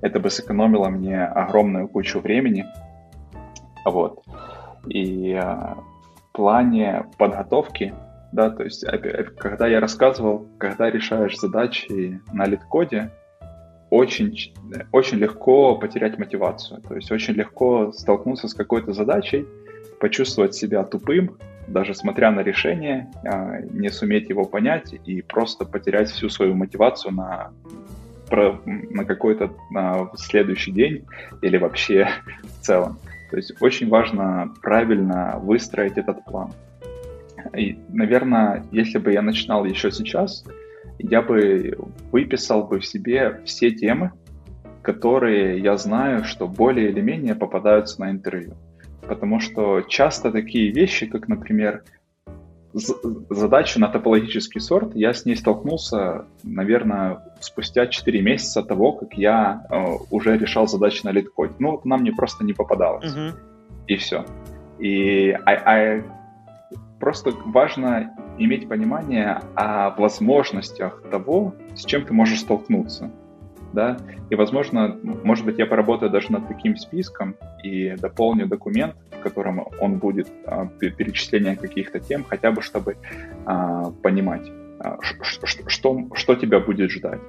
это 0.00 0.18
бы 0.18 0.30
сэкономило 0.30 0.88
мне 0.88 1.24
огромную 1.24 1.88
кучу 1.88 2.18
времени. 2.20 2.66
Вот. 3.84 4.22
И 4.86 5.32
а, 5.32 5.76
в 6.16 6.32
плане 6.32 7.06
подготовки, 7.18 7.94
да, 8.32 8.50
то 8.50 8.64
есть 8.64 8.84
когда 9.38 9.66
я 9.66 9.80
рассказывал, 9.80 10.48
когда 10.58 10.90
решаешь 10.90 11.38
задачи 11.38 12.20
на 12.32 12.46
лид-коде, 12.46 13.10
очень, 13.90 14.54
очень 14.90 15.18
легко 15.18 15.76
потерять 15.76 16.18
мотивацию. 16.18 16.80
То 16.80 16.94
есть 16.94 17.12
очень 17.12 17.34
легко 17.34 17.92
столкнуться 17.92 18.48
с 18.48 18.54
какой-то 18.54 18.94
задачей, 18.94 19.46
почувствовать 20.00 20.54
себя 20.54 20.82
тупым, 20.84 21.36
даже 21.68 21.94
смотря 21.94 22.30
на 22.30 22.40
решение, 22.40 23.10
а, 23.24 23.60
не 23.60 23.90
суметь 23.90 24.30
его 24.30 24.44
понять 24.44 24.94
и 25.04 25.20
просто 25.20 25.66
потерять 25.66 26.10
всю 26.10 26.30
свою 26.30 26.54
мотивацию 26.54 27.12
на, 27.12 27.52
на 28.30 29.04
какой-то 29.04 29.50
на 29.70 30.10
следующий 30.16 30.72
день 30.72 31.04
или 31.42 31.58
вообще 31.58 32.08
в 32.42 32.62
целом. 32.62 32.98
То 33.32 33.38
есть 33.38 33.60
очень 33.60 33.88
важно 33.88 34.54
правильно 34.62 35.40
выстроить 35.42 35.98
этот 35.98 36.24
план. 36.24 36.52
И, 37.56 37.76
наверное, 37.88 38.64
если 38.70 38.98
бы 38.98 39.12
я 39.12 39.22
начинал 39.22 39.64
еще 39.64 39.90
сейчас, 39.90 40.44
я 41.00 41.20
бы 41.22 41.76
выписал 42.12 42.68
бы 42.68 42.78
в 42.78 42.86
себе 42.86 43.40
все 43.44 43.72
темы, 43.72 44.12
которые 44.82 45.58
я 45.58 45.76
знаю, 45.76 46.22
что 46.22 46.46
более 46.46 46.90
или 46.90 47.00
менее 47.00 47.34
попадаются 47.34 48.00
на 48.00 48.10
интервью 48.12 48.54
потому 49.06 49.40
что 49.40 49.82
часто 49.82 50.30
такие 50.30 50.72
вещи, 50.72 51.06
как, 51.06 51.28
например, 51.28 51.84
задача 52.72 53.80
на 53.80 53.88
топологический 53.88 54.60
сорт, 54.60 54.94
я 54.94 55.12
с 55.12 55.24
ней 55.24 55.36
столкнулся, 55.36 56.26
наверное, 56.42 57.34
спустя 57.40 57.86
4 57.86 58.22
месяца 58.22 58.62
того, 58.62 58.92
как 58.92 59.14
я 59.14 59.66
э, 59.68 59.96
уже 60.10 60.38
решал 60.38 60.66
задачи 60.66 61.04
на 61.04 61.10
литкоде. 61.10 61.54
Ну, 61.58 61.72
вот 61.72 61.84
она 61.84 61.98
мне 61.98 62.12
просто 62.12 62.44
не 62.44 62.52
попадалась. 62.52 63.14
Uh-huh. 63.14 63.32
И 63.86 63.96
все. 63.96 64.24
И 64.78 65.30
а, 65.30 65.52
а, 65.52 66.02
просто 66.98 67.32
важно 67.44 68.14
иметь 68.38 68.68
понимание 68.68 69.40
о 69.54 69.90
возможностях 69.90 71.02
того, 71.10 71.54
с 71.74 71.84
чем 71.84 72.04
ты 72.04 72.12
можешь 72.14 72.40
столкнуться 72.40 73.10
да, 73.72 73.96
и, 74.30 74.34
возможно, 74.34 74.96
может 75.02 75.44
быть, 75.44 75.58
я 75.58 75.66
поработаю 75.66 76.10
даже 76.10 76.32
над 76.32 76.48
таким 76.48 76.76
списком 76.76 77.36
и 77.62 77.94
дополню 77.96 78.46
документ, 78.46 78.94
в 79.10 79.20
котором 79.22 79.66
он 79.80 79.98
будет 79.98 80.28
а, 80.46 80.66
перечисление 80.66 81.56
каких-то 81.56 82.00
тем, 82.00 82.24
хотя 82.24 82.50
бы 82.50 82.62
чтобы 82.62 82.96
а, 83.46 83.90
понимать, 84.02 84.50
а, 84.80 84.98
что, 85.00 85.46
что, 85.46 86.08
что 86.14 86.34
тебя 86.34 86.60
будет 86.60 86.90
ждать. 86.90 87.20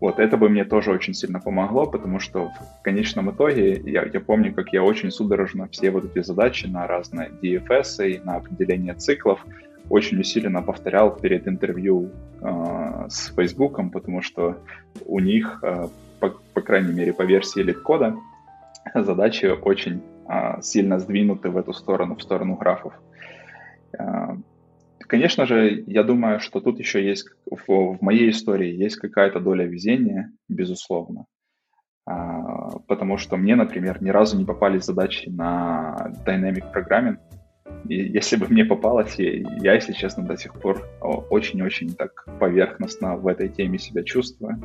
Вот 0.00 0.18
это 0.18 0.36
бы 0.36 0.48
мне 0.48 0.64
тоже 0.64 0.90
очень 0.90 1.14
сильно 1.14 1.40
помогло, 1.40 1.86
потому 1.86 2.20
что 2.20 2.50
в 2.80 2.82
конечном 2.82 3.30
итоге 3.30 3.80
я, 3.84 4.04
я 4.04 4.20
помню, 4.20 4.52
как 4.54 4.72
я 4.72 4.82
очень 4.82 5.10
судорожно 5.10 5.68
все 5.68 5.90
вот 5.90 6.04
эти 6.04 6.24
задачи 6.24 6.66
на 6.66 6.86
разные 6.86 7.30
DFS 7.42 8.08
и 8.08 8.18
на 8.24 8.36
определение 8.36 8.94
циклов 8.94 9.44
очень 9.90 10.20
усиленно 10.20 10.62
повторял 10.62 11.16
перед 11.16 11.48
интервью 11.48 12.10
э, 12.40 13.06
с 13.08 13.34
Фейсбуком, 13.34 13.90
потому 13.90 14.22
что 14.22 14.58
у 15.04 15.20
них, 15.20 15.60
э, 15.62 15.88
по, 16.20 16.30
по 16.54 16.60
крайней 16.60 16.92
мере, 16.92 17.12
по 17.12 17.22
версии 17.22 17.60
лид-кода, 17.60 18.16
задачи 18.94 19.46
очень 19.46 20.02
э, 20.28 20.60
сильно 20.62 20.98
сдвинуты 20.98 21.50
в 21.50 21.56
эту 21.56 21.72
сторону, 21.72 22.16
в 22.16 22.22
сторону 22.22 22.56
графов. 22.56 22.92
Э, 23.98 24.36
конечно 24.98 25.46
же, 25.46 25.82
я 25.86 26.02
думаю, 26.02 26.40
что 26.40 26.60
тут 26.60 26.78
еще 26.78 27.04
есть, 27.04 27.30
в, 27.50 27.66
в 27.66 28.02
моей 28.02 28.30
истории 28.30 28.74
есть 28.74 28.96
какая-то 28.96 29.40
доля 29.40 29.64
везения, 29.64 30.32
безусловно. 30.48 31.24
Потому 32.86 33.18
что 33.18 33.36
мне, 33.36 33.54
например, 33.54 34.02
ни 34.02 34.08
разу 34.08 34.38
не 34.38 34.46
попались 34.46 34.84
задачи 34.84 35.28
на 35.28 36.10
Dynamic 36.26 36.72
Programming, 36.72 37.18
и 37.88 37.94
если 37.94 38.36
бы 38.36 38.46
мне 38.48 38.64
попалось, 38.64 39.14
я, 39.16 39.42
я, 39.62 39.74
если 39.74 39.92
честно, 39.92 40.24
до 40.24 40.36
сих 40.36 40.54
пор 40.54 40.86
очень-очень 41.00 41.94
так 41.94 42.26
поверхностно 42.38 43.16
в 43.16 43.26
этой 43.26 43.48
теме 43.48 43.78
себя 43.78 44.02
чувствую. 44.02 44.60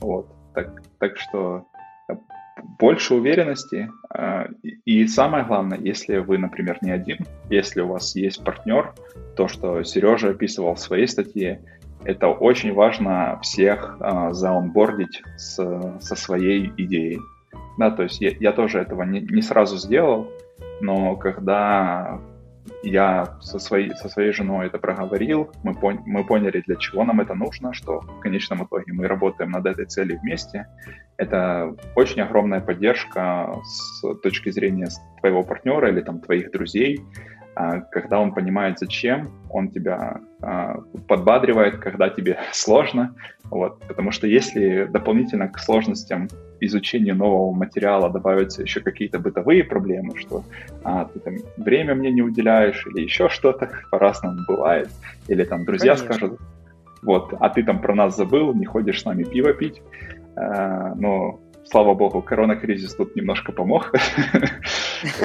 Вот. 0.00 0.28
Так, 0.54 0.82
так 0.98 1.16
что 1.16 1.66
э, 2.08 2.14
больше 2.78 3.14
уверенности. 3.14 3.90
Э, 4.12 4.46
и 4.84 5.06
самое 5.06 5.44
главное, 5.44 5.78
если 5.78 6.18
вы, 6.18 6.38
например, 6.38 6.78
не 6.82 6.90
один, 6.90 7.18
если 7.48 7.80
у 7.80 7.88
вас 7.88 8.16
есть 8.16 8.42
партнер, 8.42 8.92
то, 9.36 9.46
что 9.46 9.82
Сережа 9.84 10.30
описывал 10.30 10.74
в 10.74 10.80
своей 10.80 11.06
статье, 11.06 11.60
это 12.04 12.28
очень 12.28 12.72
важно 12.72 13.38
всех 13.42 13.98
э, 14.00 14.32
заонбордить 14.32 15.22
с, 15.36 15.56
со 16.00 16.16
своей 16.16 16.72
идеей. 16.76 17.20
Да, 17.78 17.92
то 17.92 18.02
есть 18.02 18.20
я, 18.20 18.30
я 18.40 18.52
тоже 18.52 18.80
этого 18.80 19.04
не, 19.04 19.20
не 19.20 19.42
сразу 19.42 19.76
сделал, 19.76 20.28
но 20.80 21.16
когда 21.16 22.20
я 22.82 23.38
со 23.40 23.58
своей, 23.58 23.94
со 23.96 24.08
своей 24.08 24.32
женой 24.32 24.66
это 24.66 24.78
проговорил, 24.78 25.50
мы, 25.62 25.74
пон, 25.74 26.00
мы 26.06 26.24
поняли, 26.24 26.62
для 26.66 26.76
чего 26.76 27.04
нам 27.04 27.20
это 27.20 27.34
нужно, 27.34 27.72
что 27.72 28.00
в 28.00 28.20
конечном 28.20 28.64
итоге 28.64 28.92
мы 28.92 29.06
работаем 29.08 29.50
над 29.50 29.66
этой 29.66 29.86
целью 29.86 30.20
вместе. 30.20 30.66
Это 31.16 31.74
очень 31.96 32.20
огромная 32.20 32.60
поддержка 32.60 33.56
с 33.64 34.02
точки 34.22 34.50
зрения 34.50 34.88
твоего 35.20 35.42
партнера 35.42 35.88
или 35.88 36.00
там 36.00 36.20
твоих 36.20 36.52
друзей, 36.52 37.00
когда 37.90 38.20
он 38.20 38.32
понимает, 38.32 38.78
зачем, 38.78 39.30
он 39.50 39.68
тебя 39.68 40.20
а, 40.40 40.80
подбадривает, 41.08 41.78
когда 41.78 42.08
тебе 42.08 42.38
сложно. 42.52 43.14
Вот. 43.44 43.80
Потому 43.88 44.12
что 44.12 44.26
если 44.26 44.84
дополнительно 44.84 45.48
к 45.48 45.58
сложностям 45.58 46.28
изучения 46.60 47.14
нового 47.14 47.52
материала 47.52 48.10
добавятся 48.10 48.62
еще 48.62 48.80
какие-то 48.80 49.18
бытовые 49.18 49.64
проблемы, 49.64 50.16
что 50.16 50.44
а, 50.84 51.04
ты 51.06 51.18
там 51.18 51.34
время 51.56 51.94
мне 51.94 52.12
не 52.12 52.22
уделяешь 52.22 52.86
или 52.86 53.02
еще 53.02 53.28
что-то, 53.28 53.70
по-разному 53.90 54.44
бывает, 54.46 54.88
или 55.26 55.44
там 55.44 55.64
друзья 55.64 55.94
Конечно. 55.96 56.14
скажут, 56.14 56.40
вот, 57.02 57.34
а 57.40 57.48
ты 57.48 57.64
там 57.64 57.80
про 57.80 57.94
нас 57.94 58.16
забыл, 58.16 58.54
не 58.54 58.66
ходишь 58.66 59.02
с 59.02 59.04
нами 59.04 59.24
пиво 59.24 59.52
пить, 59.52 59.82
а, 60.36 60.94
но 60.94 61.40
слава 61.64 61.94
богу, 61.94 62.22
корона-кризис 62.22 62.94
тут 62.94 63.16
немножко 63.16 63.52
помог. 63.52 63.92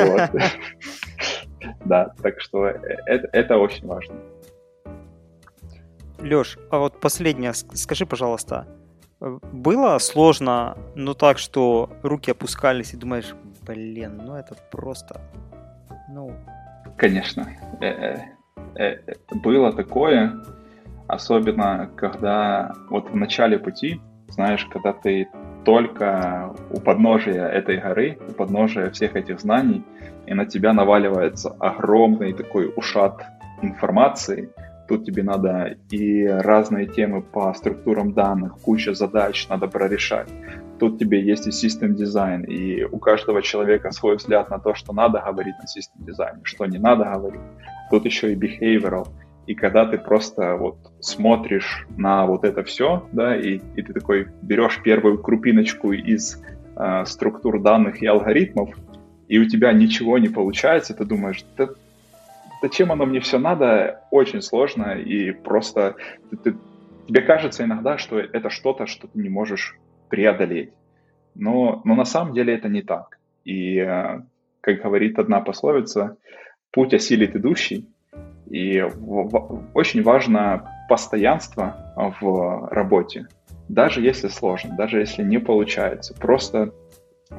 Да, 1.86 2.14
так 2.22 2.42
что 2.42 2.68
э, 2.68 2.78
это, 3.06 3.30
это 3.34 3.58
очень 3.58 3.88
важно. 3.88 4.16
Леш, 6.20 6.58
а 6.72 6.78
вот 6.78 7.00
последнее, 7.00 7.54
скажи, 7.54 8.06
пожалуйста, 8.06 8.68
э, 9.22 9.40
было 9.52 9.98
сложно, 10.00 10.78
но 10.96 11.14
так, 11.14 11.38
что 11.38 11.90
руки 12.04 12.32
опускались 12.32 12.94
и 12.94 12.98
думаешь, 12.98 13.36
блин, 13.68 14.22
ну 14.26 14.36
это 14.36 14.56
просто, 14.72 15.22
ну... 16.10 16.32
Конечно, 16.98 17.48
э, 17.82 18.18
было 19.44 19.74
такое, 19.74 20.34
особенно 21.08 21.90
когда 21.96 22.74
вот 22.90 23.10
в 23.10 23.16
начале 23.16 23.60
пути, 23.60 24.02
знаешь, 24.30 24.66
когда 24.66 24.94
ты 24.94 25.28
только 25.64 26.54
у 26.72 26.80
подножия 26.80 27.48
этой 27.48 27.78
горы, 27.78 28.18
у 28.30 28.32
подножия 28.34 28.90
всех 28.90 29.16
этих 29.16 29.40
знаний, 29.40 29.84
и 30.26 30.34
на 30.34 30.46
тебя 30.46 30.74
наваливается 30.74 31.56
огромный 31.60 32.34
такой 32.34 32.72
ушат 32.76 33.24
информации. 33.62 34.50
Тут 34.88 35.06
тебе 35.06 35.24
надо 35.24 35.78
и 35.92 36.26
разные 36.26 36.88
темы 36.88 37.22
по 37.22 37.54
структурам 37.54 38.14
данных, 38.14 38.58
куча 38.62 38.94
задач 38.94 39.48
надо 39.48 39.68
прорешать. 39.68 40.28
Тут 40.80 41.00
тебе 41.00 41.22
есть 41.22 41.48
и 41.48 41.52
систем 41.52 41.96
дизайн, 41.96 42.44
и 42.44 42.84
у 42.84 42.98
каждого 42.98 43.42
человека 43.42 43.92
свой 43.92 44.18
взгляд 44.18 44.50
на 44.50 44.60
то, 44.60 44.74
что 44.74 44.92
надо 44.92 45.24
говорить 45.26 45.56
на 45.62 45.68
систем 45.68 46.04
дизайне, 46.06 46.42
что 46.44 46.66
не 46.66 46.78
надо 46.78 47.06
говорить. 47.06 47.42
Тут 47.90 48.06
еще 48.06 48.34
и 48.34 48.36
behavioral. 48.36 49.08
И 49.46 49.56
когда 49.56 49.86
ты 49.86 49.98
просто 49.98 50.56
вот 50.56 50.78
смотришь 51.02 51.86
на 51.98 52.26
вот 52.26 52.46
это 52.46 52.64
все, 52.64 53.08
да, 53.12 53.36
и, 53.36 53.60
и 53.76 53.82
ты 53.82 53.94
такой 53.94 54.28
берешь 54.42 54.82
первую 54.82 55.18
крупиночку 55.22 55.92
из 55.92 56.42
э, 56.76 57.04
структур 57.06 57.62
данных 57.62 58.02
и 58.02 58.06
алгоритмов, 58.06 58.70
и 59.28 59.40
у 59.40 59.46
тебя 59.48 59.74
ничего 59.74 60.18
не 60.18 60.30
получается, 60.30 60.94
ты 60.94 61.04
думаешь, 61.04 61.44
да, 61.58 61.70
зачем 62.62 62.92
оно 62.92 63.06
мне 63.06 63.20
все 63.20 63.38
надо, 63.38 64.02
очень 64.12 64.42
сложно, 64.42 64.94
и 64.94 65.32
просто 65.32 65.96
ты, 66.30 66.38
ты, 66.38 66.56
тебе 67.08 67.22
кажется 67.22 67.66
иногда, 67.66 67.98
что 67.98 68.20
это 68.20 68.50
что-то, 68.50 68.86
что 68.86 69.08
ты 69.08 69.20
не 69.20 69.30
можешь 69.30 69.78
преодолеть. 70.10 70.72
Но, 71.36 71.82
но 71.84 71.96
на 71.96 72.06
самом 72.06 72.34
деле 72.34 72.54
это 72.54 72.70
не 72.70 72.82
так. 72.82 73.20
И, 73.44 73.78
э, 73.78 74.22
как 74.62 74.82
говорит 74.82 75.20
одна 75.20 75.42
пословица, 75.42 76.16
путь 76.72 76.94
осилит 76.94 77.36
идущий, 77.36 77.90
и 78.50 78.82
очень 79.74 80.04
важно 80.04 80.70
постоянство 80.90 81.94
в 82.20 82.68
работе, 82.72 83.28
даже 83.70 84.02
если 84.02 84.28
сложно, 84.28 84.76
даже 84.76 85.00
если 85.00 85.24
не 85.24 85.40
получается. 85.40 86.14
Просто 86.14 86.74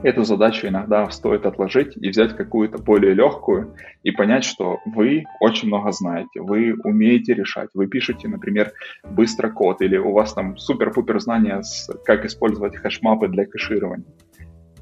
эту 0.03 0.25
задачу 0.25 0.67
иногда 0.67 1.09
стоит 1.11 1.47
отложить 1.47 1.97
и 1.97 2.09
взять 2.09 2.35
какую-то 2.37 2.79
более 2.79 3.15
легкую 3.15 3.77
и 4.03 4.11
понять, 4.11 4.45
что 4.45 4.81
вы 4.87 5.25
очень 5.41 5.69
много 5.69 5.93
знаете, 5.93 6.41
вы 6.41 6.75
умеете 6.83 7.35
решать, 7.35 7.71
вы 7.75 7.87
пишете, 7.87 8.29
например, 8.29 8.73
быстро 9.05 9.51
код 9.51 9.83
или 9.83 9.97
у 9.97 10.13
вас 10.13 10.33
там 10.35 10.57
супер-пупер 10.57 11.21
знания, 11.21 11.63
с, 11.63 11.89
как 12.05 12.25
использовать 12.25 12.77
хэшмапы 12.77 13.29
для 13.29 13.47
кэширования. 13.47 14.07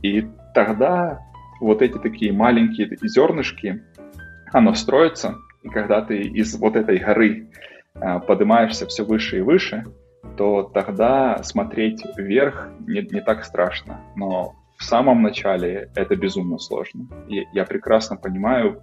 И 0.03 0.27
тогда 0.55 1.21
вот 1.61 1.83
эти 1.83 1.99
такие 1.99 2.33
маленькие 2.33 2.97
зернышки, 3.03 3.83
оно 4.53 4.75
строится, 4.75 5.37
и 5.63 5.69
когда 5.69 6.03
ты 6.03 6.21
из 6.21 6.57
вот 6.59 6.77
этой 6.77 6.99
горы 6.99 7.49
э, 7.95 8.21
поднимаешься 8.21 8.87
все 8.87 9.05
выше 9.05 9.39
и 9.39 9.43
выше, 9.43 9.85
то 10.37 10.63
тогда 10.63 11.43
смотреть 11.43 12.03
вверх 12.17 12.71
не, 12.87 13.03
не 13.03 13.21
так 13.21 13.45
страшно. 13.45 14.01
Но 14.17 14.55
в 14.79 14.85
самом 14.85 15.23
начале 15.23 15.91
это 15.95 16.17
безумно 16.17 16.59
сложно. 16.59 17.07
И 17.29 17.45
я 17.53 17.65
прекрасно 17.65 18.17
понимаю 18.17 18.83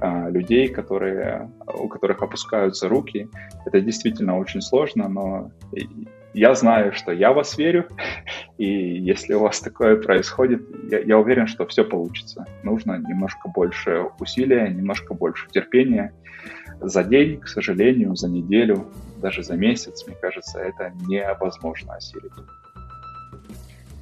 э, 0.00 0.30
людей, 0.30 0.68
которые, 0.68 1.50
у 1.66 1.88
которых 1.88 2.22
опускаются 2.22 2.88
руки. 2.88 3.28
Это 3.66 3.80
действительно 3.80 4.38
очень 4.38 4.60
сложно, 4.60 5.08
но 5.08 5.50
я 6.34 6.54
знаю, 6.54 6.92
что 6.92 7.12
я 7.12 7.32
вас 7.32 7.56
верю, 7.56 7.88
и 8.58 8.66
если 8.66 9.34
у 9.34 9.40
вас 9.40 9.60
такое 9.60 9.96
происходит, 9.96 10.62
я, 10.90 10.98
я 10.98 11.18
уверен, 11.18 11.46
что 11.46 11.66
все 11.66 11.84
получится. 11.84 12.44
Нужно 12.62 12.98
немножко 12.98 13.48
больше 13.48 14.06
усилия, 14.18 14.68
немножко 14.68 15.14
больше 15.14 15.48
терпения. 15.48 16.12
За 16.80 17.04
день, 17.04 17.40
к 17.40 17.48
сожалению, 17.48 18.16
за 18.16 18.28
неделю, 18.28 18.92
даже 19.22 19.42
за 19.42 19.56
месяц, 19.56 20.06
мне 20.06 20.16
кажется, 20.16 20.58
это 20.58 20.92
невозможно 21.06 21.94
осилить. 21.94 22.32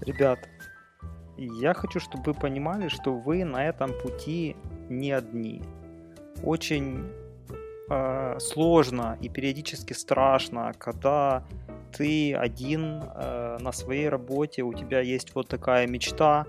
Ребят, 0.00 0.38
я 1.36 1.74
хочу, 1.74 2.00
чтобы 2.00 2.32
вы 2.32 2.34
понимали, 2.34 2.88
что 2.88 3.14
вы 3.14 3.44
на 3.44 3.68
этом 3.68 3.92
пути 4.02 4.56
не 4.88 5.12
одни. 5.12 5.62
Очень 6.42 7.04
э, 7.90 8.38
сложно 8.40 9.18
и 9.20 9.28
периодически 9.28 9.92
страшно, 9.92 10.72
когда 10.78 11.44
ты 11.96 12.34
один 12.34 13.02
э, 13.02 13.58
на 13.60 13.72
своей 13.72 14.08
работе, 14.08 14.62
у 14.62 14.72
тебя 14.72 15.00
есть 15.00 15.34
вот 15.34 15.48
такая 15.48 15.86
мечта, 15.86 16.46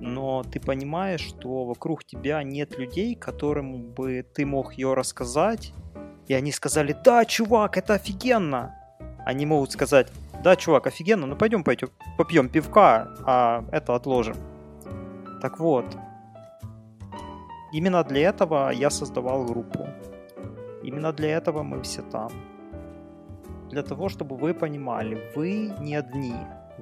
но 0.00 0.42
ты 0.42 0.60
понимаешь, 0.60 1.20
что 1.20 1.64
вокруг 1.64 2.04
тебя 2.04 2.42
нет 2.42 2.78
людей, 2.78 3.14
которым 3.14 3.82
бы 3.82 4.24
ты 4.34 4.44
мог 4.44 4.74
ее 4.74 4.94
рассказать, 4.94 5.72
и 6.28 6.34
они 6.34 6.52
сказали, 6.52 6.94
да, 7.04 7.24
чувак, 7.24 7.76
это 7.76 7.94
офигенно. 7.94 8.74
Они 9.24 9.46
могут 9.46 9.72
сказать, 9.72 10.12
да, 10.42 10.56
чувак, 10.56 10.86
офигенно, 10.86 11.26
ну 11.26 11.36
пойдем, 11.36 11.64
пойдем, 11.64 11.88
попьем 12.18 12.48
пивка, 12.48 13.08
а 13.24 13.64
это 13.72 13.94
отложим. 13.94 14.36
Так 15.40 15.58
вот, 15.58 15.86
именно 17.72 18.04
для 18.04 18.28
этого 18.28 18.70
я 18.70 18.90
создавал 18.90 19.44
группу. 19.44 19.88
Именно 20.82 21.12
для 21.12 21.36
этого 21.36 21.62
мы 21.62 21.82
все 21.82 22.02
там 22.02 22.30
для 23.76 23.82
того, 23.82 24.08
чтобы 24.08 24.36
вы 24.36 24.54
понимали, 24.54 25.18
вы 25.34 25.70
не 25.80 25.98
одни. 25.98 26.34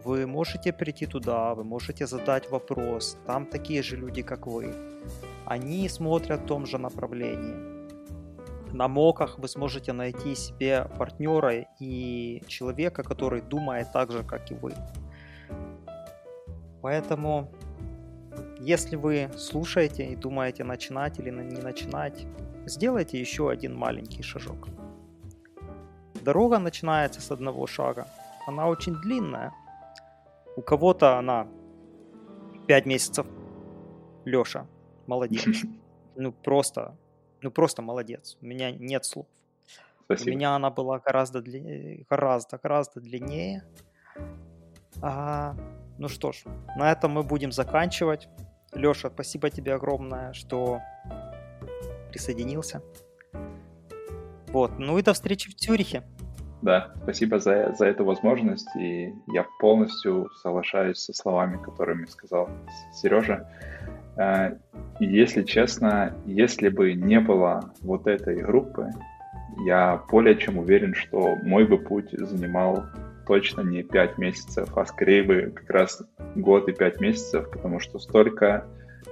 Вы 0.05 0.27
можете 0.27 0.73
прийти 0.73 1.07
туда, 1.07 1.55
вы 1.55 1.65
можете 1.65 2.07
задать 2.07 2.51
вопрос. 2.51 3.19
Там 3.27 3.47
такие 3.47 3.83
же 3.83 3.97
люди, 3.97 4.23
как 4.23 4.47
вы. 4.47 4.73
Они 5.45 5.89
смотрят 5.89 6.41
в 6.43 6.47
том 6.47 6.67
же 6.67 6.79
направлении. 6.79 7.55
На 8.73 8.87
моках 8.87 9.39
вы 9.41 9.49
сможете 9.49 9.93
найти 9.93 10.37
себе 10.37 10.87
партнера 10.99 11.67
и 11.81 12.43
человека, 12.47 13.03
который 13.03 13.41
думает 13.41 13.93
так 13.93 14.13
же, 14.13 14.23
как 14.23 14.53
и 14.53 14.55
вы. 14.55 14.73
Поэтому, 16.81 17.51
если 18.61 18.95
вы 18.95 19.31
слушаете 19.37 20.05
и 20.13 20.17
думаете 20.17 20.63
начинать 20.63 21.19
или 21.19 21.31
не 21.31 21.61
начинать, 21.61 22.27
сделайте 22.67 23.21
еще 23.21 23.51
один 23.51 23.75
маленький 23.75 24.23
шажок. 24.23 24.69
Дорога 26.25 26.59
начинается 26.59 27.21
с 27.21 27.31
одного 27.31 27.67
шага. 27.67 28.09
Она 28.47 28.67
очень 28.67 28.95
длинная. 28.95 29.53
У 30.57 30.63
кого-то 30.63 31.19
она 31.19 31.47
5 32.67 32.87
месяцев. 32.87 33.27
Леша, 34.25 34.67
молодец. 35.07 35.45
Ну 36.17 36.31
просто, 36.31 36.97
ну 37.43 37.51
просто 37.51 37.83
молодец. 37.83 38.39
У 38.41 38.47
меня 38.47 38.71
нет 38.71 39.05
слов. 39.05 39.27
Спасибо. 40.05 40.31
У 40.31 40.37
меня 40.37 40.55
она 40.55 40.71
была 40.71 41.01
гораздо, 41.01 41.43
дли... 41.43 42.07
гораздо, 42.09 42.57
гораздо 42.57 43.01
длиннее. 43.01 43.65
А, 45.03 45.57
ну 45.99 46.07
что 46.09 46.31
ж, 46.31 46.45
на 46.77 46.93
этом 46.93 47.11
мы 47.11 47.25
будем 47.25 47.51
заканчивать. 47.51 48.29
Леша, 48.75 49.11
спасибо 49.11 49.51
тебе 49.51 49.75
огромное, 49.75 50.33
что 50.35 50.81
присоединился. 52.11 52.81
Вот, 54.55 54.79
ну 54.79 54.97
и 54.99 55.03
до 55.03 55.15
встречи 55.15 55.51
в 55.51 55.57
Цюрихе. 55.57 56.05
Да, 56.63 56.93
спасибо 57.03 57.39
за, 57.39 57.75
за 57.77 57.87
эту 57.87 58.05
возможность, 58.05 58.69
и 58.77 59.13
я 59.29 59.47
полностью 59.61 60.31
соглашаюсь 60.43 60.99
со 60.99 61.13
словами, 61.13 61.63
которыми 61.63 62.07
сказал 62.07 62.49
Сережа. 62.93 63.49
Э, 64.17 64.57
если 65.01 65.43
честно, 65.43 66.15
если 66.25 66.69
бы 66.69 66.95
не 66.95 67.21
было 67.21 67.73
вот 67.83 68.07
этой 68.07 68.37
группы, 68.37 68.91
я 69.67 70.03
более 70.11 70.37
чем 70.37 70.59
уверен, 70.59 70.95
что 70.95 71.37
мой 71.43 71.67
бы 71.67 71.79
путь 71.79 72.11
занимал 72.11 72.85
точно 73.27 73.63
не 73.63 73.83
5 73.83 74.19
месяцев, 74.19 74.77
а 74.77 74.85
скорее 74.85 75.23
бы 75.23 75.53
как 75.55 75.71
раз 75.71 76.03
год 76.35 76.69
и 76.69 76.73
5 76.73 77.01
месяцев, 77.01 77.51
потому 77.51 77.81
что 77.81 77.99
столько 77.99 78.65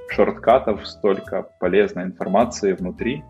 шорткатов, 0.09 0.87
столько 0.87 1.43
полезной 1.61 2.05
информации 2.05 2.73
внутри. 2.73 3.23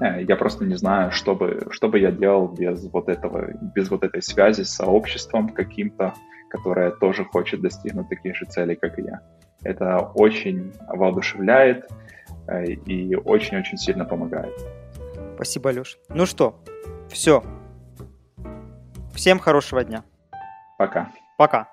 Э, 0.00 0.22
я 0.22 0.36
просто 0.36 0.64
не 0.64 0.76
знаю, 0.76 1.12
что 1.12 1.34
бы, 1.34 1.66
что 1.70 1.88
бы 1.88 1.98
я 1.98 2.10
делал 2.10 2.48
без 2.48 2.84
вот 2.92 3.08
этого, 3.08 3.52
без 3.74 3.90
вот 3.90 4.04
этой 4.04 4.22
связи 4.22 4.62
с 4.62 4.74
сообществом 4.74 5.48
каким-то, 5.48 6.14
которое 6.48 6.90
тоже 6.90 7.24
хочет 7.24 7.60
достигнуть 7.60 8.08
таких 8.08 8.36
же 8.36 8.46
целей, 8.46 8.76
как 8.76 8.98
и 8.98 9.02
я. 9.02 9.20
Это 9.62 9.98
очень 10.14 10.72
воодушевляет 10.88 11.88
э, 12.46 12.64
и 12.66 13.14
очень-очень 13.14 13.78
сильно 13.78 14.04
помогает. 14.04 14.54
Спасибо, 15.34 15.68
Леш. 15.68 15.98
Ну 16.08 16.26
что, 16.26 16.62
все. 17.08 17.42
Всем 19.14 19.38
хорошего 19.38 19.84
дня. 19.84 20.04
Пока. 20.78 21.10
Пока. 21.36 21.68